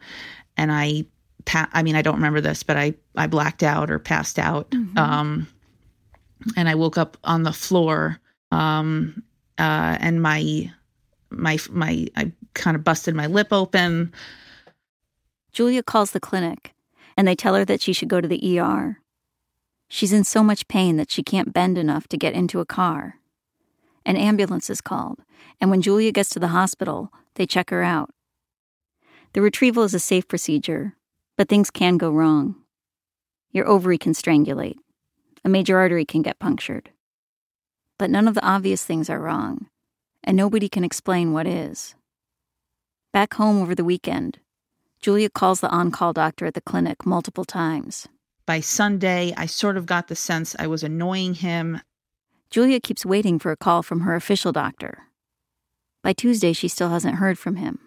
and 0.56 0.70
I, 0.70 1.04
pa- 1.46 1.68
I 1.72 1.82
mean, 1.82 1.96
I 1.96 2.02
don't 2.02 2.14
remember 2.16 2.40
this, 2.40 2.62
but 2.62 2.76
I 2.76 2.94
I 3.16 3.26
blacked 3.26 3.62
out 3.62 3.90
or 3.90 3.98
passed 3.98 4.38
out, 4.38 4.70
Mhm. 4.70 4.96
um, 4.98 5.46
and 6.56 6.68
I 6.68 6.74
woke 6.74 6.96
up 6.98 7.16
on 7.24 7.42
the 7.42 7.52
floor, 7.52 8.18
um, 8.52 9.22
uh, 9.58 9.96
and 10.00 10.22
my 10.22 10.70
my 11.30 11.58
my 11.70 12.06
I 12.16 12.32
kind 12.54 12.76
of 12.76 12.84
busted 12.84 13.14
my 13.14 13.26
lip 13.26 13.48
open. 13.52 14.12
Julia 15.52 15.82
calls 15.82 16.12
the 16.12 16.20
clinic, 16.20 16.74
and 17.16 17.26
they 17.26 17.34
tell 17.34 17.54
her 17.54 17.64
that 17.64 17.80
she 17.80 17.92
should 17.92 18.08
go 18.08 18.20
to 18.20 18.28
the 18.28 18.60
ER. 18.60 19.00
She's 19.88 20.12
in 20.12 20.24
so 20.24 20.44
much 20.44 20.68
pain 20.68 20.96
that 20.96 21.10
she 21.10 21.22
can't 21.22 21.52
bend 21.52 21.76
enough 21.76 22.06
to 22.08 22.16
get 22.16 22.34
into 22.34 22.60
a 22.60 22.66
car. 22.66 23.16
An 24.06 24.16
ambulance 24.16 24.70
is 24.70 24.80
called, 24.80 25.20
and 25.60 25.70
when 25.70 25.82
Julia 25.82 26.12
gets 26.12 26.30
to 26.30 26.38
the 26.38 26.48
hospital, 26.48 27.12
they 27.34 27.46
check 27.46 27.70
her 27.70 27.82
out. 27.82 28.10
The 29.32 29.42
retrieval 29.42 29.82
is 29.82 29.94
a 29.94 30.00
safe 30.00 30.26
procedure, 30.26 30.96
but 31.36 31.48
things 31.48 31.70
can 31.70 31.96
go 31.96 32.10
wrong. 32.10 32.56
Your 33.52 33.68
ovary 33.68 33.98
can 33.98 34.12
strangulate, 34.12 34.78
a 35.44 35.48
major 35.48 35.78
artery 35.78 36.04
can 36.04 36.22
get 36.22 36.38
punctured. 36.38 36.90
But 37.98 38.10
none 38.10 38.28
of 38.28 38.34
the 38.34 38.46
obvious 38.46 38.84
things 38.84 39.10
are 39.10 39.20
wrong, 39.20 39.66
and 40.22 40.36
nobody 40.36 40.68
can 40.68 40.84
explain 40.84 41.32
what 41.32 41.46
is. 41.46 41.94
Back 43.12 43.34
home 43.34 43.60
over 43.60 43.74
the 43.74 43.84
weekend, 43.84 44.38
Julia 45.02 45.30
calls 45.30 45.60
the 45.60 45.70
on 45.70 45.90
call 45.90 46.12
doctor 46.12 46.44
at 46.44 46.54
the 46.54 46.60
clinic 46.60 47.06
multiple 47.06 47.46
times. 47.46 48.06
By 48.44 48.60
Sunday, 48.60 49.32
I 49.36 49.46
sort 49.46 49.78
of 49.78 49.86
got 49.86 50.08
the 50.08 50.16
sense 50.16 50.54
I 50.58 50.66
was 50.66 50.82
annoying 50.82 51.34
him. 51.34 51.80
Julia 52.50 52.80
keeps 52.80 53.06
waiting 53.06 53.38
for 53.38 53.50
a 53.50 53.56
call 53.56 53.82
from 53.82 54.00
her 54.00 54.14
official 54.14 54.52
doctor. 54.52 54.98
By 56.02 56.12
Tuesday, 56.12 56.52
she 56.52 56.68
still 56.68 56.90
hasn't 56.90 57.14
heard 57.14 57.38
from 57.38 57.56
him. 57.56 57.78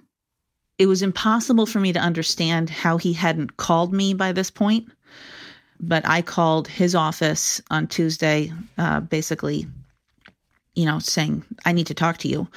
It 0.79 0.87
was 0.87 1.03
impossible 1.03 1.65
for 1.65 1.79
me 1.79 1.93
to 1.93 1.99
understand 1.99 2.69
how 2.69 2.97
he 2.97 3.13
hadn't 3.13 3.57
called 3.57 3.93
me 3.93 4.13
by 4.13 4.31
this 4.31 4.49
point. 4.49 4.89
But 5.79 6.07
I 6.07 6.21
called 6.21 6.67
his 6.67 6.95
office 6.95 7.61
on 7.69 7.87
Tuesday, 7.87 8.51
uh, 8.77 9.01
basically, 9.01 9.67
you 10.75 10.85
know, 10.85 10.99
saying 10.99 11.43
I 11.65 11.73
need 11.73 11.87
to 11.87 11.93
talk 11.93 12.17
to 12.19 12.27
you. 12.27 12.47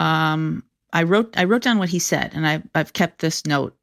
Um, 0.00 0.64
I 0.92 1.02
wrote 1.04 1.36
I 1.38 1.44
wrote 1.44 1.62
down 1.62 1.78
what 1.78 1.90
he 1.90 1.98
said, 1.98 2.32
and 2.34 2.46
I, 2.46 2.62
I've 2.74 2.92
kept 2.92 3.20
this 3.20 3.46
note 3.46 3.75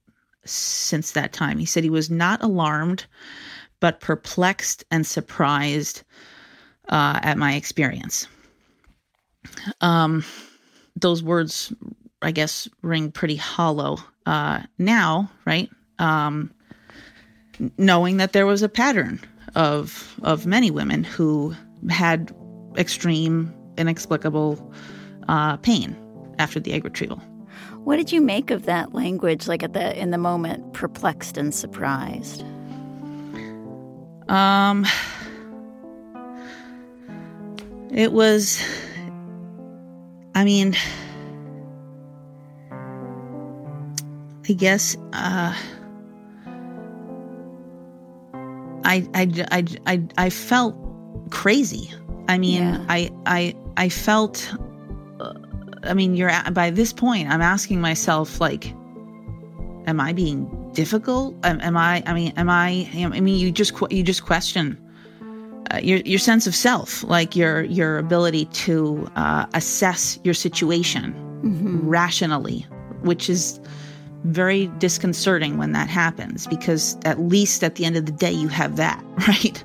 since 0.45 1.11
that 1.11 1.33
time. 1.33 1.57
He 1.57 1.65
said 1.65 1.83
he 1.83 1.89
was 1.89 2.09
not 2.09 2.41
alarmed, 2.43 3.05
but 3.79 3.99
perplexed 3.99 4.83
and 4.91 5.05
surprised 5.05 6.03
uh, 6.89 7.19
at 7.21 7.37
my 7.37 7.55
experience. 7.55 8.27
Um, 9.81 10.23
those 10.95 11.23
words, 11.23 11.73
I 12.21 12.31
guess, 12.31 12.67
ring 12.81 13.11
pretty 13.11 13.35
hollow 13.35 13.97
uh, 14.25 14.61
now, 14.77 15.29
right? 15.45 15.69
Um, 15.99 16.53
knowing 17.77 18.17
that 18.17 18.33
there 18.33 18.45
was 18.45 18.61
a 18.61 18.69
pattern 18.69 19.19
of 19.55 20.19
of 20.23 20.45
many 20.45 20.71
women 20.71 21.03
who 21.03 21.53
had 21.89 22.33
extreme, 22.77 23.53
inexplicable 23.77 24.73
uh, 25.27 25.57
pain 25.57 25.95
after 26.39 26.59
the 26.59 26.73
egg 26.73 26.83
retrieval. 26.83 27.21
What 27.83 27.97
did 27.97 28.11
you 28.11 28.21
make 28.21 28.49
of 28.49 28.63
that 28.65 28.93
language, 28.93 29.47
like 29.47 29.61
at 29.63 29.73
the 29.73 29.99
in 29.99 30.11
the 30.11 30.17
moment, 30.17 30.73
perplexed 30.73 31.37
and 31.37 31.53
surprised? 31.53 32.43
Um, 34.29 34.85
it 37.91 38.13
was, 38.13 38.63
I 40.33 40.45
mean, 40.45 40.75
I 44.49 44.53
guess, 44.53 44.95
uh, 45.11 45.53
I, 48.85 49.07
I, 49.13 49.45
I, 49.51 49.65
I, 49.85 50.07
I 50.17 50.29
felt 50.29 50.75
crazy. 51.31 51.91
I 52.27 52.37
mean, 52.37 52.61
Yeah. 52.61 52.85
I, 52.87 53.11
I, 53.25 53.55
I 53.77 53.89
felt, 53.89 54.53
I 55.83 55.93
mean, 55.93 56.15
you're 56.15 56.29
at, 56.29 56.53
by 56.53 56.69
this 56.69 56.93
point, 56.93 57.29
I'm 57.29 57.41
asking 57.41 57.81
myself, 57.81 58.39
like, 58.39 58.73
am 59.85 59.99
I 59.99 60.13
being 60.13 60.71
difficult? 60.73 61.35
Am, 61.43 61.59
am 61.61 61.77
I, 61.77 62.03
I 62.05 62.13
mean, 62.13 62.33
am 62.37 62.49
I, 62.49 62.89
I 62.93 63.19
mean, 63.19 63.37
you 63.37 63.51
just, 63.51 63.73
you 63.91 64.03
just 64.03 64.23
question 64.25 64.77
uh, 65.73 65.77
your 65.77 65.99
your 65.99 66.19
sense 66.19 66.45
of 66.45 66.53
self, 66.55 67.03
like 67.03 67.35
your 67.35 67.63
your 67.63 67.97
ability 67.97 68.45
to 68.45 69.09
uh, 69.15 69.45
assess 69.53 70.19
your 70.23 70.33
situation 70.33 71.13
rationally, 71.87 72.65
which 73.01 73.29
is 73.29 73.59
very 74.23 74.67
disconcerting 74.77 75.57
when 75.57 75.71
that 75.73 75.89
happens 75.89 76.47
because 76.47 76.97
at 77.03 77.19
least 77.19 77.63
at 77.63 77.75
the 77.75 77.83
end 77.85 77.97
of 77.97 78.05
the 78.05 78.11
day 78.11 78.31
you 78.31 78.47
have 78.47 78.75
that 78.77 79.03
right. 79.27 79.63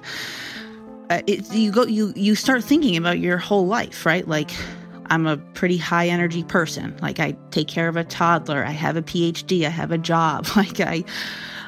Uh, 1.11 1.23
it, 1.27 1.53
you 1.53 1.71
go 1.71 1.85
you 1.85 2.13
you 2.17 2.35
start 2.35 2.63
thinking 2.63 2.97
about 2.97 3.19
your 3.19 3.39
whole 3.39 3.67
life, 3.67 4.07
right? 4.07 4.29
Like 4.29 4.51
I'm 5.11 5.27
a 5.27 5.37
pretty 5.37 5.77
high 5.77 6.09
energy 6.09 6.45
person. 6.45 6.97
Like 7.01 7.21
I 7.21 7.37
take 7.51 7.69
care 7.69 7.89
of 7.89 7.97
a 7.97 8.05
toddler. 8.05 8.65
I 8.65 8.71
have 8.71 8.97
a 8.97 9.03
PhD. 9.03 9.67
I 9.67 9.71
have 9.71 9.93
a 9.93 9.99
job. 9.99 10.47
Like 10.57 10.81
I 10.81 11.05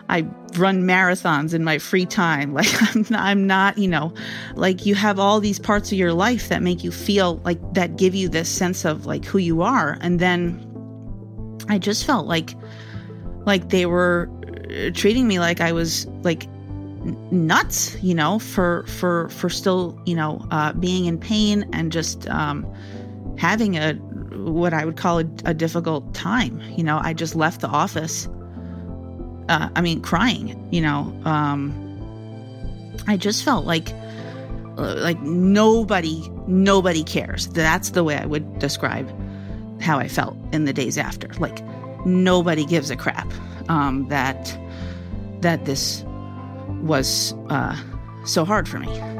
I 0.09 0.26
run 0.57 0.83
marathons 0.83 1.55
in 1.55 1.62
my 1.62 1.79
free 1.79 2.05
time. 2.05 2.53
Like 2.61 2.66
I'm 2.94 3.07
not, 3.09 3.20
I'm 3.20 3.46
not, 3.46 3.79
you 3.79 3.87
know, 3.88 4.12
like 4.57 4.85
you 4.85 4.96
have 4.96 5.20
all 5.20 5.38
these 5.38 5.59
parts 5.61 5.92
of 5.92 5.98
your 5.98 6.12
life 6.12 6.48
that 6.48 6.62
make 6.62 6.83
you 6.83 6.90
feel 6.90 7.37
like 7.44 7.61
that 7.74 7.96
give 7.96 8.14
you 8.14 8.29
this 8.29 8.48
sense 8.48 8.85
of 8.85 9.07
like 9.07 9.24
who 9.24 9.38
you 9.38 9.62
are. 9.62 9.96
And 10.00 10.18
then 10.18 10.66
I 11.68 11.79
just 11.79 12.05
felt 12.05 12.26
like 12.26 12.55
like 13.46 13.70
they 13.70 13.87
were 13.87 14.29
uh, 14.70 14.90
treating 14.92 15.29
me 15.29 15.38
like 15.38 15.61
I 15.61 15.72
was 15.72 16.07
like 16.22 16.46
nuts, 17.31 17.96
you 18.03 18.14
know, 18.14 18.38
for 18.38 18.85
for 18.87 19.29
for 19.31 19.48
still, 19.48 19.98
you 20.05 20.16
know, 20.16 20.44
uh, 20.50 20.72
being 20.74 21.07
in 21.07 21.18
pain 21.18 21.68
and 21.72 21.92
just 21.92 22.29
um, 22.29 22.66
having 23.40 23.76
a 23.76 23.94
what 24.37 24.72
I 24.72 24.85
would 24.85 24.96
call 24.96 25.18
a, 25.18 25.26
a 25.44 25.55
difficult 25.55 26.14
time. 26.14 26.61
You 26.76 26.85
know, 26.85 27.00
I 27.03 27.14
just 27.14 27.35
left 27.35 27.61
the 27.61 27.68
office 27.68 28.29
uh, 29.50 29.68
I 29.74 29.81
mean, 29.81 30.00
crying, 30.00 30.68
you 30.70 30.81
know. 30.81 31.12
Um, 31.24 31.74
I 33.09 33.16
just 33.16 33.44
felt 33.44 33.66
like 33.66 33.90
uh, 34.79 34.94
like 34.98 35.20
nobody 35.22 36.31
nobody 36.46 37.03
cares. 37.03 37.48
That's 37.48 37.90
the 37.90 38.05
way 38.05 38.16
I 38.16 38.26
would 38.26 38.61
describe 38.61 39.11
how 39.83 39.98
I 39.98 40.07
felt 40.07 40.37
in 40.53 40.64
the 40.64 40.72
days 40.72 40.96
after. 40.96 41.29
Like 41.40 41.64
nobody 42.07 42.64
gives 42.64 42.90
a 42.90 42.96
crap 42.96 43.31
um, 43.68 44.07
that 44.09 44.57
that 45.40 45.64
this 45.64 46.05
was 46.83 47.35
uh, 47.48 47.76
so 48.24 48.44
hard 48.44 48.68
for 48.68 48.79
me. 48.79 49.19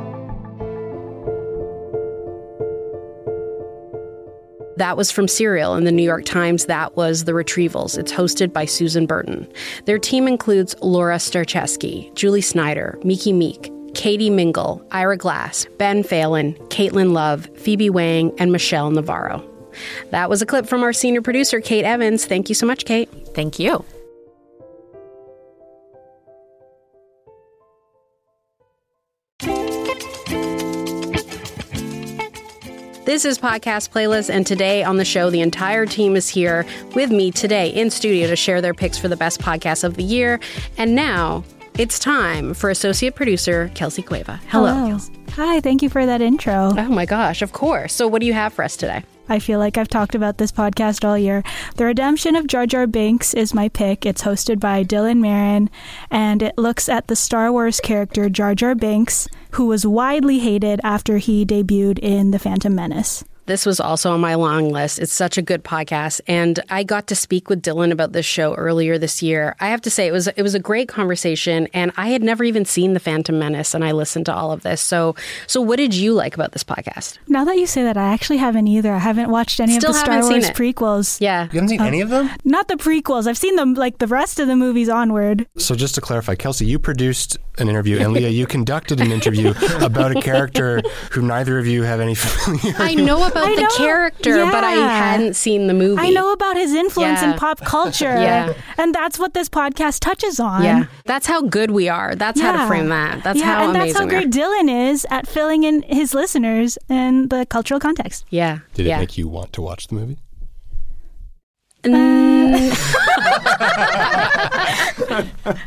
That 4.81 4.97
was 4.97 5.11
from 5.11 5.29
Serial 5.29 5.75
in 5.75 5.85
the 5.85 5.93
New 5.93 6.03
York 6.03 6.25
Times. 6.25 6.64
That 6.64 6.97
was 6.97 7.25
The 7.25 7.33
Retrievals. 7.33 7.99
It's 7.99 8.11
hosted 8.11 8.51
by 8.51 8.64
Susan 8.64 9.05
Burton. 9.05 9.47
Their 9.85 9.99
team 9.99 10.27
includes 10.27 10.75
Laura 10.81 11.16
Starcheski, 11.16 12.14
Julie 12.14 12.40
Snyder, 12.40 12.99
Miki 13.05 13.31
Meek, 13.31 13.71
Katie 13.93 14.31
Mingle, 14.31 14.83
Ira 14.90 15.19
Glass, 15.19 15.66
Ben 15.77 16.03
Phelan, 16.03 16.55
Caitlin 16.71 17.12
Love, 17.12 17.47
Phoebe 17.57 17.90
Wang, 17.90 18.33
and 18.38 18.53
Michelle 18.53 18.90
Navarro. 18.90 19.45
That 20.12 20.31
was 20.31 20.40
a 20.40 20.47
clip 20.47 20.66
from 20.66 20.83
our 20.83 20.95
senior 20.95 21.21
producer, 21.21 21.61
Kate 21.61 21.85
Evans. 21.85 22.25
Thank 22.25 22.49
you 22.49 22.55
so 22.55 22.64
much, 22.64 22.87
Kate. 22.87 23.11
Thank 23.35 23.59
you. 23.59 23.85
This 33.11 33.25
is 33.25 33.40
Podcast 33.40 33.90
Playlist, 33.90 34.31
and 34.31 34.46
today 34.46 34.85
on 34.85 34.96
the 34.96 35.05
show, 35.05 35.31
the 35.31 35.40
entire 35.40 35.85
team 35.85 36.14
is 36.14 36.29
here 36.29 36.64
with 36.94 37.11
me 37.11 37.33
today 37.33 37.68
in 37.68 37.90
studio 37.90 38.29
to 38.29 38.37
share 38.37 38.61
their 38.61 38.73
picks 38.73 38.99
for 38.99 39.09
the 39.09 39.16
best 39.16 39.40
podcast 39.40 39.83
of 39.83 39.96
the 39.96 40.05
year. 40.05 40.38
And 40.79 40.94
now 40.94 41.42
it's 41.77 41.99
time 41.99 42.55
for 42.55 42.70
associate 42.70 43.16
producer 43.16 43.68
Kelsey 43.75 44.03
Cueva. 44.03 44.40
Hello. 44.46 44.70
Oh. 44.70 44.87
Hello. 44.87 44.99
Hi, 45.33 45.61
thank 45.61 45.83
you 45.83 45.88
for 45.88 46.07
that 46.07 46.20
intro. 46.20 46.73
Oh 46.79 46.88
my 46.88 47.05
gosh, 47.05 47.42
of 47.42 47.51
course. 47.53 47.92
So, 47.92 48.07
what 48.07 48.20
do 48.20 48.29
you 48.29 48.33
have 48.33 48.53
for 48.53 48.64
us 48.64 48.77
today? 48.77 49.03
I 49.31 49.38
feel 49.38 49.61
like 49.61 49.79
I've 49.79 49.88
talked 49.88 50.16
about 50.16 50.38
this 50.38 50.51
podcast 50.51 51.05
all 51.05 51.16
year. 51.16 51.45
The 51.77 51.85
Redemption 51.85 52.35
of 52.35 52.49
Jar 52.49 52.66
Jar 52.66 52.88
Binks 52.88 53.33
is 53.33 53.55
my 53.55 53.69
pick. 53.69 54.05
It's 54.05 54.23
hosted 54.23 54.59
by 54.59 54.83
Dylan 54.83 55.21
Marron, 55.21 55.71
and 56.11 56.43
it 56.43 56.59
looks 56.59 56.88
at 56.88 57.07
the 57.07 57.14
Star 57.14 57.53
Wars 57.53 57.79
character 57.79 58.29
Jar 58.29 58.57
Jar 58.57 58.75
Binks, 58.75 59.29
who 59.53 59.66
was 59.66 59.87
widely 59.87 60.40
hated 60.40 60.81
after 60.83 61.19
he 61.19 61.47
debuted 61.47 62.01
in 62.01 62.33
The 62.33 62.40
Phantom 62.40 62.75
Menace. 62.75 63.23
This 63.50 63.66
was 63.66 63.80
also 63.80 64.12
on 64.12 64.20
my 64.20 64.36
long 64.36 64.68
list. 64.68 65.00
It's 65.00 65.12
such 65.12 65.36
a 65.36 65.42
good 65.42 65.64
podcast, 65.64 66.20
and 66.28 66.60
I 66.70 66.84
got 66.84 67.08
to 67.08 67.16
speak 67.16 67.48
with 67.48 67.62
Dylan 67.62 67.90
about 67.90 68.12
this 68.12 68.24
show 68.24 68.54
earlier 68.54 68.96
this 68.96 69.24
year. 69.24 69.56
I 69.58 69.70
have 69.70 69.80
to 69.80 69.90
say 69.90 70.06
it 70.06 70.12
was 70.12 70.28
it 70.28 70.42
was 70.42 70.54
a 70.54 70.60
great 70.60 70.86
conversation, 70.86 71.66
and 71.74 71.90
I 71.96 72.10
had 72.10 72.22
never 72.22 72.44
even 72.44 72.64
seen 72.64 72.92
The 72.94 73.00
Phantom 73.00 73.36
Menace, 73.36 73.74
and 73.74 73.84
I 73.84 73.90
listened 73.90 74.26
to 74.26 74.32
all 74.32 74.52
of 74.52 74.62
this. 74.62 74.80
So, 74.80 75.16
so 75.48 75.60
what 75.60 75.78
did 75.78 75.96
you 75.96 76.12
like 76.12 76.36
about 76.36 76.52
this 76.52 76.62
podcast? 76.62 77.18
Now 77.26 77.44
that 77.44 77.56
you 77.58 77.66
say 77.66 77.82
that, 77.82 77.96
I 77.96 78.12
actually 78.12 78.36
haven't 78.36 78.68
either. 78.68 78.92
I 78.94 78.98
haven't 79.00 79.30
watched 79.30 79.58
any 79.58 79.72
Still 79.80 79.90
of 79.90 79.96
the 79.96 80.00
Star 80.00 80.20
Wars 80.22 80.44
it. 80.44 80.54
prequels. 80.54 81.20
Yeah, 81.20 81.46
You 81.46 81.58
haven't 81.58 81.70
seen 81.70 81.80
any 81.80 82.02
of 82.02 82.10
them? 82.10 82.30
Not 82.44 82.68
the 82.68 82.76
prequels. 82.76 83.26
I've 83.26 83.36
seen 83.36 83.56
them 83.56 83.74
like 83.74 83.98
the 83.98 84.06
rest 84.06 84.38
of 84.38 84.46
the 84.46 84.54
movies 84.54 84.88
onward. 84.88 85.48
So 85.58 85.74
just 85.74 85.96
to 85.96 86.00
clarify, 86.00 86.36
Kelsey, 86.36 86.66
you 86.66 86.78
produced 86.78 87.36
an 87.58 87.68
interview, 87.68 87.98
and 87.98 88.12
Leah, 88.12 88.28
you 88.28 88.46
conducted 88.46 89.00
an 89.00 89.10
interview 89.10 89.52
about 89.80 90.16
a 90.16 90.20
character 90.22 90.80
who 91.10 91.22
neither 91.22 91.58
of 91.58 91.66
you 91.66 91.82
have 91.82 91.98
any 91.98 92.14
familiarity. 92.14 92.76
I 92.78 92.94
know 92.94 93.26
about 93.26 93.39
I 93.44 93.55
the 93.57 93.62
know. 93.62 93.68
character, 93.76 94.44
but 94.46 94.64
I 94.64 94.72
hadn't 94.72 95.35
seen 95.35 95.66
the 95.66 95.74
movie. 95.74 96.00
I 96.00 96.11
know 96.11 96.33
about 96.33 96.57
his 96.57 96.72
influence 96.74 97.22
Yeah. 97.22 97.33
in 97.33 97.38
pop 97.38 97.61
culture. 97.61 98.14
Yeah. 98.20 98.53
And 98.79 98.94
that's 98.94 99.18
what 99.18 99.35
this 99.35 99.48
podcast 99.48 100.00
touches 100.00 100.38
on. 100.40 100.62
Yeah, 100.64 100.85
that's 101.05 101.26
how 101.26 101.42
good 101.42 101.70
we 101.70 101.88
are. 101.88 102.14
That's 102.14 102.40
how 102.40 102.53
to 102.53 102.66
frame 102.68 102.88
that. 102.88 103.22
That's 103.24 103.38
yeah, 103.38 103.44
how 103.46 103.68
and 103.68 103.76
amazing 103.76 103.92
that's 103.94 104.00
how 104.00 104.07
great 104.09 104.31
Dylan 104.31 104.90
is 104.90 105.07
at 105.11 105.26
filling 105.26 105.64
in 105.64 105.83
his 105.83 106.14
listeners 106.14 106.79
in 106.88 107.29
the 107.29 107.46
cultural 107.46 107.81
context. 107.81 108.24
Yeah. 108.31 108.61
Did 108.74 108.87
it 108.87 108.96
make 108.98 109.18
you 109.18 109.29
want 109.29 109.53
to 109.55 109.62
watch 109.62 109.88
the 109.88 109.94
movie? 109.94 110.18
Mm. 111.83 112.70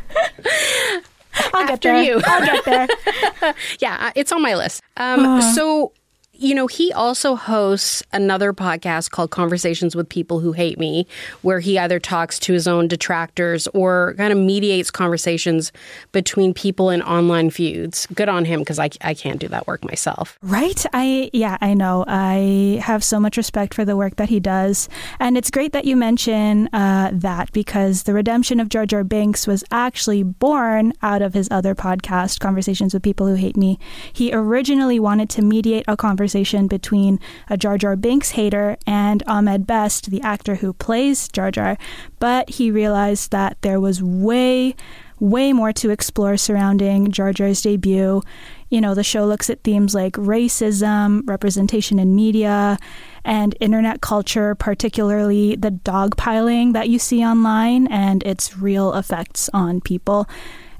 I'll 1.52 1.62
get 1.66 1.70
After 1.72 1.92
there. 1.92 2.02
you. 2.02 2.20
I'll 2.24 2.44
get 2.44 2.64
there. 2.64 3.54
yeah, 3.80 4.12
it's 4.14 4.32
on 4.32 4.42
my 4.42 4.54
list. 4.54 4.82
Um, 4.96 5.20
Uh-huh. 5.20 5.54
So, 5.54 5.92
you 6.36 6.54
know, 6.54 6.66
he 6.66 6.92
also 6.92 7.36
hosts 7.36 8.02
another 8.12 8.52
podcast 8.52 9.10
called 9.10 9.30
Conversations 9.30 9.94
with 9.94 10.08
People 10.08 10.40
Who 10.40 10.52
Hate 10.52 10.78
Me, 10.78 11.06
where 11.42 11.60
he 11.60 11.78
either 11.78 12.00
talks 12.00 12.38
to 12.40 12.52
his 12.52 12.66
own 12.66 12.88
detractors 12.88 13.68
or 13.68 14.14
kind 14.16 14.32
of 14.32 14.38
mediates 14.38 14.90
conversations 14.90 15.70
between 16.10 16.52
people 16.52 16.90
in 16.90 17.02
online 17.02 17.50
feuds. 17.50 18.06
Good 18.14 18.28
on 18.28 18.44
him 18.44 18.60
because 18.60 18.78
I, 18.78 18.90
I 19.00 19.14
can't 19.14 19.38
do 19.38 19.46
that 19.48 19.66
work 19.66 19.84
myself. 19.84 20.38
Right? 20.42 20.84
I 20.92 21.30
yeah, 21.32 21.56
I 21.60 21.74
know. 21.74 22.04
I 22.08 22.80
have 22.82 23.04
so 23.04 23.20
much 23.20 23.36
respect 23.36 23.72
for 23.72 23.84
the 23.84 23.96
work 23.96 24.16
that 24.16 24.28
he 24.28 24.40
does, 24.40 24.88
and 25.20 25.38
it's 25.38 25.50
great 25.50 25.72
that 25.72 25.84
you 25.84 25.96
mention 25.96 26.68
uh, 26.72 27.10
that 27.12 27.52
because 27.52 28.04
the 28.04 28.14
redemption 28.14 28.58
of 28.58 28.68
Jar 28.68 28.86
Jar 28.86 29.04
Binks 29.04 29.46
was 29.46 29.62
actually 29.70 30.24
born 30.24 30.94
out 31.00 31.22
of 31.22 31.34
his 31.34 31.48
other 31.50 31.74
podcast, 31.74 32.40
Conversations 32.40 32.92
with 32.92 33.04
People 33.04 33.28
Who 33.28 33.34
Hate 33.34 33.56
Me. 33.56 33.78
He 34.12 34.32
originally 34.32 34.98
wanted 34.98 35.30
to 35.30 35.42
mediate 35.42 35.84
a 35.86 35.96
conversation 35.96 36.23
between 36.68 37.20
a 37.48 37.56
Jar 37.56 37.76
Jar 37.78 37.96
Binks 37.96 38.30
hater 38.30 38.76
and 38.86 39.22
Ahmed 39.26 39.66
Best, 39.66 40.10
the 40.10 40.22
actor 40.22 40.56
who 40.56 40.72
plays 40.72 41.28
Jar 41.28 41.50
Jar, 41.50 41.76
but 42.18 42.50
he 42.50 42.70
realized 42.70 43.30
that 43.30 43.56
there 43.62 43.80
was 43.80 44.02
way 44.02 44.74
way 45.20 45.52
more 45.52 45.72
to 45.72 45.90
explore 45.90 46.36
surrounding 46.36 47.10
Jar 47.10 47.32
Jar's 47.32 47.62
debut. 47.62 48.22
You 48.68 48.80
know, 48.80 48.94
the 48.94 49.04
show 49.04 49.26
looks 49.26 49.48
at 49.48 49.62
themes 49.62 49.94
like 49.94 50.14
racism, 50.14 51.22
representation 51.26 51.98
in 51.98 52.14
media, 52.14 52.78
and 53.24 53.56
internet 53.60 54.00
culture, 54.00 54.54
particularly 54.54 55.56
the 55.56 55.70
dogpiling 55.70 56.72
that 56.72 56.88
you 56.88 56.98
see 56.98 57.24
online 57.24 57.86
and 57.86 58.22
its 58.24 58.58
real 58.58 58.92
effects 58.94 59.48
on 59.54 59.80
people. 59.80 60.28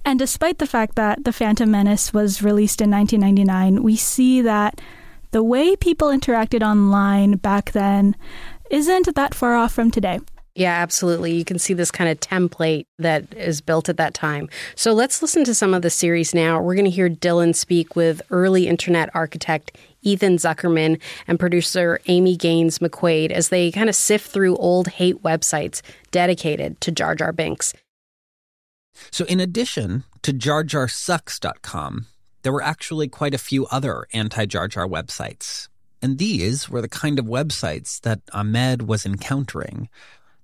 And 0.04 0.18
despite 0.18 0.58
the 0.58 0.66
fact 0.66 0.96
that 0.96 1.24
The 1.24 1.32
Phantom 1.32 1.70
Menace 1.70 2.12
was 2.12 2.42
released 2.42 2.82
in 2.82 2.90
1999, 2.90 3.82
we 3.82 3.96
see 3.96 4.42
that 4.42 4.80
the 5.34 5.42
way 5.42 5.74
people 5.74 6.10
interacted 6.10 6.62
online 6.62 7.32
back 7.32 7.72
then 7.72 8.14
isn't 8.70 9.12
that 9.16 9.34
far 9.34 9.56
off 9.56 9.72
from 9.72 9.90
today. 9.90 10.20
Yeah, 10.54 10.70
absolutely. 10.74 11.34
You 11.34 11.44
can 11.44 11.58
see 11.58 11.74
this 11.74 11.90
kind 11.90 12.08
of 12.08 12.20
template 12.20 12.86
that 13.00 13.34
is 13.34 13.60
built 13.60 13.88
at 13.88 13.96
that 13.96 14.14
time. 14.14 14.48
So 14.76 14.92
let's 14.92 15.22
listen 15.22 15.42
to 15.42 15.52
some 15.52 15.74
of 15.74 15.82
the 15.82 15.90
series 15.90 16.36
now. 16.36 16.62
We're 16.62 16.76
going 16.76 16.84
to 16.84 16.90
hear 16.92 17.10
Dylan 17.10 17.56
speak 17.56 17.96
with 17.96 18.22
early 18.30 18.68
internet 18.68 19.10
architect 19.12 19.76
Ethan 20.02 20.36
Zuckerman 20.36 21.00
and 21.26 21.40
producer 21.40 21.98
Amy 22.06 22.36
Gaines 22.36 22.78
McQuaid 22.78 23.32
as 23.32 23.48
they 23.48 23.72
kind 23.72 23.88
of 23.88 23.96
sift 23.96 24.30
through 24.30 24.56
old 24.58 24.86
hate 24.86 25.20
websites 25.24 25.82
dedicated 26.12 26.80
to 26.82 26.92
Jar 26.92 27.16
Jar 27.16 27.32
Binks. 27.32 27.74
So, 29.10 29.24
in 29.24 29.40
addition 29.40 30.04
to 30.22 30.32
JarJarSucks.com, 30.32 32.06
there 32.44 32.52
were 32.52 32.62
actually 32.62 33.08
quite 33.08 33.34
a 33.34 33.38
few 33.38 33.66
other 33.66 34.06
anti 34.12 34.46
Jar 34.46 34.68
Jar 34.68 34.86
websites. 34.86 35.68
And 36.00 36.18
these 36.18 36.68
were 36.68 36.82
the 36.82 36.88
kind 36.88 37.18
of 37.18 37.24
websites 37.24 38.00
that 38.02 38.20
Ahmed 38.32 38.82
was 38.82 39.06
encountering. 39.06 39.88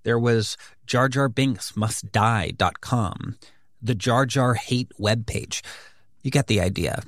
There 0.02 0.18
was 0.18 0.56
Jar 0.86 1.10
Jar 1.10 1.28
Binks 1.28 1.76
Must 1.76 2.10
JarJarBinksMustDie.com, 2.10 3.36
the 3.82 3.94
Jar 3.94 4.24
Jar 4.24 4.54
Hate 4.54 4.90
webpage. 4.98 5.60
You 6.22 6.30
get 6.30 6.46
the 6.46 6.62
idea. 6.62 7.02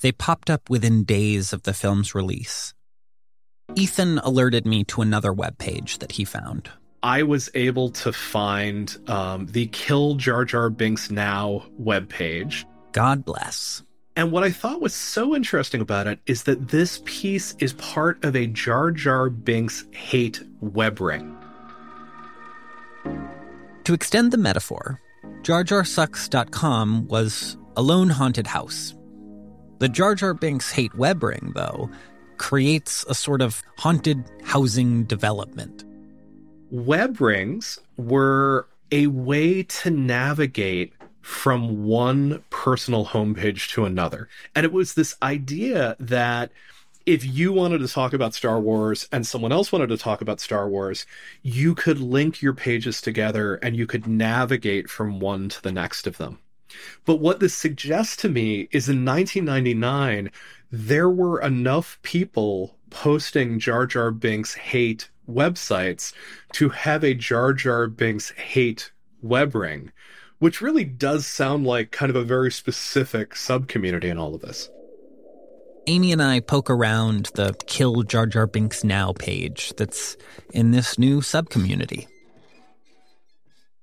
They 0.00 0.10
popped 0.10 0.50
up 0.50 0.68
within 0.68 1.04
days 1.04 1.52
of 1.52 1.62
the 1.62 1.72
film's 1.72 2.12
release. 2.12 2.74
Ethan 3.76 4.18
alerted 4.18 4.66
me 4.66 4.82
to 4.84 5.02
another 5.02 5.32
webpage 5.32 5.98
that 5.98 6.12
he 6.12 6.24
found. 6.24 6.70
I 7.04 7.22
was 7.22 7.48
able 7.54 7.90
to 7.90 8.12
find 8.12 8.96
um, 9.06 9.46
the 9.46 9.66
Kill 9.68 10.16
Jar 10.16 10.44
Jar 10.44 10.68
Binks 10.70 11.12
Now 11.12 11.66
webpage. 11.80 12.64
God 12.90 13.24
bless. 13.24 13.84
And 14.16 14.32
what 14.32 14.42
I 14.42 14.50
thought 14.50 14.80
was 14.80 14.94
so 14.94 15.36
interesting 15.36 15.82
about 15.82 16.06
it 16.06 16.18
is 16.24 16.44
that 16.44 16.68
this 16.68 17.02
piece 17.04 17.54
is 17.58 17.74
part 17.74 18.24
of 18.24 18.34
a 18.34 18.46
Jar 18.46 18.90
Jar 18.90 19.28
Binks 19.28 19.84
hate 19.92 20.42
web 20.60 21.00
ring. 21.02 21.36
To 23.84 23.92
extend 23.92 24.32
the 24.32 24.38
metaphor, 24.38 25.00
JarJarSucks.com 25.42 27.08
was 27.08 27.58
a 27.76 27.82
lone 27.82 28.08
haunted 28.08 28.46
house. 28.46 28.94
The 29.80 29.88
Jar 29.88 30.14
Jar 30.14 30.32
Binks 30.32 30.72
hate 30.72 30.94
web 30.94 31.22
ring, 31.22 31.52
though, 31.54 31.90
creates 32.38 33.04
a 33.10 33.14
sort 33.14 33.42
of 33.42 33.62
haunted 33.76 34.24
housing 34.42 35.04
development. 35.04 35.84
Web 36.70 37.20
rings 37.20 37.78
were 37.98 38.66
a 38.90 39.08
way 39.08 39.62
to 39.62 39.90
navigate 39.90 40.94
from 41.26 41.84
one 41.84 42.40
personal 42.50 43.04
homepage 43.04 43.68
to 43.68 43.84
another. 43.84 44.28
And 44.54 44.64
it 44.64 44.72
was 44.72 44.94
this 44.94 45.16
idea 45.20 45.96
that 45.98 46.52
if 47.04 47.24
you 47.24 47.52
wanted 47.52 47.78
to 47.78 47.88
talk 47.88 48.12
about 48.12 48.32
Star 48.32 48.60
Wars 48.60 49.08
and 49.10 49.26
someone 49.26 49.50
else 49.50 49.72
wanted 49.72 49.88
to 49.88 49.96
talk 49.96 50.20
about 50.20 50.38
Star 50.38 50.68
Wars, 50.68 51.04
you 51.42 51.74
could 51.74 51.98
link 51.98 52.42
your 52.42 52.54
pages 52.54 53.02
together 53.02 53.56
and 53.56 53.76
you 53.76 53.88
could 53.88 54.06
navigate 54.06 54.88
from 54.88 55.18
one 55.18 55.48
to 55.48 55.60
the 55.60 55.72
next 55.72 56.06
of 56.06 56.16
them. 56.16 56.38
But 57.04 57.16
what 57.16 57.40
this 57.40 57.54
suggests 57.54 58.14
to 58.18 58.28
me 58.28 58.68
is 58.70 58.88
in 58.88 59.04
1999, 59.04 60.30
there 60.70 61.10
were 61.10 61.40
enough 61.40 61.98
people 62.02 62.76
posting 62.90 63.58
Jar 63.58 63.84
Jar 63.84 64.12
Binks 64.12 64.54
hate 64.54 65.10
websites 65.28 66.12
to 66.52 66.68
have 66.68 67.02
a 67.02 67.14
Jar 67.14 67.52
Jar 67.52 67.88
Binks 67.88 68.30
hate 68.30 68.92
web 69.22 69.56
ring, 69.56 69.90
which 70.38 70.60
really 70.60 70.84
does 70.84 71.26
sound 71.26 71.66
like 71.66 71.90
kind 71.90 72.10
of 72.10 72.16
a 72.16 72.22
very 72.24 72.50
specific 72.52 73.34
subcommunity 73.34 74.04
in 74.04 74.18
all 74.18 74.34
of 74.34 74.40
this. 74.40 74.70
Amy 75.88 76.10
and 76.12 76.22
I 76.22 76.40
poke 76.40 76.68
around 76.68 77.30
the 77.34 77.54
Kill 77.66 78.02
Jar 78.02 78.26
Jar 78.26 78.46
Binks 78.46 78.82
Now 78.82 79.12
page 79.12 79.72
that's 79.76 80.16
in 80.52 80.72
this 80.72 80.98
new 80.98 81.20
subcommunity. 81.20 82.06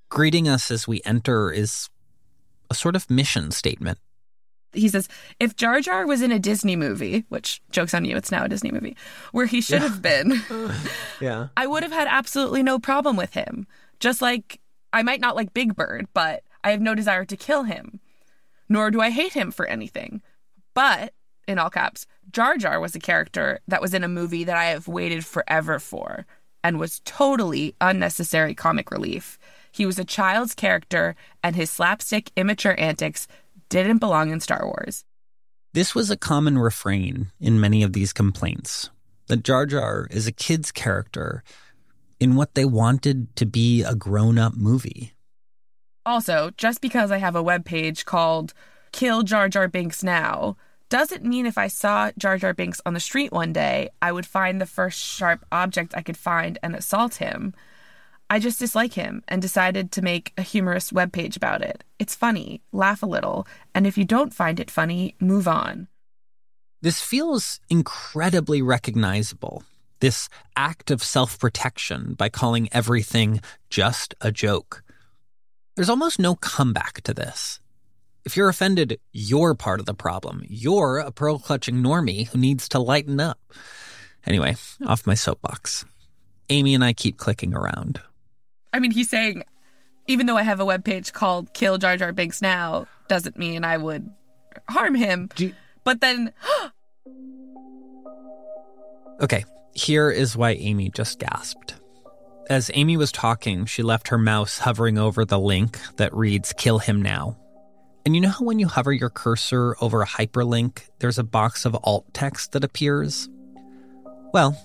Greeting 0.10 0.48
us 0.48 0.70
as 0.70 0.88
we 0.88 1.02
enter 1.06 1.50
is 1.52 1.90
a 2.70 2.76
sort 2.76 2.96
of 2.96 3.10
mission 3.10 3.52
statement. 3.52 3.98
He 4.74 4.90
says, 4.90 5.08
if 5.40 5.56
Jar 5.56 5.82
Jar 5.82 6.06
was 6.06 6.22
in 6.22 6.32
a 6.32 6.40
Disney 6.40 6.76
movie, 6.76 7.26
which 7.30 7.62
jokes 7.72 7.94
on 7.94 8.06
you, 8.06 8.18
it's 8.18 8.32
now 8.32 8.44
a 8.44 8.50
Disney 8.50 8.72
movie, 8.72 8.98
where 9.32 9.46
he 9.46 9.62
should 9.62 9.82
Yeah. 9.82 9.88
have 9.88 10.02
been, 10.02 10.42
Yeah. 11.22 11.48
I 11.56 11.68
would 11.68 11.84
have 11.84 11.92
had 11.92 12.08
absolutely 12.10 12.64
no 12.64 12.80
problem 12.80 13.16
with 13.16 13.34
him. 13.34 13.68
Just 14.00 14.22
like 14.22 14.60
I 14.94 15.02
might 15.02 15.20
not 15.20 15.36
like 15.36 15.54
Big 15.54 15.76
Bird, 15.76 16.08
but 16.14 16.44
I 16.64 16.72
have 16.72 16.82
no 16.82 16.96
desire 16.96 17.26
to 17.26 17.36
kill 17.36 17.64
him. 17.64 18.00
Nor 18.70 18.92
do 18.92 19.02
I 19.02 19.10
hate 19.10 19.34
him 19.34 19.52
for 19.52 19.66
anything. 19.66 20.22
But, 20.74 21.14
in 21.48 21.60
all 21.60 21.70
caps, 21.70 22.06
Jar 22.32 22.58
Jar 22.58 22.80
was 22.80 22.96
a 22.96 23.00
character 23.00 23.60
that 23.68 23.82
was 23.82 23.94
in 23.94 24.04
a 24.04 24.08
movie 24.08 24.44
that 24.44 24.56
I 24.56 24.66
have 24.66 24.88
waited 24.88 25.26
forever 25.26 25.80
for 25.80 26.26
and 26.64 26.80
was 26.80 27.02
totally 27.04 27.76
unnecessary 27.82 28.54
comic 28.54 28.92
relief. 28.92 29.38
He 29.72 29.86
was 29.86 30.00
a 30.00 30.06
child's 30.06 30.54
character, 30.54 31.16
and 31.44 31.56
his 31.56 31.70
slapstick, 31.72 32.32
immature 32.38 32.80
antics 32.80 33.28
didn't 33.70 33.98
belong 33.98 34.32
in 34.32 34.40
Star 34.40 34.66
Wars. 34.66 35.04
This 35.74 35.96
was 35.96 36.12
a 36.12 36.18
common 36.18 36.60
refrain 36.60 37.32
in 37.42 37.60
many 37.60 37.82
of 37.82 37.94
these 37.94 38.14
complaints 38.14 38.92
that 39.28 39.44
Jar 39.44 39.66
Jar 39.66 40.08
is 40.12 40.28
a 40.28 40.32
kid's 40.32 40.72
character 40.72 41.44
in 42.24 42.36
what 42.36 42.56
they 42.56 42.64
wanted 42.64 43.36
to 43.36 43.46
be 43.46 43.84
a 43.84 43.94
grown 43.94 44.40
up 44.40 44.56
movie. 44.56 45.14
Also, 46.06 46.52
just 46.56 46.80
because 46.80 47.12
I 47.12 47.18
have 47.18 47.36
a 47.36 47.44
webpage 47.44 48.06
called 48.06 48.54
Kill 48.94 49.24
Jar 49.24 49.50
Jar 49.50 49.68
Binks 49.68 50.04
Now 50.04 50.56
doesn't 50.88 51.26
mean 51.26 51.46
if 51.46 51.58
I 51.58 51.68
saw 51.68 52.12
Jar 52.18 52.38
Jar 52.38 52.54
Binks 52.54 52.80
on 52.86 52.94
the 52.94 53.00
street 53.02 53.34
one 53.34 53.52
day, 53.52 53.90
I 54.02 54.14
would 54.14 54.26
find 54.26 54.62
the 54.62 54.66
first 54.66 55.00
sharp 55.00 55.46
object 55.52 55.94
I 55.98 56.02
could 56.02 56.16
find 56.18 56.58
and 56.64 56.76
assault 56.76 57.16
him. 57.16 57.54
I 58.30 58.40
just 58.40 58.60
dislike 58.60 58.94
him 58.94 59.22
and 59.28 59.42
decided 59.42 59.92
to 59.92 60.02
make 60.02 60.32
a 60.38 60.44
humorous 60.44 60.92
webpage 60.92 61.36
about 61.36 61.62
it. 61.62 61.84
It's 62.00 62.16
funny, 62.16 62.62
laugh 62.72 63.04
a 63.04 63.08
little, 63.08 63.46
and 63.76 63.86
if 63.86 63.98
you 63.98 64.06
don't 64.06 64.34
find 64.34 64.62
it 64.62 64.72
funny, 64.72 65.16
move 65.20 65.48
on. 65.48 65.90
This 66.82 67.02
feels 67.02 67.60
incredibly 67.70 68.62
recognizable. 68.62 69.64
This 70.04 70.28
act 70.58 70.92
of 70.92 71.02
self 71.02 71.40
protection 71.40 72.16
by 72.16 72.28
calling 72.28 72.68
everything 72.74 73.40
just 73.70 74.14
a 74.20 74.34
joke. 74.34 74.84
There's 75.78 75.90
almost 75.90 76.20
no 76.20 76.36
comeback 76.36 77.00
to 77.04 77.14
this. 77.14 77.62
If 78.26 78.36
you're 78.36 78.50
offended, 78.50 79.00
you're 79.14 79.56
part 79.56 79.80
of 79.80 79.86
the 79.86 79.94
problem. 79.94 80.44
You're 80.46 80.98
a 80.98 81.10
pearl 81.10 81.40
clutching 81.40 81.76
normie 81.76 82.28
who 82.28 82.38
needs 82.38 82.68
to 82.68 82.80
lighten 82.80 83.22
up. 83.22 83.40
Anyway, 84.26 84.58
off 84.86 85.08
my 85.08 85.14
soapbox. 85.14 85.86
Amy 86.50 86.76
and 86.76 86.84
I 86.84 86.92
keep 86.92 87.16
clicking 87.16 87.54
around. 87.54 88.02
I 88.74 88.80
mean, 88.80 88.92
he's 88.92 89.10
saying, 89.10 89.46
even 90.08 90.26
though 90.26 90.36
I 90.36 90.44
have 90.44 90.60
a 90.60 90.66
webpage 90.66 91.14
called 91.14 91.54
Kill 91.54 91.78
Jar 91.78 91.96
Jar 91.96 92.12
Binks 92.12 92.42
Now, 92.42 92.88
doesn't 93.08 93.38
mean 93.38 93.64
I 93.64 93.78
would 93.78 94.12
harm 94.68 94.96
him. 94.96 95.30
but 95.86 96.02
then, 96.02 96.34
Okay, 99.22 99.46
here 99.74 100.10
is 100.10 100.38
why 100.38 100.52
Amy 100.52 100.90
just 100.90 101.20
gasped. 101.20 101.76
As 102.50 102.70
Amy 102.74 102.98
was 102.98 103.12
talking, 103.12 103.66
she 103.66 103.84
left 103.84 104.10
her 104.10 104.18
mouse 104.18 104.60
hovering 104.60 104.98
over 104.98 105.26
the 105.26 105.40
link 105.40 105.80
that 105.96 106.14
reads 106.14 106.54
Kill 106.54 106.80
Him 106.80 107.02
Now. 107.02 107.38
And 108.06 108.16
you 108.16 108.22
know 108.22 108.30
how 108.30 108.44
when 108.44 108.60
you 108.60 108.68
hover 108.68 108.92
your 108.92 109.10
cursor 109.10 109.78
over 109.80 110.02
a 110.02 110.08
hyperlink, 110.08 110.82
there's 111.00 111.18
a 111.18 111.24
box 111.24 111.66
of 111.66 111.78
alt 111.84 112.06
text 112.14 112.52
that 112.52 112.66
appears? 112.66 113.30
Well, 114.34 114.62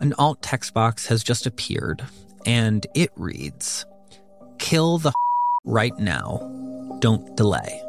an 0.00 0.14
alt 0.18 0.40
text 0.40 0.72
box 0.72 1.06
has 1.06 1.24
just 1.24 1.46
appeared, 1.46 2.04
and 2.46 2.86
it 2.94 3.10
reads 3.16 3.84
Kill 4.58 4.98
the 4.98 5.12
right 5.64 5.98
now. 5.98 6.38
Don't 7.00 7.36
delay. 7.36 7.87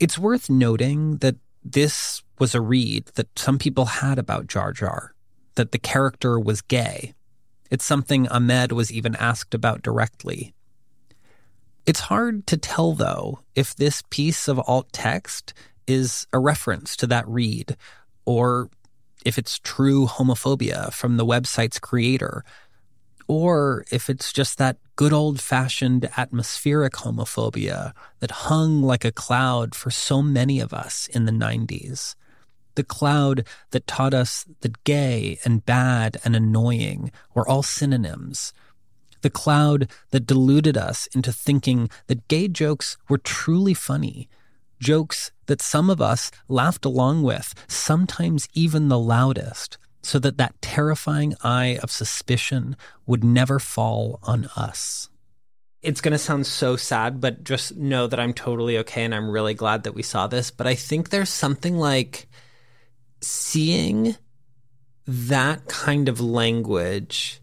It's 0.00 0.18
worth 0.18 0.50
noting 0.50 1.18
that 1.18 1.36
this 1.64 2.22
was 2.38 2.54
a 2.54 2.60
read 2.60 3.06
that 3.14 3.38
some 3.38 3.58
people 3.58 3.86
had 3.86 4.18
about 4.18 4.48
Jar 4.48 4.72
Jar, 4.72 5.14
that 5.54 5.72
the 5.72 5.78
character 5.78 6.38
was 6.38 6.60
gay. 6.60 7.14
It's 7.70 7.84
something 7.84 8.28
Ahmed 8.28 8.72
was 8.72 8.92
even 8.92 9.16
asked 9.16 9.54
about 9.54 9.82
directly. 9.82 10.54
It's 11.86 12.00
hard 12.00 12.46
to 12.48 12.56
tell, 12.56 12.92
though, 12.94 13.40
if 13.54 13.74
this 13.74 14.02
piece 14.10 14.48
of 14.48 14.58
alt 14.66 14.92
text 14.92 15.54
is 15.86 16.26
a 16.32 16.38
reference 16.38 16.96
to 16.96 17.06
that 17.08 17.28
read, 17.28 17.76
or 18.24 18.70
if 19.24 19.38
it's 19.38 19.58
true 19.58 20.06
homophobia 20.06 20.92
from 20.92 21.16
the 21.16 21.26
website's 21.26 21.78
creator, 21.78 22.44
or 23.26 23.84
if 23.90 24.10
it's 24.10 24.32
just 24.32 24.58
that 24.58 24.76
good 24.96 25.12
old 25.12 25.40
fashioned 25.40 26.08
atmospheric 26.16 26.94
homophobia 26.94 27.92
that 28.20 28.30
hung 28.30 28.82
like 28.82 29.04
a 29.04 29.12
cloud 29.12 29.74
for 29.74 29.90
so 29.90 30.22
many 30.22 30.60
of 30.60 30.72
us 30.72 31.08
in 31.08 31.24
the 31.24 31.32
90s. 31.32 32.14
The 32.74 32.84
cloud 32.84 33.46
that 33.70 33.86
taught 33.86 34.14
us 34.14 34.44
that 34.60 34.82
gay 34.84 35.38
and 35.44 35.64
bad 35.64 36.18
and 36.24 36.34
annoying 36.34 37.12
were 37.34 37.48
all 37.48 37.62
synonyms. 37.62 38.52
The 39.22 39.30
cloud 39.30 39.88
that 40.10 40.26
deluded 40.26 40.76
us 40.76 41.06
into 41.14 41.32
thinking 41.32 41.88
that 42.08 42.28
gay 42.28 42.48
jokes 42.48 42.96
were 43.08 43.18
truly 43.18 43.74
funny. 43.74 44.28
Jokes 44.80 45.30
that 45.46 45.62
some 45.62 45.88
of 45.88 46.00
us 46.00 46.30
laughed 46.48 46.84
along 46.84 47.22
with, 47.22 47.54
sometimes 47.68 48.48
even 48.54 48.88
the 48.88 48.98
loudest, 48.98 49.78
so 50.04 50.18
that 50.18 50.38
that 50.38 50.60
terrifying 50.60 51.34
eye 51.42 51.78
of 51.82 51.90
suspicion 51.90 52.76
would 53.06 53.24
never 53.24 53.58
fall 53.58 54.20
on 54.22 54.48
us. 54.56 55.08
It's 55.82 56.00
going 56.00 56.12
to 56.12 56.18
sound 56.18 56.46
so 56.46 56.76
sad, 56.76 57.20
but 57.20 57.44
just 57.44 57.76
know 57.76 58.06
that 58.06 58.20
I'm 58.20 58.32
totally 58.32 58.78
okay 58.78 59.04
and 59.04 59.14
I'm 59.14 59.30
really 59.30 59.54
glad 59.54 59.82
that 59.82 59.94
we 59.94 60.02
saw 60.02 60.26
this. 60.26 60.50
But 60.50 60.66
I 60.66 60.74
think 60.74 61.10
there's 61.10 61.30
something 61.30 61.76
like 61.76 62.26
seeing 63.20 64.16
that 65.06 65.66
kind 65.66 66.08
of 66.08 66.20
language 66.20 67.40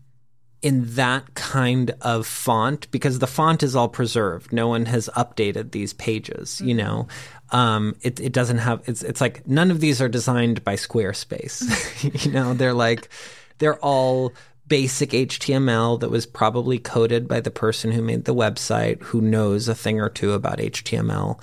in 0.62 0.94
that 0.96 1.34
kind 1.34 1.92
of 2.02 2.28
font 2.28 2.90
because 2.92 3.20
the 3.20 3.28
font 3.28 3.64
is 3.64 3.76
all 3.76 3.90
preserved. 3.90 4.54
No 4.54 4.68
one 4.68 4.86
has 4.86 5.10
updated 5.16 5.72
these 5.72 5.94
pages, 5.94 6.62
you 6.62 6.76
mm-hmm. 6.76 6.78
know. 6.78 7.08
Um, 7.52 7.96
it 8.02 8.20
it 8.20 8.32
doesn't 8.32 8.60
have 8.60 8.82
it's 8.88 9.04
it's 9.04 9.20
like 9.20 9.46
none 9.48 9.72
of 9.72 9.80
these 9.80 10.02
are 10.02 10.08
designed 10.08 10.64
by 10.64 10.76
Squarespace. 10.76 12.26
you 12.26 12.32
know, 12.32 12.54
they're 12.54 12.74
like 12.74 13.10
they're 13.58 13.78
all 13.80 14.34
basic 14.68 15.10
HTML 15.10 16.00
that 16.00 16.10
was 16.10 16.26
probably 16.26 16.80
coded 16.80 17.28
by 17.28 17.42
the 17.42 17.52
person 17.52 17.92
who 17.92 18.02
made 18.02 18.24
the 18.24 18.34
website 18.34 19.02
who 19.04 19.20
knows 19.20 19.68
a 19.68 19.76
thing 19.76 20.00
or 20.00 20.10
two 20.10 20.32
about 20.32 20.60
HTML. 20.60 21.38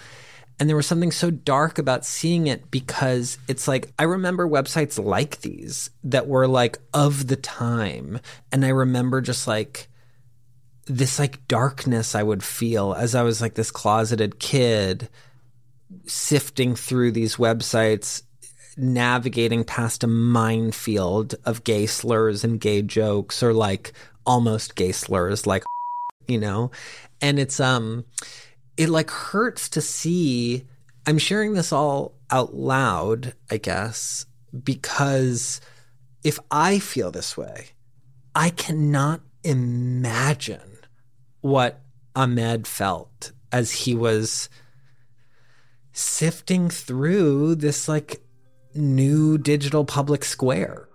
And 0.59 0.69
there 0.69 0.77
was 0.77 0.87
something 0.87 1.13
so 1.13 1.31
dark 1.31 1.79
about 1.79 2.05
seeing 2.05 2.47
it 2.47 2.71
because 2.71 3.39
it's 3.47 3.69
like, 3.69 3.93
I 3.99 4.05
remember 4.05 4.49
websites 4.49 5.03
like 5.03 5.43
these 5.43 5.91
that 6.05 6.27
were 6.27 6.49
like 6.49 6.79
of 6.93 7.29
the 7.29 7.37
time. 7.37 8.19
And 8.51 8.65
I 8.65 8.71
remember 8.71 9.21
just 9.21 9.47
like 9.47 9.89
this 10.87 11.19
like 11.19 11.47
darkness 11.49 12.15
I 12.15 12.23
would 12.23 12.43
feel 12.43 12.95
as 12.95 13.15
I 13.15 13.23
was 13.23 13.41
like 13.41 13.55
this 13.55 13.71
closeted 13.71 14.39
kid 14.39 15.09
sifting 16.07 16.75
through 16.75 17.13
these 17.13 17.37
websites 17.37 18.23
navigating 18.77 19.65
past 19.65 20.05
a 20.05 20.07
minefield 20.07 21.35
of 21.45 21.65
gay 21.65 21.87
slurs 21.87 22.45
and 22.45 22.61
gay 22.61 22.81
jokes 22.81 23.43
or 23.43 23.53
like 23.53 23.93
almost 24.25 24.77
gay 24.77 24.93
slurs 24.93 25.47
like 25.47 25.65
you 26.29 26.39
know? 26.39 26.71
And 27.21 27.39
it's 27.39 27.59
um 27.59 28.05
it 28.79 28.89
like 28.89 29.11
hurts 29.11 29.69
to 29.69 29.83
see 29.83 30.65
i'm 31.07 31.19
sharing 31.19 31.53
this 31.53 31.73
all 31.73 32.15
out 32.31 32.55
loud 32.55 33.35
i 33.51 33.59
guess 33.59 34.25
because 34.65 35.61
if 36.25 36.39
i 36.51 36.79
feel 36.79 37.11
this 37.11 37.37
way 37.37 37.67
i 38.35 38.49
cannot 38.51 39.21
imagine 39.45 40.79
what 41.41 41.81
ahmed 42.17 42.67
felt 42.67 43.33
as 43.53 43.73
he 43.73 43.95
was 43.95 44.49
sifting 45.99 46.71
through 46.71 47.57
this 47.57 47.89
like 47.89 48.21
new 48.75 49.37
digital 49.39 49.85
public 49.85 50.25
square 50.25 50.89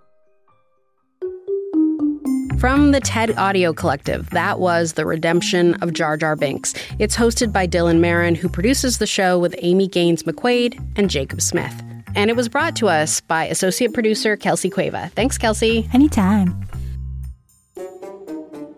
From 2.64 2.92
the 2.92 3.00
TED 3.00 3.36
Audio 3.36 3.74
Collective, 3.74 4.30
that 4.30 4.58
was 4.58 4.94
The 4.94 5.04
Redemption 5.04 5.74
of 5.82 5.92
Jar 5.92 6.16
Jar 6.16 6.34
Binks. 6.34 6.72
It's 6.98 7.14
hosted 7.14 7.52
by 7.52 7.66
Dylan 7.66 7.98
Marron, 7.98 8.34
who 8.34 8.48
produces 8.48 8.96
the 8.96 9.06
show 9.06 9.38
with 9.38 9.54
Amy 9.58 9.86
Gaines 9.86 10.22
McQuaid 10.22 10.82
and 10.96 11.10
Jacob 11.10 11.42
Smith. 11.42 11.74
And 12.14 12.30
it 12.30 12.36
was 12.36 12.48
brought 12.48 12.74
to 12.76 12.88
us 12.88 13.20
by 13.20 13.44
associate 13.48 13.92
producer 13.92 14.34
Kelsey 14.34 14.70
Cueva. 14.70 15.10
Thanks, 15.14 15.36
Kelsey. 15.36 15.86
Anytime. 15.92 16.63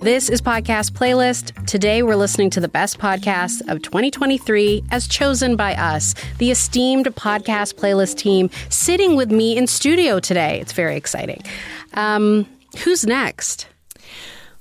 This 0.07 0.28
is 0.28 0.40
Podcast 0.40 0.92
Playlist. 0.92 1.66
Today 1.66 2.04
we're 2.04 2.14
listening 2.14 2.48
to 2.50 2.61
the 2.61 2.68
best 2.68 3.00
podcasts 3.00 3.61
of 3.68 3.82
2023 3.82 4.84
as 4.92 5.09
chosen 5.09 5.57
by 5.57 5.74
us, 5.74 6.14
the 6.38 6.52
esteemed 6.52 7.07
Podcast 7.16 7.74
Playlist 7.74 8.16
team, 8.16 8.48
sitting 8.68 9.16
with 9.16 9.32
me 9.32 9.57
in 9.57 9.66
studio 9.66 10.20
today. 10.20 10.61
It's 10.61 10.72
very 10.72 10.94
exciting. 10.94 11.42
Um, 11.94 12.46
who's 12.84 13.04
next? 13.04 13.66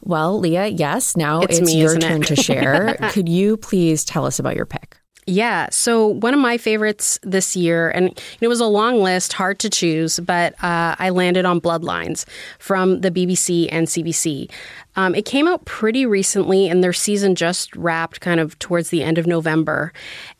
Well, 0.01 0.39
Leah, 0.39 0.65
yes, 0.65 1.15
now 1.15 1.41
It's 1.41 1.59
it's, 1.59 1.67
me, 1.67 1.77
your 1.79 1.89
isn't 1.89 2.03
it? 2.03 2.07
turn 2.07 2.21
to 2.23 2.35
share. 2.35 2.95
Could 3.11 3.29
you 3.29 3.55
please 3.55 4.03
tell 4.03 4.25
us 4.25 4.39
about 4.39 4.55
your 4.55 4.65
pick? 4.65 4.97
Yeah. 5.27 5.69
So 5.71 6.07
one 6.07 6.35
of 6.35 6.39
my 6.39 6.57
favorites 6.57 7.17
this 7.23 7.55
year, 7.55 7.89
and 7.89 8.19
it 8.41 8.47
was 8.47 8.59
a 8.59 8.65
long 8.65 9.01
list, 9.01 9.33
hard 9.33 9.57
to 9.59 9.71
choose, 9.71 10.19
but 10.19 10.53
uh, 10.63 10.95
I 10.99 11.09
landed 11.09 11.45
on 11.45 11.59
Bloodlines 11.59 12.25
from 12.59 13.01
the 13.01 13.09
BBC 13.09 13.67
and 13.71 13.87
CBC. 13.87 14.51
Um, 14.95 15.15
it 15.15 15.25
came 15.25 15.47
out 15.47 15.65
pretty 15.65 16.05
recently, 16.05 16.69
and 16.69 16.83
their 16.83 16.93
season 16.93 17.35
just 17.35 17.75
wrapped 17.75 18.21
kind 18.21 18.39
of 18.39 18.57
towards 18.59 18.89
the 18.89 19.03
end 19.03 19.17
of 19.17 19.27
November. 19.27 19.91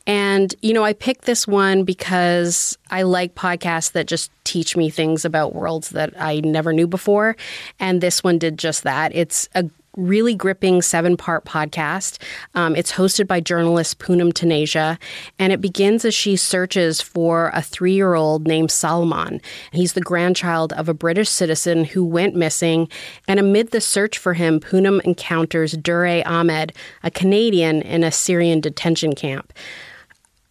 And, 0.07 0.53
you 0.61 0.73
know, 0.73 0.83
I 0.83 0.93
picked 0.93 1.25
this 1.25 1.47
one 1.47 1.83
because 1.83 2.77
I 2.91 3.01
like 3.01 3.35
podcasts 3.35 3.91
that 3.93 4.07
just 4.07 4.31
teach 4.43 4.77
me 4.77 4.89
things 4.89 5.25
about 5.25 5.55
worlds 5.55 5.89
that 5.89 6.13
I 6.19 6.39
never 6.41 6.73
knew 6.73 6.87
before. 6.87 7.35
And 7.79 8.01
this 8.01 8.23
one 8.23 8.37
did 8.37 8.57
just 8.57 8.83
that. 8.83 9.13
It's 9.15 9.49
a 9.55 9.69
really 9.95 10.35
gripping 10.35 10.81
seven 10.81 11.17
part 11.17 11.45
podcast. 11.45 12.21
Um, 12.53 12.75
it's 12.75 12.93
hosted 12.93 13.27
by 13.27 13.39
journalist 13.39 13.99
Poonam 13.99 14.33
Taneja, 14.33 14.97
and 15.39 15.53
it 15.53 15.61
begins 15.61 16.05
as 16.05 16.13
she 16.13 16.35
searches 16.35 17.01
for 17.01 17.51
a 17.53 17.61
three 17.61 17.93
year 17.93 18.15
old 18.15 18.47
named 18.47 18.69
Salmaan. 18.69 19.41
He's 19.71 19.93
the 19.93 20.01
grandchild 20.01 20.73
of 20.73 20.89
a 20.89 20.93
British 20.93 21.29
citizen 21.29 21.85
who 21.85 22.03
went 22.03 22.35
missing, 22.35 22.89
and 23.27 23.39
amid 23.39 23.71
the 23.71 23.81
search 23.81 24.17
for 24.17 24.33
him, 24.33 24.59
Poonam 24.59 25.01
encounters 25.03 25.73
Dure 25.73 26.23
Ahmed, 26.25 26.73
a 27.03 27.11
Canadian 27.11 27.81
in 27.81 28.03
a 28.03 28.11
Syrian 28.11 28.59
detention 28.59 29.15
camp. 29.15 29.53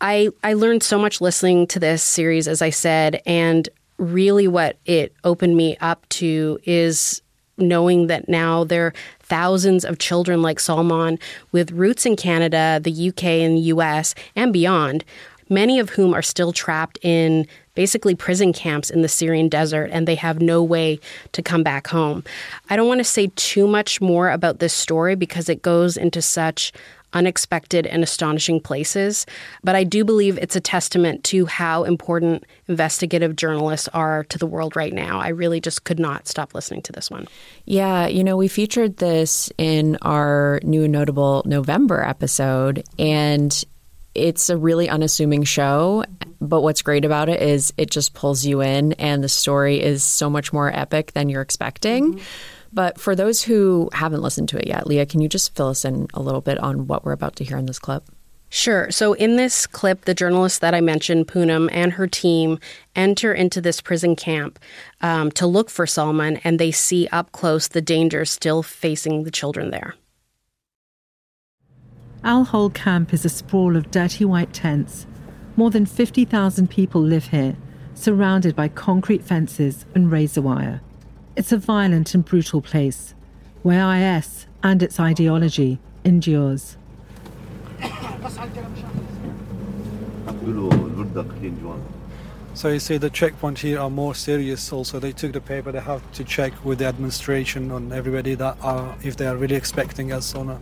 I, 0.01 0.31
I 0.43 0.55
learned 0.55 0.83
so 0.83 0.99
much 0.99 1.21
listening 1.21 1.67
to 1.69 1.79
this 1.79 2.03
series, 2.03 2.49
as 2.49 2.61
I 2.61 2.71
said, 2.71 3.23
and 3.25 3.69
really 3.97 4.49
what 4.49 4.77
it 4.85 5.15
opened 5.25 5.57
me 5.57 5.77
up 5.81 6.09
to 6.11 6.59
is 6.65 7.23
knowing 7.57 8.09
that 8.09 8.29
now 8.29 8.65
there 8.65 8.93
thousands 9.25 9.85
of 9.85 9.99
children 9.99 10.43
like 10.43 10.59
Salmaan 10.59 11.21
with 11.53 11.73
roots 11.73 12.07
in 12.07 12.17
Canada, 12.17 12.81
the 12.83 13.09
UK, 13.09 13.25
and 13.25 13.57
the 13.57 13.63
US, 13.63 14.15
and 14.37 14.53
beyond, 14.53 15.05
many 15.49 15.79
of 15.79 15.91
whom 15.91 16.15
are 16.15 16.23
still 16.23 16.53
trapped 16.53 16.99
in 17.03 17.47
basically 17.75 18.15
prison 18.15 18.53
camps 18.53 18.91
in 18.91 19.03
the 19.03 19.09
Syrian 19.09 19.49
desert 19.49 19.91
and 19.93 20.07
they 20.07 20.15
have 20.15 20.41
no 20.41 20.63
way 20.63 20.99
to 21.33 21.43
come 21.43 21.63
back 21.63 21.89
home. 21.89 22.25
I 22.71 22.77
don't 22.77 22.89
want 22.89 23.01
to 23.01 23.05
say 23.05 23.31
too 23.37 23.67
much 23.67 24.01
more 24.01 24.31
about 24.31 24.59
this 24.59 24.73
story 24.73 25.15
because 25.17 25.49
it 25.49 25.63
goes 25.63 25.97
into 25.97 26.23
such 26.23 26.73
unexpected 27.15 27.87
and 27.87 28.03
astonishing 28.03 28.61
places. 28.61 29.25
But 29.63 29.75
I 29.75 29.85
do 29.85 30.05
believe 30.05 30.37
it's 30.39 30.57
a 30.57 30.61
testament 30.61 31.25
to 31.25 31.47
how 31.47 31.85
important 31.85 32.45
investigative 32.69 33.37
journalists 33.37 33.89
are 33.89 34.25
to 34.25 34.39
the 34.39 34.47
world 34.47 34.77
right 34.77 34.93
now. 34.93 35.21
I 35.21 35.29
really 35.29 35.61
just 35.61 35.85
could 35.85 35.99
not 35.99 36.29
stop 36.29 36.55
listening 36.55 36.83
to 36.83 36.93
this 36.93 37.11
one. 37.11 37.27
Yeah, 37.65 38.07
you 38.07 38.23
know, 38.25 38.37
we 38.37 38.49
featured 38.49 38.99
this 38.99 39.51
in 39.57 39.97
our 40.03 40.61
new 40.63 40.85
and 40.85 40.93
notable 40.93 41.43
November 41.47 42.03
episode, 42.03 42.85
and 42.99 43.65
it's 44.15 44.51
a 44.51 44.57
really 44.57 44.89
unassuming 44.89 45.45
show. 45.45 46.05
But 46.41 46.61
what's 46.61 46.83
great 46.83 47.05
about 47.05 47.29
it 47.29 47.41
is 47.41 47.73
it 47.79 47.91
just 47.91 48.13
pulls 48.13 48.45
you 48.45 48.61
in, 48.61 48.93
and 48.95 49.25
the 49.25 49.29
story 49.29 49.83
is 49.83 50.05
so 50.05 50.29
much 50.29 50.53
more 50.53 50.71
epic 50.71 51.13
than 51.13 51.29
you're 51.29 51.43
expecting. 51.43 52.15
Mm-hmm. 52.15 52.25
But 52.75 53.01
for 53.01 53.15
those 53.15 53.41
who 53.41 53.89
haven't 53.93 54.21
listened 54.21 54.49
to 54.49 54.59
it 54.59 54.67
yet, 54.67 54.87
Leah, 54.87 55.07
can 55.07 55.21
you 55.21 55.29
just 55.29 55.55
fill 55.55 55.69
us 55.69 55.85
in 55.85 56.09
a 56.13 56.21
little 56.21 56.41
bit 56.41 56.59
on 56.59 56.89
what 56.89 57.05
we're 57.05 57.13
about 57.13 57.37
to 57.37 57.45
hear 57.45 57.57
in 57.57 57.67
this 57.67 57.79
clip? 57.79 58.05
Sure. 58.51 58.91
So, 58.91 59.15
in 59.15 59.37
this 59.37 59.67
clip, 59.67 60.05
the 60.05 60.15
journalist 60.15 60.61
that 60.61 60.75
I 60.75 60.81
mentioned, 60.81 61.29
Poonam, 61.29 61.69
and 61.73 61.93
her 61.93 62.07
team 62.07 62.59
enter 62.95 63.33
into 63.33 63.61
this 63.61 63.81
prison 63.81 64.17
camp 64.17 64.59
um, 65.01 65.31
to 65.33 65.47
look 65.47 65.71
for 65.71 65.87
Salmaan, 65.87 66.41
and 66.45 66.59
they 66.59 66.71
see 66.71 67.09
up 67.11 67.33
close 67.33 67.69
the 67.69 67.81
dangers 67.81 68.31
still 68.31 68.63
facing 68.63 69.25
the 69.25 69.31
children 69.31 69.71
there. 69.71 69.95
Al 72.23 72.45
Hol 72.45 72.71
Camp 72.71 73.13
is 73.13 73.25
a 73.25 73.29
sprawl 73.29 73.77
of 73.77 73.91
dirty 73.91 74.25
white 74.25 74.53
tents. 74.53 75.07
More 75.57 75.71
than 75.71 75.87
50,000 75.87 76.69
people 76.71 77.01
live 77.01 77.27
here, 77.27 77.57
surrounded 77.95 78.57
by 78.57 78.69
concrete 78.69 79.23
fences 79.23 79.85
and 79.95 80.11
razor 80.11 80.43
wire. 80.43 80.81
It's 81.37 81.51
a 81.51 81.59
violent 81.59 82.15
and 82.15 82.25
brutal 82.25 82.61
place 82.61 83.15
where 83.63 84.17
IS 84.19 84.47
and 84.63 84.83
its 84.83 85.01
ideology 85.01 85.79
endures. 86.05 86.77
So 92.55 92.69
you 92.69 92.79
say 92.79 92.99
the 92.99 93.11
checkpoint 93.11 93.59
here 93.59 93.81
are 93.81 93.91
more 93.91 94.15
serious 94.15 94.73
also. 94.73 95.01
They 95.01 95.11
took 95.11 95.33
the 95.33 95.41
paper, 95.41 95.73
they 95.73 95.81
have 95.81 96.03
to 96.13 96.25
check 96.25 96.53
with 96.65 96.79
the 96.79 96.87
administration 96.87 97.73
on 97.73 97.93
everybody 97.93 98.35
that 98.37 98.57
are 98.63 98.97
if 99.03 99.17
they 99.17 99.27
are 99.27 99.37
really 99.37 99.57
expecting 99.57 100.13
us 100.13 100.35
or 100.35 100.45
not. 100.45 100.61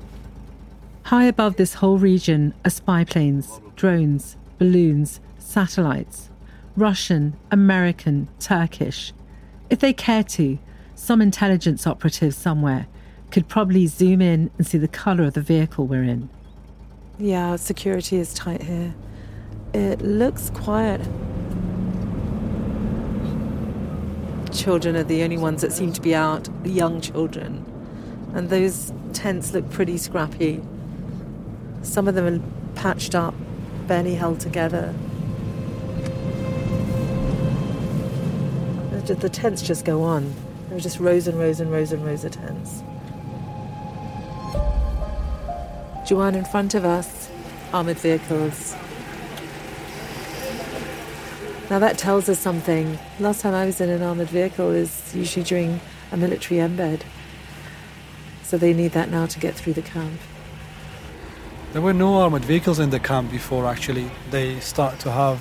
High 1.04 1.24
above 1.24 1.56
this 1.56 1.74
whole 1.74 1.98
region 1.98 2.54
are 2.64 2.70
spy 2.70 3.04
planes, 3.04 3.60
drones, 3.76 4.36
balloons, 4.58 5.20
satellites. 5.38 6.30
Russian, 6.76 7.36
American, 7.50 8.28
Turkish. 8.38 9.12
If 9.72 9.78
they 9.78 9.94
care 9.94 10.22
to, 10.22 10.58
some 10.94 11.22
intelligence 11.22 11.86
operative 11.86 12.34
somewhere 12.34 12.88
could 13.30 13.48
probably 13.48 13.86
zoom 13.86 14.20
in 14.20 14.50
and 14.58 14.66
see 14.66 14.76
the 14.76 14.86
colour 14.86 15.24
of 15.24 15.32
the 15.32 15.40
vehicle 15.40 15.86
we're 15.86 16.02
in. 16.02 16.28
Yeah, 17.18 17.56
security 17.56 18.18
is 18.18 18.34
tight 18.34 18.64
here. 18.64 18.94
It 19.72 20.02
looks 20.02 20.50
quiet. 20.50 21.00
Children 24.52 24.94
are 24.96 25.04
the 25.04 25.22
only 25.22 25.38
ones 25.38 25.62
that 25.62 25.72
seem 25.72 25.90
to 25.94 26.02
be 26.02 26.14
out, 26.14 26.50
the 26.64 26.70
young 26.70 27.00
children. 27.00 27.64
And 28.34 28.50
those 28.50 28.92
tents 29.14 29.54
look 29.54 29.70
pretty 29.70 29.96
scrappy. 29.96 30.60
Some 31.80 32.08
of 32.08 32.14
them 32.14 32.26
are 32.26 32.74
patched 32.74 33.14
up, 33.14 33.34
barely 33.86 34.16
held 34.16 34.38
together. 34.38 34.94
The- 39.06 39.14
The 39.14 39.28
tents 39.28 39.62
just 39.62 39.84
go 39.84 40.02
on. 40.02 40.34
There 40.68 40.78
are 40.78 40.80
just 40.80 40.98
rows 41.00 41.26
and 41.28 41.38
rows 41.38 41.60
and 41.60 41.70
rows 41.70 41.92
and 41.92 42.04
rows 42.04 42.24
of 42.24 42.32
tents. 42.32 42.82
Juan 46.10 46.34
in 46.34 46.44
front 46.44 46.74
of 46.74 46.84
us, 46.84 47.30
armored 47.72 47.98
vehicles. 47.98 48.74
Now 51.70 51.78
that 51.78 51.96
tells 51.96 52.28
us 52.28 52.38
something. 52.38 52.98
Last 53.18 53.40
time 53.40 53.54
I 53.54 53.64
was 53.64 53.80
in 53.80 53.88
an 53.88 54.02
armored 54.02 54.28
vehicle 54.28 54.70
is 54.70 55.14
usually 55.14 55.44
during 55.44 55.80
a 56.10 56.16
military 56.18 56.60
embed. 56.60 57.00
So 58.42 58.58
they 58.58 58.74
need 58.74 58.92
that 58.92 59.10
now 59.10 59.24
to 59.24 59.38
get 59.38 59.54
through 59.54 59.72
the 59.72 59.82
camp. 59.82 60.20
There 61.72 61.80
were 61.80 61.94
no 61.94 62.16
armored 62.20 62.44
vehicles 62.44 62.78
in 62.78 62.90
the 62.90 63.00
camp 63.00 63.30
before 63.30 63.66
actually. 63.66 64.10
They 64.30 64.60
start 64.60 64.98
to 65.00 65.10
have 65.10 65.40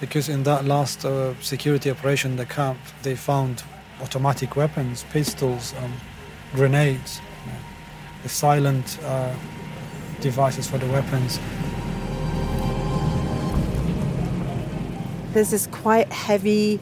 because 0.00 0.28
in 0.28 0.42
that 0.44 0.64
last 0.64 1.04
uh, 1.04 1.34
security 1.40 1.90
operation 1.90 2.32
in 2.32 2.36
the 2.36 2.46
camp 2.46 2.78
they 3.02 3.14
found 3.14 3.62
automatic 4.00 4.56
weapons, 4.56 5.04
pistols, 5.12 5.74
um, 5.82 5.92
grenades, 6.54 7.20
you 7.44 7.52
know, 7.52 7.58
the 8.22 8.28
silent 8.28 8.98
uh, 9.04 9.34
devices 10.20 10.68
for 10.68 10.78
the 10.78 10.86
weapons. 10.86 11.38
there's 15.32 15.50
this 15.50 15.66
quite 15.68 16.12
heavy 16.12 16.80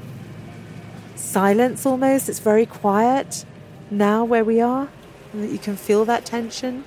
silence 1.17 1.85
almost. 1.85 2.29
It's 2.29 2.39
very 2.39 2.67
quiet 2.67 3.45
now 3.91 4.25
where 4.25 4.45
we 4.45 4.61
are, 4.61 4.89
you 5.35 5.59
can 5.59 5.77
feel 5.77 6.05
that 6.07 6.25
tension. 6.25 6.85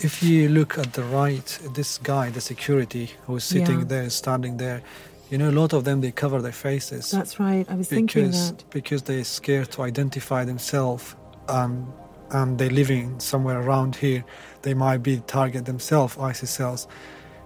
If 0.00 0.22
you 0.22 0.48
look 0.48 0.78
at 0.78 0.92
the 0.94 1.04
right, 1.04 1.58
this 1.74 1.98
guy, 1.98 2.30
the 2.30 2.40
security 2.40 3.10
who's 3.26 3.44
sitting 3.44 3.80
Yeah. 3.80 3.84
there, 3.86 4.10
standing 4.10 4.56
there, 4.58 4.82
you 5.30 5.38
know, 5.38 5.50
a 5.50 5.56
lot 5.62 5.72
of 5.72 5.84
them 5.84 6.00
they 6.00 6.12
cover 6.12 6.40
their 6.42 6.52
faces. 6.52 7.10
That's 7.10 7.38
right. 7.40 7.66
I 7.68 7.74
was 7.74 7.88
thinking 7.88 8.26
because 8.26 8.52
that. 8.52 8.70
because 8.70 9.02
they're 9.02 9.24
scared 9.24 9.70
to 9.72 9.82
identify 9.82 10.44
themselves 10.44 11.14
and 11.48 11.86
and 12.30 12.58
they're 12.58 12.70
living 12.82 13.20
somewhere 13.20 13.60
around 13.60 13.96
here. 13.96 14.24
They 14.62 14.74
might 14.74 15.02
be 15.02 15.22
target 15.26 15.64
themselves, 15.64 16.16
ISIS 16.18 16.50
cells, 16.50 16.88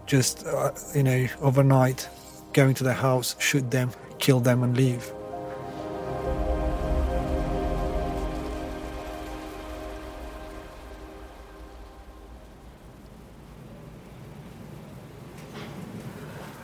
just 0.06 0.46
uh, 0.46 0.70
you 0.94 1.02
know 1.02 1.26
overnight, 1.40 2.08
going 2.52 2.74
to 2.74 2.84
their 2.84 2.94
house, 2.94 3.36
shoot 3.38 3.70
them, 3.70 3.90
kill 4.18 4.40
them, 4.40 4.62
and 4.62 4.76
leave. 4.76 5.12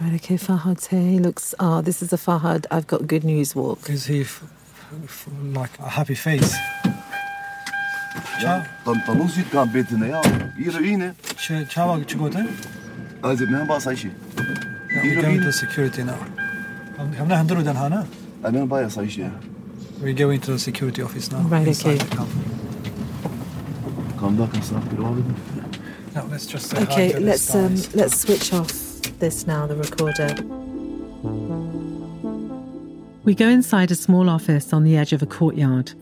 Right, 0.05 0.13
okay, 0.15 0.35
Fahad's 0.37 0.87
here. 0.87 0.99
He 1.01 1.19
looks, 1.19 1.53
ah, 1.59 1.81
this 1.81 2.01
is 2.01 2.11
a 2.11 2.17
Fahad. 2.17 2.65
I've 2.71 2.87
got 2.87 3.05
good 3.07 3.23
news 3.23 3.55
walk. 3.55 3.87
Is 3.89 4.05
he 4.05 4.21
f- 4.21 4.43
f- 5.05 5.27
like 5.53 5.77
a 5.79 5.89
happy 5.89 6.15
face? 6.15 6.55
Ja, 8.41 8.65
dan 8.83 9.01
dan 9.05 9.19
ons 9.21 9.35
het 9.35 9.45
gaan 9.51 9.71
beten 9.71 10.05
ja. 10.07 10.21
Hier 10.57 10.81
in. 10.85 11.13
Ch- 11.35 11.65
Chava 11.67 11.99
chigote? 12.05 12.45
Az 13.21 13.39
men 13.39 13.67
ba 13.67 13.79
sayshi. 13.79 14.09
Yeah, 14.89 15.03
we're 15.03 15.21
going 15.21 15.41
to 15.41 15.51
security 15.51 16.03
now. 16.03 16.17
هم 16.99 17.13
هم 17.13 17.27
نحضروا 17.27 17.61
دن 17.61 17.75
هنا. 17.75 18.05
انا 18.45 18.65
با 18.65 18.89
sayshi. 18.89 19.29
We're 20.01 20.13
going 20.13 20.41
to 20.41 20.51
the 20.51 20.59
security 20.59 21.01
office 21.03 21.31
now. 21.31 21.41
Right, 21.47 21.67
inside 21.67 21.87
okay. 21.87 21.97
the 22.09 22.15
camp. 22.15 22.29
Kan 24.19 24.37
da 24.37 24.47
kan 24.47 24.61
snap 24.63 24.83
bir 24.91 24.97
oldu. 25.03 25.23
No, 26.15 26.21
let's 26.31 26.45
just 26.47 26.69
say 26.69 26.77
hi 26.77 26.83
Okay, 26.83 27.07
to 27.11 27.19
the 27.19 27.25
let's 27.25 27.55
um, 27.55 27.77
stars. 27.77 27.95
let's 27.95 28.17
switch 28.21 28.53
off 28.53 28.84
this 29.18 29.46
now, 29.46 29.66
the 29.66 29.76
recorder. 29.76 30.34
We 33.24 33.34
go 33.34 33.48
inside 33.48 33.90
a 33.90 33.96
small 33.96 34.30
office 34.30 34.72
on 34.72 34.84
the 34.84 34.96
edge 34.96 35.12
of 35.12 35.22
a 35.22 35.26
courtyard. 35.26 35.92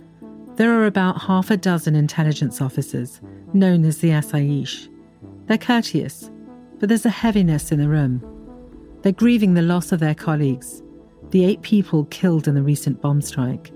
There 0.56 0.78
are 0.78 0.86
about 0.86 1.22
half 1.22 1.50
a 1.50 1.56
dozen 1.56 1.94
intelligence 1.96 2.60
officers, 2.60 3.20
known 3.52 3.84
as 3.84 3.98
the 3.98 4.10
Asaish. 4.10 4.88
They're 5.46 5.58
courteous, 5.58 6.30
but 6.78 6.88
there's 6.88 7.06
a 7.06 7.10
heaviness 7.10 7.72
in 7.72 7.78
the 7.78 7.88
room. 7.88 8.22
They're 9.02 9.12
grieving 9.12 9.54
the 9.54 9.62
loss 9.62 9.92
of 9.92 10.00
their 10.00 10.14
colleagues, 10.14 10.82
the 11.30 11.44
eight 11.44 11.62
people 11.62 12.04
killed 12.06 12.46
in 12.46 12.54
the 12.54 12.62
recent 12.62 13.00
bomb 13.00 13.20
strike. 13.20 13.72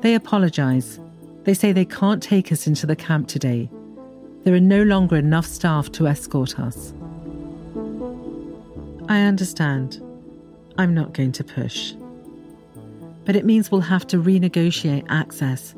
They 0.00 0.14
apologize. 0.14 1.00
They 1.44 1.54
say 1.54 1.72
they 1.72 1.84
can't 1.84 2.22
take 2.22 2.52
us 2.52 2.66
into 2.66 2.86
the 2.86 2.96
camp 2.96 3.28
today. 3.28 3.70
There 4.42 4.54
are 4.54 4.60
no 4.60 4.82
longer 4.82 5.16
enough 5.16 5.46
staff 5.46 5.90
to 5.92 6.06
escort 6.06 6.58
us. 6.60 6.92
I 9.08 9.20
understand. 9.20 10.00
I'm 10.78 10.94
not 10.94 11.12
going 11.12 11.32
to 11.32 11.44
push. 11.44 11.94
But 13.24 13.36
it 13.36 13.44
means 13.44 13.70
we'll 13.70 13.82
have 13.82 14.06
to 14.08 14.16
renegotiate 14.16 15.06
access 15.08 15.74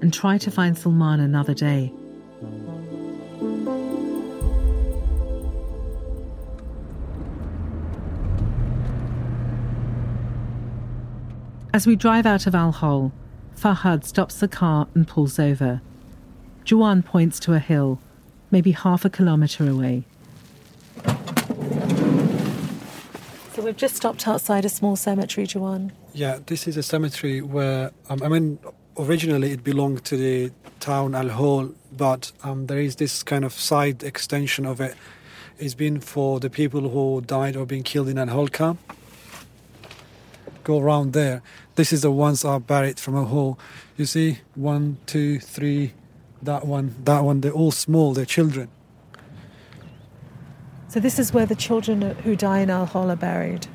and 0.00 0.12
try 0.14 0.38
to 0.38 0.50
find 0.50 0.76
Salmaan 0.76 1.20
another 1.20 1.54
day. 1.54 1.92
As 11.72 11.86
we 11.86 11.96
drive 11.96 12.26
out 12.26 12.46
of 12.46 12.54
Al 12.54 12.72
Hol, 12.72 13.12
Fahad 13.56 14.04
stops 14.04 14.36
the 14.36 14.48
car 14.48 14.88
and 14.94 15.06
pulls 15.06 15.38
over. 15.38 15.80
Juan 16.70 17.02
points 17.02 17.40
to 17.40 17.54
a 17.54 17.58
hill, 17.58 18.00
maybe 18.50 18.72
half 18.72 19.04
a 19.04 19.10
kilometre 19.10 19.68
away. 19.68 20.04
So 23.60 23.66
we've 23.66 23.76
just 23.76 23.94
stopped 23.94 24.26
outside 24.26 24.64
a 24.64 24.70
small 24.70 24.96
cemetery, 24.96 25.46
Juan. 25.46 25.92
Yeah, 26.14 26.38
this 26.46 26.66
is 26.66 26.78
a 26.78 26.82
cemetery 26.82 27.42
where 27.42 27.90
um, 28.08 28.22
I 28.22 28.28
mean 28.28 28.58
originally 28.98 29.50
it 29.52 29.62
belonged 29.62 30.02
to 30.06 30.16
the 30.16 30.50
town 30.80 31.14
Al 31.14 31.28
Hol, 31.28 31.74
but 31.92 32.32
um, 32.42 32.68
there 32.68 32.80
is 32.80 32.96
this 32.96 33.22
kind 33.22 33.44
of 33.44 33.52
side 33.52 34.02
extension 34.02 34.64
of 34.64 34.80
it. 34.80 34.96
It's 35.58 35.74
been 35.74 36.00
for 36.00 36.40
the 36.40 36.48
people 36.48 36.88
who 36.88 37.20
died 37.20 37.54
or 37.54 37.66
been 37.66 37.82
killed 37.82 38.08
in 38.08 38.16
Al 38.16 38.28
Hol 38.28 38.48
camp. 38.48 38.80
Go 40.64 40.80
around 40.80 41.12
there. 41.12 41.42
This 41.74 41.92
is 41.92 42.00
the 42.00 42.10
ones 42.10 42.46
are 42.46 42.60
buried 42.60 42.98
from 42.98 43.14
Al 43.14 43.26
Hol. 43.26 43.58
You 43.98 44.06
see, 44.06 44.38
one, 44.54 44.96
two, 45.04 45.38
three, 45.38 45.92
that 46.40 46.66
one, 46.66 46.94
that 47.04 47.24
one. 47.24 47.42
They're 47.42 47.52
all 47.52 47.72
small. 47.72 48.14
They're 48.14 48.24
children. 48.24 48.70
So 50.90 50.98
this 50.98 51.20
is 51.20 51.32
where 51.32 51.46
the 51.46 51.54
children 51.54 52.02
who 52.02 52.34
die 52.34 52.58
in 52.58 52.68
Al 52.68 52.84
Hol 52.84 53.12
are 53.12 53.16
buried. 53.16 53.68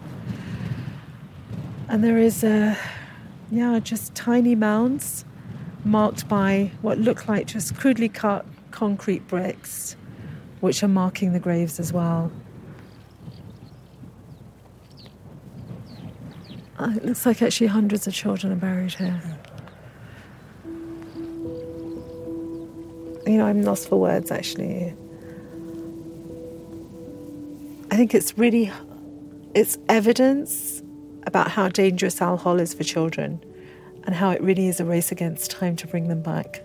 And 1.88 2.04
there 2.04 2.18
is 2.18 2.44
a, 2.44 2.78
yeah, 3.50 3.80
just 3.80 4.14
tiny 4.16 4.54
mounds 4.54 5.24
marked 5.86 6.28
by 6.28 6.72
what 6.82 6.98
look 6.98 7.30
like 7.30 7.48
just 7.48 7.78
crudely 7.78 8.10
cut 8.10 8.46
concrete 8.72 9.26
bricks, 9.30 9.96
which 10.60 10.84
are 10.84 10.90
marking 10.90 11.32
the 11.32 11.40
graves 11.40 11.80
as 11.80 11.94
well. 11.94 12.34
Uh, 16.78 16.92
it 16.98 17.06
looks 17.06 17.26
like 17.26 17.42
actually 17.42 17.68
hundreds 17.68 18.08
of 18.08 18.14
children 18.14 18.52
are 18.52 18.58
buried 18.58 18.94
here. 18.94 19.22
You 23.26 23.38
know, 23.38 23.46
I'm 23.46 23.62
lost 23.62 23.88
for 23.88 24.02
words 24.02 24.32
actually. 24.32 24.94
I 27.92 27.96
think 27.98 28.14
it's 28.14 28.38
really 28.38 28.72
it's 29.54 29.78
evidence 29.90 30.82
about 31.28 31.50
how 31.50 31.70
dangerous 31.70 32.22
Al 32.22 32.38
Hol 32.38 32.60
is 32.60 32.74
for 32.74 32.84
children 32.84 33.44
and 34.04 34.14
how 34.14 34.30
it 34.32 34.42
really 34.42 34.68
is 34.68 34.80
a 34.80 34.86
race 34.86 35.12
against 35.12 35.50
time 35.52 35.76
to 35.78 35.88
bring 35.88 36.08
them 36.08 36.22
back. 36.22 36.62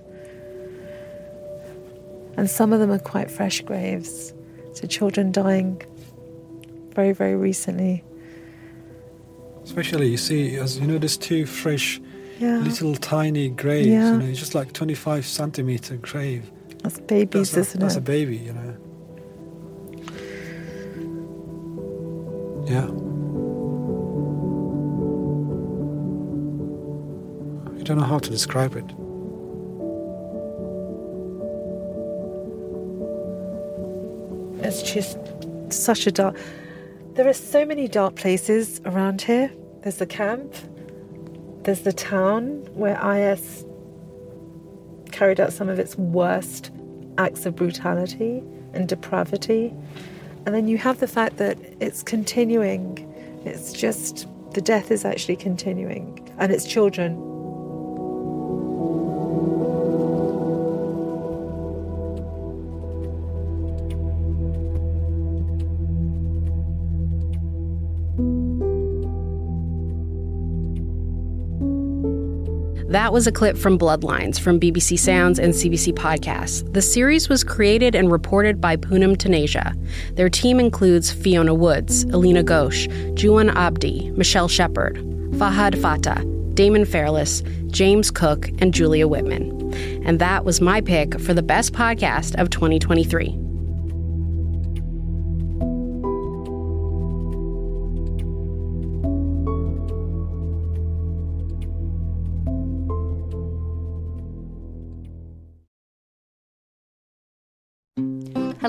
And 2.36 2.48
some 2.50 2.72
of 2.72 2.80
them 2.80 2.90
are 2.90 2.98
quite 2.98 3.30
fresh 3.30 3.60
graves. 3.62 4.32
So 4.74 4.86
children 4.86 5.32
dying 5.32 5.80
very, 6.94 7.12
very 7.12 7.36
recently. 7.36 8.02
Especially, 9.64 10.08
you 10.08 10.16
see, 10.16 10.56
as 10.56 10.78
you 10.78 10.86
know, 10.86 10.98
there's 10.98 11.16
two 11.16 11.46
fresh, 11.46 12.00
Yeah. 12.38 12.58
little 12.58 12.94
tiny 12.94 13.48
graves. 13.50 13.86
Yeah. 13.88 14.12
You 14.12 14.18
know, 14.18 14.32
just 14.32 14.54
like 14.54 14.72
25 14.72 15.26
centimeter 15.26 15.96
grave. 15.96 16.50
That's 16.82 16.98
babies, 17.00 17.52
That's 17.52 17.56
a, 17.56 17.60
isn't 17.70 17.80
that's 17.80 17.94
it? 17.96 17.98
a 17.98 18.02
baby, 18.02 18.36
you 18.36 18.52
know. 18.52 18.76
Yeah. 22.70 22.86
I 27.78 27.82
don't 27.82 27.98
know 27.98 28.04
how 28.04 28.20
to 28.20 28.30
describe 28.30 28.76
it. 28.76 28.84
It's 34.64 34.82
just 34.82 35.18
such 35.70 36.06
a 36.06 36.12
dark. 36.12 36.36
There 37.14 37.26
are 37.26 37.32
so 37.32 37.66
many 37.66 37.88
dark 37.88 38.14
places 38.14 38.80
around 38.84 39.22
here. 39.22 39.50
There's 39.82 39.96
the 39.96 40.06
camp. 40.06 40.54
There's 41.64 41.80
the 41.80 41.92
town 41.92 42.68
where 42.74 42.96
IS 43.16 43.66
carried 45.10 45.40
out 45.40 45.52
some 45.52 45.68
of 45.68 45.80
its 45.80 45.98
worst 45.98 46.70
acts 47.18 47.46
of 47.46 47.56
brutality 47.56 48.44
and 48.74 48.88
depravity. 48.88 49.74
And 50.46 50.54
then 50.54 50.68
you 50.68 50.78
have 50.78 51.00
the 51.00 51.06
fact 51.06 51.36
that 51.36 51.58
it's 51.80 52.02
continuing. 52.02 53.06
It's 53.44 53.72
just 53.72 54.26
the 54.52 54.60
death 54.60 54.90
is 54.90 55.04
actually 55.04 55.36
continuing, 55.36 56.28
and 56.38 56.50
it's 56.50 56.66
children. 56.66 57.29
That 73.10 73.14
was 73.14 73.26
a 73.26 73.32
clip 73.32 73.58
from 73.58 73.76
Bloodlines 73.76 74.38
from 74.38 74.60
BBC 74.60 74.96
Sounds 74.96 75.40
and 75.40 75.52
CBC 75.52 75.94
Podcasts. 75.94 76.72
The 76.72 76.80
series 76.80 77.28
was 77.28 77.42
created 77.42 77.96
and 77.96 78.08
reported 78.08 78.60
by 78.60 78.76
Poonam 78.76 79.16
Taneja. 79.16 79.74
Their 80.14 80.28
team 80.30 80.60
includes 80.60 81.10
Fiona 81.10 81.52
Woods, 81.52 82.04
Alina 82.04 82.44
Ghosh, 82.44 82.86
Juan 83.20 83.50
Abdi, 83.50 84.12
Michelle 84.12 84.46
Shepard, 84.46 84.98
Fahad 85.32 85.82
Fatah, 85.82 86.24
Damon 86.54 86.84
Fairless, 86.84 87.42
James 87.66 88.12
Cook, 88.12 88.48
and 88.60 88.72
Julia 88.72 89.08
Whitman. 89.08 89.74
And 90.06 90.20
that 90.20 90.44
was 90.44 90.60
my 90.60 90.80
pick 90.80 91.18
for 91.18 91.34
the 91.34 91.42
best 91.42 91.72
podcast 91.72 92.40
of 92.40 92.50
2023. 92.50 93.39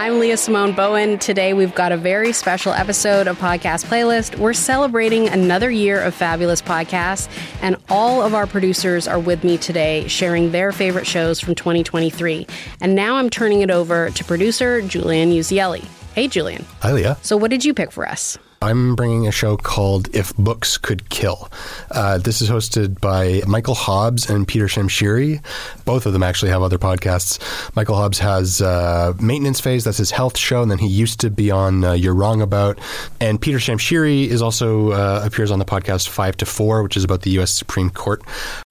I'm 0.00 0.18
Leah 0.18 0.38
Simone 0.38 0.72
Bowen. 0.72 1.18
Today 1.18 1.52
we've 1.52 1.74
got 1.74 1.92
a 1.92 1.96
very 1.98 2.32
special 2.32 2.72
episode 2.72 3.26
of 3.28 3.36
Podcast 3.38 3.84
Playlist. 3.84 4.38
We're 4.38 4.54
celebrating 4.54 5.28
another 5.28 5.70
year 5.70 6.00
of 6.00 6.14
fabulous 6.14 6.62
podcasts, 6.62 7.28
and 7.60 7.76
all 7.90 8.22
of 8.22 8.32
our 8.32 8.46
producers 8.46 9.06
are 9.06 9.18
with 9.18 9.44
me 9.44 9.58
today 9.58 10.08
sharing 10.08 10.52
their 10.52 10.72
favorite 10.72 11.06
shows 11.06 11.38
from 11.38 11.54
2023. 11.54 12.46
And 12.80 12.94
now 12.94 13.16
I'm 13.16 13.28
turning 13.28 13.60
it 13.60 13.70
over 13.70 14.08
to 14.08 14.24
producer 14.24 14.80
Julian 14.80 15.32
Uzielli. 15.32 15.84
Hey, 16.14 16.28
Julian. 16.28 16.64
Hi, 16.80 16.92
Leah. 16.92 17.18
So, 17.20 17.36
what 17.36 17.50
did 17.50 17.66
you 17.66 17.74
pick 17.74 17.92
for 17.92 18.08
us? 18.08 18.38
I'm 18.62 18.94
bringing 18.94 19.26
a 19.26 19.32
show 19.32 19.56
called 19.56 20.14
If 20.14 20.36
Books 20.36 20.76
Could 20.76 21.08
Kill. 21.08 21.50
Uh, 21.90 22.18
this 22.18 22.42
is 22.42 22.50
hosted 22.50 23.00
by 23.00 23.40
Michael 23.46 23.74
Hobbs 23.74 24.28
and 24.28 24.46
Peter 24.46 24.66
Shamshiri. 24.66 25.42
Both 25.86 26.04
of 26.04 26.12
them 26.12 26.22
actually 26.22 26.50
have 26.50 26.60
other 26.60 26.76
podcasts. 26.76 27.40
Michael 27.74 27.94
Hobbs 27.94 28.18
has 28.18 28.60
uh, 28.60 29.14
Maintenance 29.18 29.60
Phase, 29.60 29.84
that's 29.84 29.96
his 29.96 30.10
health 30.10 30.36
show, 30.36 30.60
and 30.60 30.70
then 30.70 30.76
he 30.76 30.88
used 30.88 31.20
to 31.20 31.30
be 31.30 31.50
on 31.50 31.84
uh, 31.84 31.92
You're 31.92 32.14
Wrong 32.14 32.42
About. 32.42 32.78
And 33.18 33.40
Peter 33.40 33.56
Shamshiri 33.56 34.26
is 34.26 34.42
also 34.42 34.90
uh, 34.90 35.22
appears 35.24 35.50
on 35.50 35.58
the 35.58 35.64
podcast 35.64 36.10
Five 36.10 36.36
to 36.36 36.44
Four, 36.44 36.82
which 36.82 36.98
is 36.98 37.04
about 37.04 37.22
the 37.22 37.30
U.S. 37.30 37.50
Supreme 37.50 37.88
Court. 37.88 38.22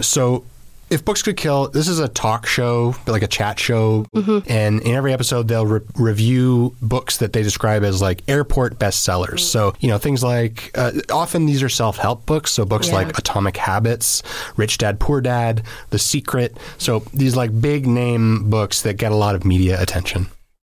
So 0.02 0.46
if 0.90 1.06
books 1.06 1.22
could 1.22 1.38
kill, 1.38 1.70
this 1.70 1.88
is 1.88 2.00
a 2.00 2.08
talk 2.08 2.46
show, 2.46 2.96
like 3.08 3.22
a 3.22 3.28
chat 3.28 3.60
show, 3.60 4.06
Mm-hmm. 4.16 4.50
and 4.52 4.82
in 4.82 4.96
every 4.96 5.14
episode 5.14 5.48
they'll 5.48 5.66
re- 5.66 5.82
review 5.96 6.76
books 6.82 7.18
that 7.18 7.34
they 7.34 7.44
describe 7.44 7.84
as 7.84 8.02
like 8.02 8.22
airport 8.28 8.80
bestsellers. 8.80 9.40
So 9.42 9.74
you 9.80 9.88
know 9.90 9.98
things 9.98 10.24
like 10.24 10.72
uh, 10.76 10.92
often 11.12 11.46
these 11.46 11.62
are 11.64 11.70
self 11.70 11.98
help 11.98 12.26
books, 12.26 12.52
so 12.52 12.66
books 12.66 12.88
Yeah. 12.90 12.96
like 12.96 13.18
Atomic 13.18 13.58
Habits, 13.58 14.24
Rich 14.58 14.78
Dad 14.80 15.00
Poor 15.00 15.22
Dad, 15.22 15.64
The 15.92 16.00
Secret. 16.00 16.58
So 16.78 17.00
these 17.14 17.36
like 17.36 17.60
big 17.62 17.86
name 17.88 18.50
books 18.50 18.82
that 18.82 18.96
get 18.98 19.12
a 19.12 19.16
lot 19.16 19.36
of 19.36 19.46
media 19.46 19.82
attention. 19.82 20.28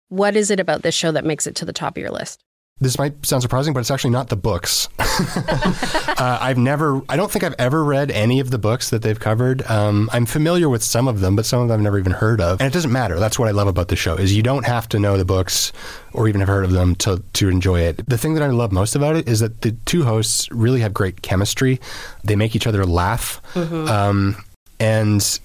What 0.10 0.36
is 0.36 0.50
it 0.52 0.60
about 0.60 0.84
this 0.84 0.96
show 0.96 1.12
that 1.12 1.26
makes 1.26 1.48
it 1.48 1.56
to 1.56 1.66
the 1.66 1.74
top 1.74 1.98
of 1.98 2.02
your 2.02 2.12
list? 2.12 2.42
This 2.80 3.00
might 3.00 3.26
sound 3.26 3.42
surprising, 3.42 3.74
but 3.74 3.80
it's 3.80 3.90
actually 3.90 4.12
not 4.12 4.30
the 4.30 4.36
books. 4.36 4.88
uh, 5.00 6.38
I've 6.40 6.60
never, 6.60 7.02
I 7.10 7.18
don't 7.18 7.32
think 7.32 7.44
I've 7.44 7.56
ever 7.58 7.84
read 7.84 8.12
any 8.12 8.40
of 8.40 8.52
the 8.52 8.60
books 8.60 8.92
that 8.92 9.02
they've 9.02 9.20
covered. 9.20 9.64
Um, 9.64 10.10
I'm 10.14 10.28
familiar 10.28 10.70
with 10.70 10.84
some 10.84 11.08
of 11.08 11.20
them, 11.20 11.36
but 11.36 11.48
some 11.48 11.60
of 11.62 11.70
them 11.70 11.80
I've 11.80 11.84
never 11.84 11.98
even 11.98 12.12
heard 12.12 12.40
of. 12.40 12.62
And 12.62 12.68
it 12.68 12.74
doesn't 12.74 12.92
matter. 12.92 13.18
That's 13.20 13.40
what 13.40 13.48
I 13.48 13.52
love 13.52 13.68
about 13.68 13.88
the 13.88 13.96
show 13.96 14.16
is 14.16 14.36
you 14.36 14.44
don't 14.44 14.66
have 14.66 14.88
to 14.90 15.00
know 15.00 15.18
the 15.18 15.26
books 15.26 15.72
or 16.14 16.28
even 16.28 16.40
have 16.42 16.48
heard 16.50 16.66
of 16.66 16.72
them 16.72 16.94
to, 16.98 17.24
to 17.34 17.50
enjoy 17.50 17.80
it. 17.82 18.08
The 18.08 18.18
thing 18.18 18.36
that 18.36 18.44
I 18.44 18.48
love 18.48 18.72
most 18.72 18.96
about 18.96 19.16
it 19.16 19.28
is 19.28 19.40
that 19.40 19.62
the 19.62 19.72
two 19.86 20.04
hosts 20.04 20.48
really 20.52 20.82
have 20.82 20.94
great 20.94 21.24
chemistry. 21.24 21.80
They 22.24 22.36
make 22.36 22.56
each 22.56 22.68
other 22.68 22.86
laugh. 22.86 23.42
Mhm. 23.56 23.90
Um, 23.90 24.44
and 24.80 25.40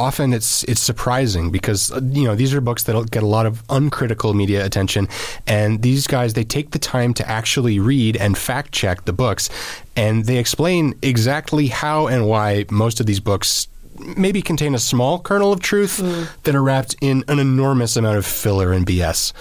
often 0.00 0.32
it's 0.32 0.64
it's 0.64 0.80
surprising 0.80 1.50
because 1.50 1.92
uh, 1.92 2.00
you 2.10 2.24
know 2.24 2.34
these 2.34 2.54
are 2.54 2.60
books 2.60 2.84
that 2.84 3.10
get 3.10 3.22
a 3.22 3.26
lot 3.26 3.46
of 3.46 3.62
uncritical 3.68 4.32
media 4.32 4.64
attention 4.64 5.06
and 5.46 5.82
these 5.82 6.06
guys 6.06 6.32
they 6.32 6.44
take 6.44 6.70
the 6.70 6.78
time 6.78 7.12
to 7.12 7.28
actually 7.28 7.78
read 7.78 8.16
and 8.16 8.38
fact 8.38 8.72
check 8.72 9.04
the 9.04 9.12
books 9.12 9.50
and 9.96 10.24
they 10.24 10.38
explain 10.38 10.94
exactly 11.02 11.66
how 11.66 12.06
and 12.06 12.26
why 12.26 12.64
most 12.70 12.98
of 13.00 13.06
these 13.06 13.20
books 13.20 13.68
maybe 14.16 14.40
contain 14.40 14.74
a 14.74 14.78
small 14.78 15.18
kernel 15.18 15.52
of 15.52 15.60
truth 15.60 15.98
that 16.44 16.54
are 16.54 16.62
wrapped 16.62 16.96
in 17.02 17.22
an 17.28 17.38
enormous 17.38 17.96
amount 17.96 18.16
of 18.16 18.24
filler 18.24 18.72
and 18.72 18.86
BS. 18.86 19.32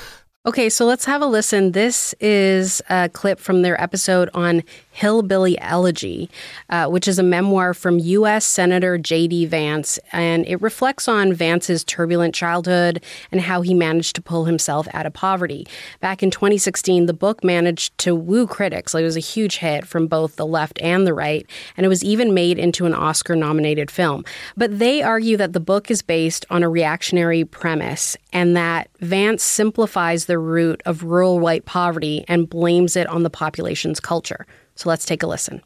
Okay, 0.45 0.70
so 0.70 0.86
let's 0.86 1.05
have 1.05 1.22
a 1.22 1.26
listen. 1.26 1.74
This 1.74 2.16
is 2.20 2.82
a 2.89 3.10
clip 3.10 3.39
from 3.39 3.62
their 3.62 3.80
episode 3.82 4.30
on 4.34 4.64
Hillbilly 5.00 5.58
Elegy, 5.62 6.30
uh, 6.70 6.88
which 6.88 7.08
is 7.08 7.18
a 7.18 7.24
memoir 7.24 7.74
from 7.74 8.00
U.S. 8.00 8.43
Senator 8.43 8.97
J.D. 8.97 9.45
Vance, 9.45 9.97
and 10.12 10.45
it 10.45 10.62
reflects 10.62 11.08
on 11.08 11.32
Vance's 11.32 11.86
turbulent 11.86 12.36
childhood 12.36 13.02
and 13.32 13.39
how 13.39 13.62
he 13.62 13.74
managed 13.74 14.18
to 14.18 14.22
pull 14.22 14.43
himself 14.43 14.89
out 14.93 15.06
of 15.06 15.14
poverty. 15.14 15.66
Back 16.02 16.22
in 16.22 16.32
2016, 16.32 17.06
the 17.06 17.14
book 17.14 17.45
managed 17.45 17.97
to 18.00 18.14
woo 18.14 18.45
critics. 18.45 18.93
It 18.93 19.04
was 19.04 19.16
a 19.16 19.22
huge 19.22 19.60
hit 19.60 19.88
from 19.88 20.08
both 20.08 20.36
the 20.36 20.45
left 20.45 20.82
and 20.82 21.08
the 21.08 21.14
right, 21.14 21.47
and 21.78 21.86
it 21.86 21.89
was 21.89 22.04
even 22.04 22.34
made 22.34 22.60
into 22.60 22.86
an 22.86 22.93
Oscar 22.93 23.38
nominated 23.38 23.89
film. 23.89 24.26
But 24.58 24.80
they 24.80 25.02
argue 25.02 25.38
that 25.38 25.54
the 25.54 25.62
book 25.62 25.89
is 25.89 26.02
based 26.02 26.45
on 26.50 26.62
a 26.62 26.70
reactionary 26.70 27.45
premise 27.45 28.18
and 28.34 28.54
that 28.58 28.89
Vance 29.00 29.43
simplifies 29.43 30.26
the 30.26 30.39
root 30.39 30.82
of 30.86 31.04
rural 31.04 31.39
white 31.39 31.64
poverty 31.64 32.26
and 32.28 32.50
blames 32.50 32.97
it 32.97 33.08
on 33.08 33.24
the 33.24 33.30
population's 33.30 34.02
culture. 34.02 34.45
So 34.80 34.88
let's 34.88 35.03
take 35.03 35.23
a 35.23 35.27
listen. 35.27 35.61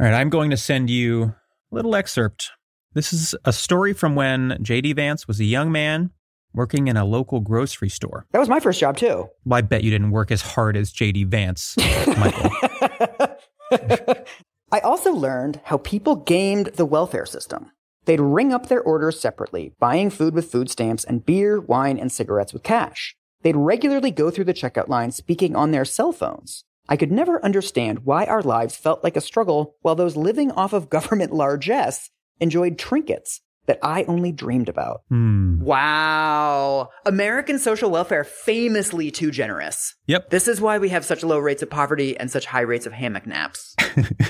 All 0.00 0.06
right, 0.06 0.14
I'm 0.14 0.30
going 0.30 0.48
to 0.48 0.56
send 0.56 0.88
you 0.88 1.24
a 1.24 1.34
little 1.72 1.94
excerpt. 1.94 2.52
This 2.94 3.12
is 3.12 3.34
a 3.44 3.52
story 3.52 3.92
from 3.92 4.14
when 4.14 4.56
J.D. 4.62 4.94
Vance 4.94 5.28
was 5.28 5.38
a 5.40 5.44
young 5.44 5.70
man 5.70 6.08
working 6.54 6.88
in 6.88 6.96
a 6.96 7.04
local 7.04 7.40
grocery 7.40 7.90
store. 7.90 8.24
That 8.32 8.38
was 8.38 8.48
my 8.48 8.58
first 8.58 8.80
job 8.80 8.96
too. 8.96 9.28
Well, 9.44 9.58
I 9.58 9.60
bet 9.60 9.84
you 9.84 9.90
didn't 9.90 10.10
work 10.10 10.30
as 10.30 10.40
hard 10.40 10.74
as 10.74 10.90
J.D. 10.90 11.24
Vance, 11.24 11.76
Michael. 12.06 12.50
I 14.72 14.78
also 14.80 15.12
learned 15.12 15.60
how 15.64 15.76
people 15.76 16.16
gamed 16.16 16.68
the 16.76 16.86
welfare 16.86 17.26
system. 17.26 17.72
They'd 18.06 18.20
ring 18.20 18.54
up 18.54 18.68
their 18.68 18.80
orders 18.80 19.20
separately, 19.20 19.74
buying 19.78 20.08
food 20.08 20.32
with 20.32 20.50
food 20.50 20.70
stamps 20.70 21.04
and 21.04 21.26
beer, 21.26 21.60
wine, 21.60 21.98
and 21.98 22.10
cigarettes 22.10 22.54
with 22.54 22.62
cash. 22.62 23.16
They'd 23.42 23.54
regularly 23.54 24.12
go 24.12 24.30
through 24.30 24.44
the 24.44 24.54
checkout 24.54 24.88
line 24.88 25.12
speaking 25.12 25.54
on 25.54 25.72
their 25.72 25.84
cell 25.84 26.12
phones. 26.12 26.64
I 26.88 26.96
could 26.96 27.10
never 27.10 27.44
understand 27.44 28.00
why 28.00 28.24
our 28.26 28.42
lives 28.42 28.76
felt 28.76 29.02
like 29.02 29.16
a 29.16 29.20
struggle 29.20 29.76
while 29.82 29.94
those 29.94 30.16
living 30.16 30.50
off 30.52 30.72
of 30.72 30.90
government 30.90 31.32
largesse 31.32 32.10
enjoyed 32.40 32.78
trinkets 32.78 33.40
that 33.66 33.78
I 33.82 34.04
only 34.04 34.32
dreamed 34.32 34.68
about. 34.68 35.02
Hmm. 35.08 35.60
Wow. 35.60 36.90
American 37.04 37.58
social 37.58 37.90
welfare 37.90 38.24
famously 38.24 39.10
too 39.10 39.30
generous. 39.30 39.94
Yep. 40.06 40.30
This 40.30 40.46
is 40.48 40.60
why 40.60 40.78
we 40.78 40.88
have 40.90 41.04
such 41.04 41.24
low 41.24 41.38
rates 41.38 41.62
of 41.62 41.70
poverty 41.70 42.16
and 42.16 42.30
such 42.30 42.46
high 42.46 42.60
rates 42.60 42.86
of 42.86 42.92
hammock 42.92 43.26
naps. 43.26 43.74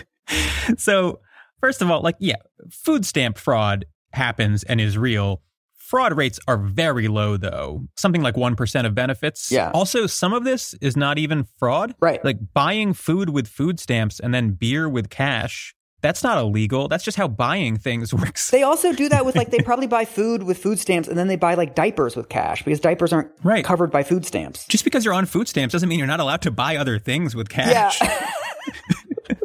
so, 0.79 1.21
first 1.61 1.83
of 1.83 1.91
all, 1.91 2.01
like, 2.01 2.17
yeah, 2.19 2.37
food 2.71 3.05
stamp 3.05 3.37
fraud 3.37 3.85
happens 4.13 4.63
and 4.65 4.81
is 4.81 4.97
real. 4.97 5.43
Fraud 5.87 6.17
rates 6.17 6.41
are 6.49 6.57
very 6.57 7.07
low, 7.07 7.37
though. 7.37 7.87
Something 7.97 8.21
like 8.21 8.35
1% 8.35 8.87
of 8.87 8.95
benefits. 8.97 9.53
Yeah. 9.53 9.71
Also, 9.73 10.09
some 10.09 10.33
of 10.33 10.43
this 10.43 10.75
is 10.81 10.97
not 10.97 11.17
even 11.17 11.47
fraud. 11.61 11.95
Right. 12.01 12.25
Like 12.25 12.39
buying 12.53 12.93
food 12.93 13.31
with 13.31 13.47
food 13.47 13.79
stamps 13.79 14.19
and 14.19 14.35
then 14.35 14.51
beer 14.51 14.89
with 14.89 15.11
cash. 15.11 15.77
That's 16.03 16.25
not 16.25 16.39
illegal. 16.39 16.89
That's 16.89 17.05
just 17.05 17.17
how 17.17 17.29
buying 17.29 17.77
things 17.77 18.13
works. 18.15 18.51
They 18.51 18.65
also 18.65 18.93
do 18.93 19.09
that 19.11 19.25
with 19.25 19.37
like 19.37 19.51
they 19.53 19.61
probably 19.61 19.87
buy 19.87 20.05
food 20.05 20.43
with 20.43 20.59
food 20.59 20.81
stamps 20.81 21.07
and 21.07 21.17
then 21.17 21.29
they 21.29 21.37
buy 21.37 21.55
like 21.55 21.77
diapers 21.77 22.17
with 22.17 22.29
cash 22.29 22.65
because 22.65 22.81
diapers 22.81 23.13
aren't 23.13 23.31
right. 23.45 23.65
covered 23.65 23.93
by 23.93 24.03
food 24.03 24.27
stamps. 24.27 24.67
Just 24.67 24.83
because 24.83 25.05
you're 25.05 25.15
on 25.15 25.25
food 25.25 25.47
stamps 25.47 25.71
doesn't 25.71 25.89
mean 25.89 26.01
you're 26.01 26.09
not 26.09 26.21
allowed 26.21 26.43
to 26.43 26.51
buy 26.51 26.77
other 26.77 26.99
things 26.99 27.37
with 27.37 27.49
cash. 27.49 28.01
Yeah. 28.01 28.31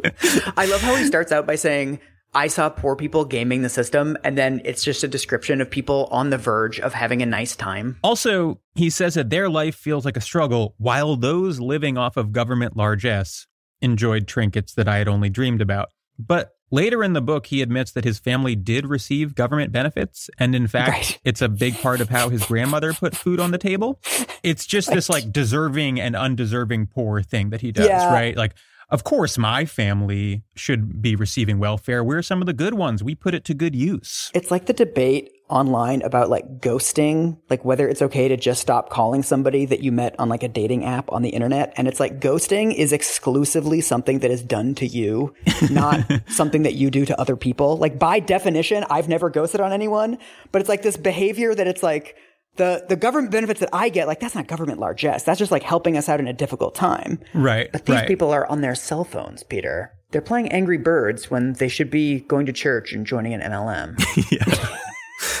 I 0.56 0.66
love 0.66 0.80
how 0.80 0.96
he 0.96 1.04
starts 1.04 1.30
out 1.30 1.46
by 1.46 1.54
saying, 1.54 2.00
I 2.34 2.46
saw 2.46 2.70
poor 2.70 2.96
people 2.96 3.24
gaming 3.26 3.60
the 3.62 3.68
system, 3.68 4.16
and 4.24 4.38
then 4.38 4.62
it's 4.64 4.82
just 4.82 5.04
a 5.04 5.08
description 5.08 5.60
of 5.60 5.70
people 5.70 6.08
on 6.10 6.30
the 6.30 6.38
verge 6.38 6.80
of 6.80 6.94
having 6.94 7.20
a 7.22 7.26
nice 7.26 7.54
time. 7.54 7.98
Also, 8.02 8.58
he 8.74 8.88
says 8.88 9.14
that 9.14 9.28
their 9.28 9.50
life 9.50 9.74
feels 9.74 10.04
like 10.06 10.16
a 10.16 10.20
struggle 10.22 10.74
while 10.78 11.14
those 11.16 11.60
living 11.60 11.98
off 11.98 12.16
of 12.16 12.32
government 12.32 12.74
largesse 12.76 13.46
enjoyed 13.82 14.26
trinkets 14.26 14.72
that 14.74 14.88
I 14.88 14.96
had 14.96 15.08
only 15.08 15.28
dreamed 15.28 15.60
about. 15.60 15.90
But 16.18 16.52
later 16.70 17.02
in 17.04 17.12
the 17.12 17.20
book, 17.20 17.46
he 17.48 17.60
admits 17.60 17.90
that 17.92 18.04
his 18.04 18.18
family 18.18 18.54
did 18.56 18.86
receive 18.86 19.34
government 19.34 19.72
benefits. 19.72 20.30
And 20.38 20.54
in 20.54 20.68
fact, 20.68 20.88
Right. 20.90 21.20
it's 21.24 21.42
a 21.42 21.48
big 21.50 21.78
part 21.82 22.00
of 22.00 22.08
how 22.08 22.30
his 22.30 22.46
grandmother 22.46 22.92
put 22.94 23.14
food 23.14 23.40
on 23.40 23.50
the 23.50 23.58
table. 23.58 24.00
It's 24.42 24.64
just 24.66 24.90
this 24.90 25.08
like 25.10 25.32
deserving 25.32 26.00
and 26.00 26.16
undeserving 26.16 26.86
poor 26.86 27.22
thing 27.22 27.50
that 27.50 27.60
he 27.60 27.72
does, 27.72 27.88
Yeah. 27.88 28.10
right? 28.12 28.36
Like, 28.36 28.54
of 28.92 29.04
course, 29.04 29.38
my 29.38 29.64
family 29.64 30.42
should 30.54 31.00
be 31.00 31.16
receiving 31.16 31.58
welfare. 31.58 32.04
We're 32.04 32.20
some 32.20 32.42
of 32.42 32.46
the 32.46 32.52
good 32.52 32.74
ones. 32.74 33.02
We 33.02 33.14
put 33.14 33.34
it 33.34 33.42
to 33.46 33.54
good 33.54 33.74
use. 33.74 34.30
It's 34.34 34.50
like 34.50 34.66
the 34.66 34.74
debate 34.74 35.32
online 35.48 36.02
about 36.02 36.28
like 36.28 36.60
ghosting, 36.60 37.38
like 37.48 37.64
whether 37.64 37.88
it's 37.88 38.02
okay 38.02 38.28
to 38.28 38.36
just 38.36 38.60
stop 38.60 38.90
calling 38.90 39.22
somebody 39.22 39.64
that 39.64 39.80
you 39.80 39.92
met 39.92 40.14
on 40.18 40.28
like 40.28 40.42
a 40.42 40.48
dating 40.48 40.84
app 40.84 41.10
on 41.10 41.22
the 41.22 41.30
internet. 41.30 41.72
And 41.76 41.88
it's 41.88 42.00
like 42.00 42.20
ghosting 42.20 42.74
is 42.74 42.92
exclusively 42.92 43.80
something 43.80 44.18
that 44.18 44.30
is 44.30 44.42
done 44.42 44.74
to 44.76 44.86
you, 44.86 45.34
not 45.70 46.04
something 46.28 46.62
that 46.62 46.74
you 46.74 46.90
do 46.90 47.06
to 47.06 47.18
other 47.18 47.36
people. 47.36 47.78
Like 47.78 47.98
by 47.98 48.20
definition, 48.20 48.84
I've 48.90 49.08
never 49.08 49.30
ghosted 49.30 49.62
on 49.62 49.72
anyone, 49.72 50.18
but 50.52 50.60
it's 50.60 50.68
like 50.68 50.82
this 50.82 50.98
behavior 50.98 51.54
that 51.54 51.66
it's 51.66 51.82
like, 51.82 52.16
the, 52.56 52.84
the 52.88 52.96
government 52.96 53.32
benefits 53.32 53.60
that 53.60 53.70
I 53.72 53.88
get, 53.88 54.06
like 54.06 54.20
that's 54.20 54.34
not 54.34 54.46
government 54.46 54.78
largesse. 54.78 55.22
That's 55.22 55.38
just 55.38 55.50
like 55.50 55.62
helping 55.62 55.96
us 55.96 56.08
out 56.08 56.20
in 56.20 56.28
a 56.28 56.32
difficult 56.32 56.74
time. 56.74 57.18
Right. 57.34 57.70
But 57.72 57.86
these 57.86 57.96
right. 57.96 58.08
people 58.08 58.30
are 58.30 58.46
on 58.46 58.60
their 58.60 58.74
cell 58.74 59.04
phones, 59.04 59.42
Peter. 59.42 59.92
They're 60.10 60.20
playing 60.20 60.52
Angry 60.52 60.76
Birds 60.76 61.30
when 61.30 61.54
they 61.54 61.68
should 61.68 61.90
be 61.90 62.20
going 62.20 62.46
to 62.46 62.52
church 62.52 62.92
and 62.92 63.06
joining 63.06 63.32
an 63.32 63.40
MLM. 63.40 63.96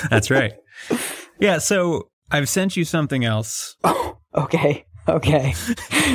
That's 0.10 0.30
right. 0.30 0.54
Yeah. 1.38 1.58
So 1.58 2.08
I've 2.30 2.48
sent 2.48 2.76
you 2.76 2.84
something 2.84 3.24
else. 3.24 3.76
Okay. 4.34 4.86
Okay. 5.06 5.52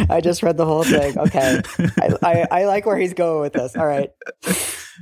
I 0.10 0.22
just 0.22 0.42
read 0.42 0.58
the 0.58 0.66
whole 0.66 0.84
thing. 0.84 1.20
Okay. 1.20 1.62
I, 1.80 2.16
I, 2.24 2.48
I 2.50 2.66
like 2.66 2.88
where 2.88 2.98
he's 2.98 3.14
going 3.14 3.42
with 3.42 3.54
this. 3.54 3.76
All 3.76 3.86
right. 3.86 4.10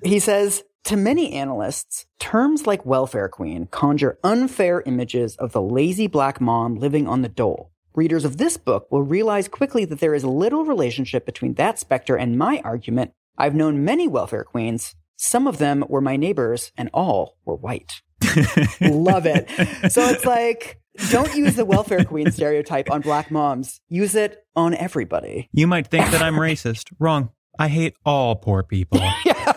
He 0.04 0.20
says, 0.20 0.62
to 0.86 0.96
many 0.96 1.34
analysts, 1.34 2.06
terms 2.20 2.68
like 2.68 2.86
welfare 2.86 3.28
queen 3.28 3.68
conjure 3.68 4.20
unfair 4.24 4.84
images 4.86 5.36
of 5.38 5.52
the 5.52 5.62
lazy 5.62 6.08
black 6.08 6.40
mom 6.40 6.76
living 6.76 7.08
on 7.08 7.24
the 7.24 7.30
dole. 7.30 7.72
Readers 7.96 8.24
of 8.24 8.38
this 8.38 8.56
book 8.58 8.88
will 8.92 9.02
realize 9.02 9.48
quickly 9.48 9.86
that 9.86 10.00
there 10.00 10.14
is 10.14 10.24
little 10.24 10.64
relationship 10.64 11.26
between 11.26 11.56
that 11.56 11.80
specter 11.80 12.16
and 12.16 12.38
my 12.38 12.62
argument. 12.64 13.12
I've 13.38 13.56
known 13.56 13.84
many 13.84 14.08
welfare 14.08 14.44
queens. 14.44 14.96
Some 15.16 15.48
of 15.48 15.58
them 15.58 15.84
were 15.90 16.02
my 16.02 16.18
neighbors, 16.18 16.72
and 16.78 16.90
all 16.94 17.38
were 17.46 17.56
white. 17.56 18.02
Love 18.82 19.26
it. 19.26 19.50
So 19.92 20.04
it's 20.04 20.26
like, 20.26 20.80
don't 21.10 21.34
use 21.36 21.56
the 21.56 21.66
welfare 21.66 22.04
queen 22.04 22.32
stereotype 22.32 22.92
on 22.92 23.02
black 23.02 23.32
moms. 23.32 23.82
Use 23.88 24.14
it 24.14 24.46
on 24.56 24.76
everybody. 24.76 25.50
You 25.52 25.68
might 25.68 25.88
think 25.88 26.12
that 26.12 26.22
I'm 26.22 26.36
racist. 26.36 26.92
Wrong. 27.00 27.30
I 27.58 27.70
hate 27.70 27.96
all 28.06 28.36
poor 28.36 28.62
people. 28.62 29.02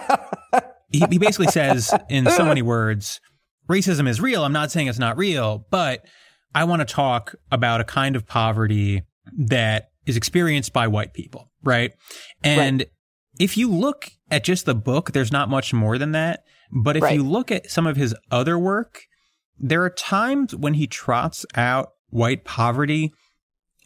he, 0.90 1.06
he 1.10 1.18
basically 1.18 1.48
says, 1.48 1.94
in 2.08 2.28
so 2.30 2.44
many 2.44 2.62
words, 2.62 3.20
racism 3.68 4.08
is 4.08 4.20
real. 4.20 4.44
I'm 4.44 4.52
not 4.52 4.70
saying 4.70 4.86
it's 4.86 4.98
not 4.98 5.16
real, 5.16 5.66
but 5.70 6.04
I 6.54 6.64
want 6.64 6.80
to 6.86 6.86
talk 6.92 7.34
about 7.50 7.80
a 7.80 7.84
kind 7.84 8.16
of 8.16 8.26
poverty 8.26 9.02
that 9.36 9.90
is 10.06 10.16
experienced 10.16 10.72
by 10.72 10.86
white 10.88 11.12
people, 11.12 11.50
right? 11.62 11.92
And 12.42 12.80
Right. 12.80 12.88
if 13.38 13.56
you 13.56 13.70
look 13.70 14.10
at 14.30 14.44
just 14.44 14.64
the 14.64 14.74
book, 14.74 15.12
there's 15.12 15.30
not 15.32 15.50
much 15.50 15.72
more 15.74 15.98
than 15.98 16.12
that. 16.12 16.44
But 16.72 16.96
if 16.96 17.02
Right. 17.02 17.14
you 17.14 17.22
look 17.22 17.50
at 17.50 17.70
some 17.70 17.86
of 17.86 17.96
his 17.96 18.14
other 18.30 18.58
work, 18.58 19.02
there 19.58 19.82
are 19.82 19.90
times 19.90 20.54
when 20.54 20.74
he 20.74 20.86
trots 20.86 21.44
out 21.54 21.90
white 22.10 22.44
poverty 22.44 23.12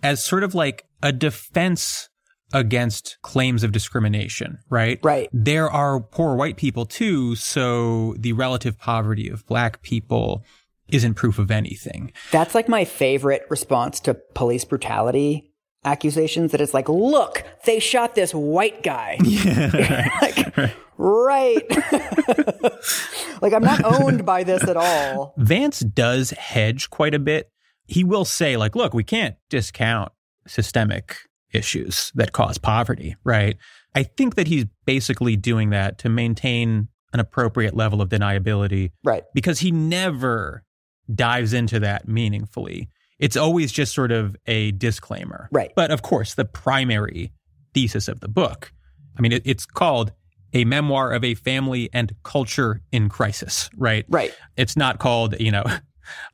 as 0.03 0.25
sort 0.25 0.45
of 0.45 0.55
like 0.55 0.85
a 1.03 1.13
defense 1.13 2.09
against 2.53 3.19
claims 3.23 3.63
of 3.63 3.73
discrimination, 3.73 4.59
right? 4.69 4.99
Right. 5.03 5.29
There 5.33 5.71
are 5.71 6.01
poor 6.01 6.35
white 6.35 6.57
people 6.57 6.87
too, 6.87 7.35
so 7.37 8.15
the 8.19 8.33
relative 8.33 8.79
poverty 8.79 9.29
of 9.29 9.47
black 9.47 9.83
people 9.83 10.45
isn't 10.89 11.15
proof 11.15 11.39
of 11.39 11.51
anything. 11.51 12.13
That's 12.31 12.55
like 12.55 12.69
my 12.69 12.85
favorite 12.85 13.47
response 13.49 14.01
to 14.01 14.15
police 14.15 14.65
brutality 14.65 15.53
accusations 15.85 16.53
that 16.53 16.61
it's 16.61 16.75
like, 16.75 16.89
look, 16.89 17.45
they 17.65 17.81
shot 17.81 18.15
this 18.15 18.33
white 18.33 18.83
guy. 18.83 19.19
like, 20.23 20.57
right. 20.99 21.69
like, 23.41 23.53
I'm 23.53 23.65
not 23.65 23.85
owned 23.85 24.25
by 24.25 24.45
this 24.45 24.63
at 24.65 24.77
all. 24.77 25.35
Vance 25.37 25.81
does 25.81 26.31
hedge 26.31 26.91
quite 26.91 27.15
a 27.15 27.19
bit. 27.19 27.51
He 27.87 28.05
will 28.05 28.25
say, 28.25 28.57
like, 28.57 28.77
look, 28.77 28.95
we 28.95 29.05
can't 29.05 29.37
discount 29.51 30.13
systemic 30.47 31.17
issues 31.53 32.13
that 32.15 32.33
cause 32.33 32.59
poverty, 32.59 33.17
right? 33.25 33.57
I 33.95 34.03
think 34.05 34.37
that 34.37 34.47
he's 34.47 34.65
basically 34.87 35.37
doing 35.37 35.71
that 35.71 35.99
to 35.99 36.09
maintain 36.09 36.89
an 37.13 37.21
appropriate 37.21 37.75
level 37.75 38.01
of 38.01 38.09
deniability. 38.09 38.93
Right. 39.05 39.23
Because 39.35 39.61
he 39.61 39.71
never 39.71 40.65
dives 41.15 41.53
into 41.53 41.81
that 41.81 42.09
meaningfully. 42.09 42.89
It's 43.19 43.37
always 43.37 43.71
just 43.71 43.95
sort 43.95 44.11
of 44.13 44.35
a 44.47 44.73
disclaimer. 44.73 45.49
Right. 45.53 45.73
But 45.77 45.91
of 45.91 46.03
course, 46.03 46.35
the 46.35 46.45
primary 46.45 47.33
thesis 47.75 48.09
of 48.09 48.21
the 48.21 48.29
book, 48.29 48.73
I 49.17 49.21
mean, 49.21 49.33
it, 49.33 49.43
it's 49.45 49.67
called 49.67 50.13
A 50.55 50.65
Memoir 50.65 51.13
of 51.13 51.23
a 51.23 51.35
Family 51.35 51.91
and 51.93 52.15
Culture 52.23 52.81
in 52.91 53.09
Crisis, 53.09 53.69
right? 53.77 54.07
Right. 54.09 54.35
It's 54.57 54.77
not 54.77 54.99
called, 54.99 55.39
you 55.39 55.51
know, 55.51 55.65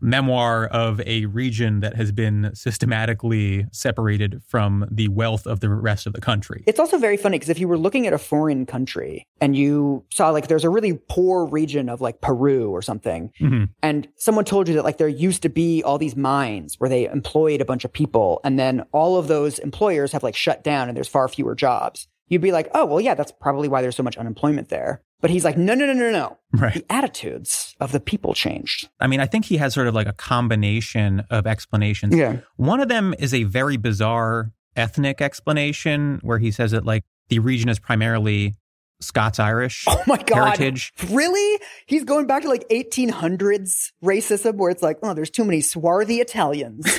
memoir 0.01 0.66
of 0.66 1.01
a 1.07 1.26
region 1.26 1.81
that 1.81 1.97
has 1.97 2.12
been 2.12 2.51
systematically 2.55 3.66
separated 3.72 4.43
from 4.47 4.87
the 4.91 5.09
wealth 5.09 5.47
of 5.47 5.61
the 5.61 5.68
rest 5.68 6.07
of 6.07 6.12
the 6.12 6.20
country. 6.20 6.64
It's 6.66 6.79
also 6.81 6.99
very 6.99 7.16
funny 7.16 7.37
because 7.39 7.49
if 7.49 7.59
you 7.59 7.68
were 7.68 7.79
looking 7.79 8.07
at 8.07 8.12
a 8.12 8.18
foreign 8.18 8.66
country 8.66 9.26
and 9.41 9.57
you 9.57 10.05
saw 10.11 10.31
like 10.31 10.49
there's 10.49 10.64
a 10.64 10.70
really 10.70 10.99
poor 11.09 11.45
region 11.47 11.89
of 11.89 12.01
like 12.01 12.20
Peru 12.20 12.70
or 12.70 12.83
something, 12.83 13.31
Mhm. 13.41 13.68
and 13.83 14.09
someone 14.16 14.45
told 14.45 14.68
you 14.68 14.74
that 14.74 14.85
like 14.85 14.99
there 14.99 15.09
used 15.09 15.43
to 15.43 15.49
be 15.49 15.83
all 15.83 15.99
these 15.99 16.16
mines 16.16 16.76
where 16.79 16.91
they 16.91 17.07
employed 17.07 17.61
a 17.61 17.64
bunch 17.64 17.85
of 17.85 17.93
people, 17.93 18.41
and 18.45 18.59
then 18.59 18.83
all 18.93 19.16
of 19.16 19.29
those 19.29 19.59
employers 19.59 20.12
have 20.12 20.22
like 20.22 20.37
shut 20.37 20.64
down 20.64 20.89
and 20.89 20.97
there's 20.97 21.09
far 21.09 21.29
fewer 21.29 21.55
jobs. 21.55 22.09
You'd 22.29 22.43
be 22.43 22.53
like, 22.53 22.68
oh, 22.74 22.85
well, 22.85 23.01
yeah, 23.01 23.14
that's 23.14 23.33
probably 23.33 23.68
why 23.68 23.81
there's 23.81 23.97
so 23.97 24.03
much 24.03 24.18
unemployment 24.18 24.68
there. 24.68 25.01
But 25.21 25.31
he's 25.31 25.45
like, 25.45 25.57
no, 25.59 25.75
no, 25.75 25.87
no, 25.87 25.93
no, 25.95 26.11
no. 26.12 26.39
Right. 26.53 26.75
The 26.75 26.93
attitudes 26.93 27.75
of 27.81 27.91
the 27.93 27.99
people 28.01 28.35
changed. 28.35 28.89
I 29.01 29.07
mean, 29.09 29.19
I 29.21 29.27
think 29.27 29.47
he 29.47 29.57
has 29.57 29.75
sort 29.75 29.89
of 29.89 29.95
like 29.95 30.07
a 30.07 30.12
combination 30.12 31.25
of 31.31 31.47
explanations. 31.47 32.14
Yeah. 32.14 32.39
One 32.57 32.81
of 32.81 32.89
them 32.89 33.14
is 33.19 33.35
a 33.35 33.43
very 33.45 33.77
bizarre 33.77 34.53
ethnic 34.77 35.21
explanation 35.21 36.21
where 36.23 36.39
he 36.39 36.51
says 36.53 36.71
that 36.71 36.85
like 36.85 37.05
the 37.29 37.41
region 37.41 37.69
is 37.69 37.79
primarily 37.81 38.55
Scots 39.01 39.39
Irish 39.39 39.85
Oh 39.89 40.03
my 40.07 40.16
God. 40.16 40.57
heritage. 40.57 40.93
Really? 41.11 41.61
He's 41.87 42.05
going 42.05 42.27
back 42.27 42.43
to 42.43 42.49
like 42.49 42.69
1800s 42.69 43.93
racism 44.05 44.55
where 44.55 44.71
it's 44.71 44.83
like, 44.83 44.99
oh, 45.03 45.14
there's 45.14 45.31
too 45.31 45.45
many 45.45 45.61
swarthy 45.61 46.21
Italians. 46.21 46.85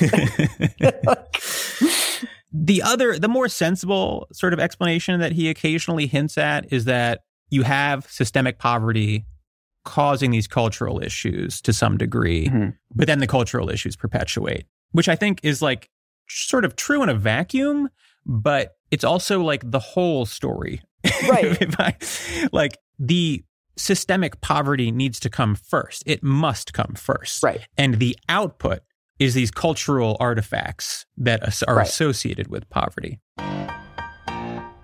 The 2.52 2.82
other, 2.82 3.16
the 3.16 3.28
more 3.28 3.48
sensible 3.48 4.26
sort 4.32 4.52
of 4.52 4.58
explanation 4.58 5.20
that 5.20 5.30
he 5.32 5.48
occasionally 5.48 6.08
hints 6.08 6.36
at 6.36 6.72
is 6.72 6.84
that 6.86 7.20
you 7.50 7.62
have 7.62 8.06
systemic 8.10 8.58
poverty 8.58 9.26
causing 9.84 10.30
these 10.30 10.46
cultural 10.46 11.02
issues 11.02 11.60
to 11.62 11.72
some 11.72 11.96
degree, 11.96 12.46
Mm-hmm. 12.48 12.70
but 12.94 13.06
then 13.06 13.18
the 13.18 13.26
cultural 13.26 13.70
issues 13.70 13.96
perpetuate, 13.96 14.66
which 14.92 15.08
I 15.08 15.16
think 15.16 15.40
is 15.42 15.62
like 15.62 15.90
sort 16.28 16.64
of 16.64 16.76
true 16.76 17.02
in 17.02 17.08
a 17.08 17.14
vacuum, 17.14 17.88
but 18.26 18.76
it's 18.90 19.04
also 19.04 19.40
like 19.42 19.68
the 19.70 19.78
whole 19.78 20.26
story. 20.26 20.82
Right. 21.28 21.56
I- 21.80 21.96
like 22.52 22.78
the 22.98 23.42
systemic 23.76 24.40
poverty 24.42 24.90
needs 24.92 25.18
to 25.20 25.30
come 25.30 25.54
first. 25.54 26.02
It 26.04 26.22
must 26.22 26.72
come 26.74 26.94
first. 26.96 27.42
Right. 27.42 27.66
And 27.78 27.98
the 27.98 28.16
output 28.28 28.80
is 29.18 29.32
these 29.34 29.50
cultural 29.50 30.16
artifacts 30.20 31.06
that 31.16 31.62
are 31.66 31.76
Right. 31.76 31.86
associated 31.86 32.48
with 32.48 32.68
poverty. 32.68 33.18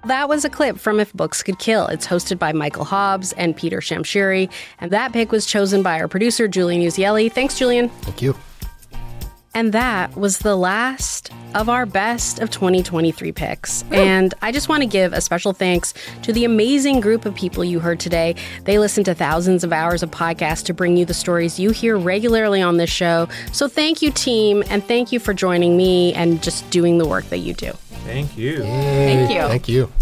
That 0.06 0.28
was 0.28 0.44
a 0.44 0.50
clip 0.50 0.78
from 0.78 1.00
If 1.00 1.12
Books 1.14 1.42
Could 1.42 1.58
Kill. 1.58 1.88
It's 1.88 2.06
hosted 2.06 2.38
by 2.38 2.52
Michael 2.52 2.84
Hobbs 2.84 3.32
and 3.32 3.56
Peter 3.56 3.80
Shamshiri, 3.80 4.48
and 4.78 4.92
that 4.92 5.12
pick 5.12 5.32
was 5.32 5.46
chosen 5.46 5.82
by 5.82 5.98
our 5.98 6.06
producer, 6.06 6.46
Julian 6.46 6.80
Uzielli. 6.80 7.30
Thanks, 7.30 7.58
Julian. 7.58 7.88
Thank 7.88 8.22
you. 8.22 8.36
And 9.52 9.72
that 9.72 10.16
was 10.16 10.38
the 10.38 10.54
last 10.54 11.32
of 11.56 11.68
our 11.68 11.86
best 11.86 12.38
of 12.38 12.50
2023 12.50 13.32
picks. 13.32 13.82
And 13.90 14.32
I 14.42 14.52
just 14.52 14.68
want 14.68 14.82
to 14.82 14.86
give 14.86 15.12
a 15.12 15.20
special 15.20 15.52
thanks 15.52 15.92
to 16.22 16.32
the 16.32 16.44
amazing 16.44 17.00
group 17.00 17.26
of 17.26 17.34
people 17.34 17.64
you 17.64 17.80
heard 17.80 17.98
today. 17.98 18.36
They 18.62 18.78
listen 18.78 19.02
to 19.04 19.14
thousands 19.14 19.64
of 19.64 19.72
hours 19.72 20.04
of 20.04 20.12
podcasts 20.12 20.62
to 20.66 20.74
bring 20.74 20.96
you 20.96 21.04
the 21.04 21.14
stories 21.14 21.58
you 21.58 21.70
hear 21.70 21.96
regularly 21.96 22.62
on 22.62 22.76
this 22.76 22.90
show. 22.90 23.28
So 23.50 23.66
thank 23.66 24.02
you, 24.02 24.12
team, 24.12 24.62
and 24.68 24.84
thank 24.84 25.10
you 25.10 25.18
for 25.18 25.34
joining 25.34 25.76
me 25.76 26.14
and 26.14 26.40
just 26.44 26.68
doing 26.70 26.98
the 26.98 27.08
work 27.08 27.24
that 27.30 27.38
you 27.38 27.54
do. 27.54 27.72
Thank 28.06 28.38
you. 28.38 28.62
Thank 28.62 29.30
you. 29.30 29.40
Thank 29.40 29.68
you. 29.68 29.92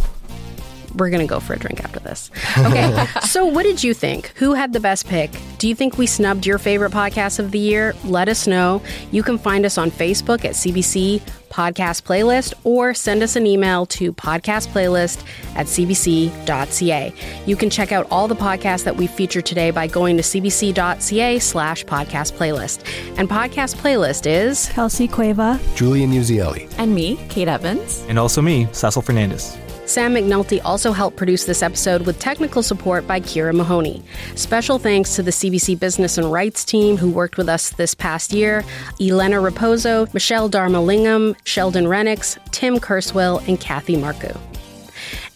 We're 0.95 1.11
going 1.11 1.27
to 1.27 1.31
go 1.31 1.41
for 1.41 1.55
a 1.55 1.59
drink 1.59 1.83
after 1.83 1.99
this. 1.99 2.31
Okay. 2.57 3.07
so, 3.23 3.47
what 3.47 3.65
did 3.65 3.83
you 3.83 3.95
think? 3.95 4.29
Who 4.37 4.55
had 4.55 4.73
the 4.73 4.79
best 4.79 5.09
pick? 5.09 5.33
Do 5.59 5.69
you 5.69 5.75
think 5.75 5.99
we 5.99 6.07
snubbed 6.07 6.47
your 6.47 6.59
favorite 6.59 6.93
podcast 6.93 7.41
of 7.41 7.51
the 7.51 7.59
year? 7.59 7.95
Let 8.05 8.29
us 8.29 8.47
know. 8.47 8.81
You 9.11 9.25
can 9.25 9.37
find 9.37 9.67
us 9.67 9.77
on 9.77 9.91
Facebook 9.91 10.45
at 10.45 10.53
CBC 10.53 11.21
Podcast 11.55 12.03
Playlist 12.03 12.53
or 12.65 12.95
send 12.95 13.23
us 13.23 13.37
an 13.37 13.47
email 13.47 13.87
to 13.87 14.13
podcastplaylist 14.13 15.25
at 15.55 15.67
cbc.ca. 15.67 17.15
You 17.47 17.57
can 17.57 17.71
check 17.71 17.93
out 17.93 18.09
all 18.11 18.27
the 18.27 18.35
podcasts 18.35 18.83
that 18.83 18.97
we 18.97 19.07
featured 19.07 19.47
today 19.47 19.71
by 19.71 19.87
going 19.87 20.17
to 20.17 20.23
cbc.ca 20.25 21.39
slash 21.39 21.85
podcast 21.85 22.33
playlist. 22.33 22.85
And 23.17 23.29
podcast 23.29 23.77
playlist 23.77 24.27
is 24.27 24.69
Kelsey 24.71 25.07
Cueva, 25.07 25.61
Julian 25.77 26.11
Uzielli. 26.11 26.73
And 26.77 26.93
me, 26.93 27.17
Kate 27.29 27.47
Evans. 27.47 28.05
And 28.09 28.19
also 28.19 28.43
me, 28.43 28.65
Cesil 28.67 29.05
Fernandes. 29.05 29.64
Sam 29.87 30.15
McNulty 30.15 30.61
also 30.65 30.93
helped 30.93 31.17
produce 31.17 31.45
this 31.45 31.63
episode 31.63 32.07
with 32.07 32.19
technical 32.19 32.63
support 32.63 33.07
by 33.07 33.21
Kira 33.21 33.55
Mahoney. 33.55 34.03
Special 34.35 34.79
thanks 34.79 35.15
to 35.17 35.23
the 35.23 35.31
CBC 35.31 35.79
Business 35.79 36.17
and 36.17 36.33
Rights 36.33 36.65
team 36.65 36.97
who 36.97 37.11
worked 37.11 37.37
with 37.37 37.49
us 37.49 37.71
this 37.71 37.95
past 37.95 38.33
year 38.33 38.65
Elena 39.01 39.37
Raposo, 39.37 40.13
Michelle 40.15 40.49
Dharmalingam, 40.49 41.37
Sheldon 41.45 41.85
Renix, 41.85 42.39
Tim 42.51 42.79
Kurswill, 42.79 43.47
and 43.47 43.61
Kathy 43.61 43.97
Marcoux. 43.97 44.39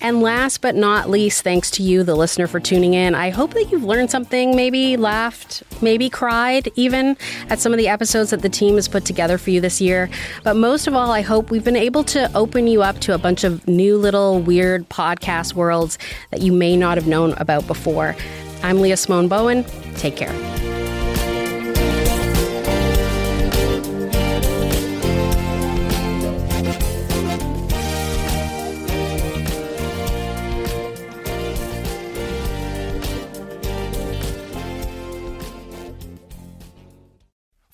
And 0.01 0.23
last 0.23 0.61
but 0.61 0.77
not 0.77 1.11
least, 1.11 1.43
thanks 1.43 1.71
to 1.73 1.83
you, 1.83 2.05
the 2.05 2.15
listener, 2.15 2.47
for 2.47 2.61
tuning 2.61 2.95
in. 2.95 3.15
I 3.15 3.31
hope 3.31 3.55
that 3.55 3.71
you've 3.71 3.83
learned 3.83 4.11
something, 4.11 4.55
maybe 4.55 4.97
laughed, 4.97 5.65
maybe 5.83 6.09
cried 6.09 6.69
even 6.77 7.17
at 7.51 7.59
some 7.59 7.73
of 7.73 7.79
the 7.79 7.89
episodes 7.89 8.31
that 8.31 8.43
the 8.43 8.49
team 8.49 8.77
has 8.77 8.87
put 8.87 9.05
together 9.05 9.39
for 9.39 9.51
you 9.51 9.61
this 9.61 9.81
year. 9.81 10.09
But 10.45 10.55
most 10.55 10.87
of 10.87 10.95
all, 10.95 11.11
I 11.11 11.23
hope 11.23 11.51
we've 11.51 11.65
been 11.65 11.77
able 11.77 12.05
to 12.05 12.31
open 12.37 12.69
you 12.69 12.83
up 12.83 13.01
to 13.01 13.15
a 13.15 13.19
bunch 13.19 13.43
of 13.43 13.67
new 13.67 13.97
little 13.97 14.41
weird 14.41 14.89
podcast 14.89 15.55
worlds 15.55 15.99
that 16.31 16.43
you 16.43 16.53
may 16.53 16.77
not 16.77 16.97
have 16.97 17.09
known 17.09 17.33
about 17.39 17.67
before. 17.67 18.15
I'm 18.63 18.81
Leah 18.81 18.97
Simone 18.97 19.29
Bowen. 19.29 19.65
Take 19.97 20.17
care. 20.17 20.68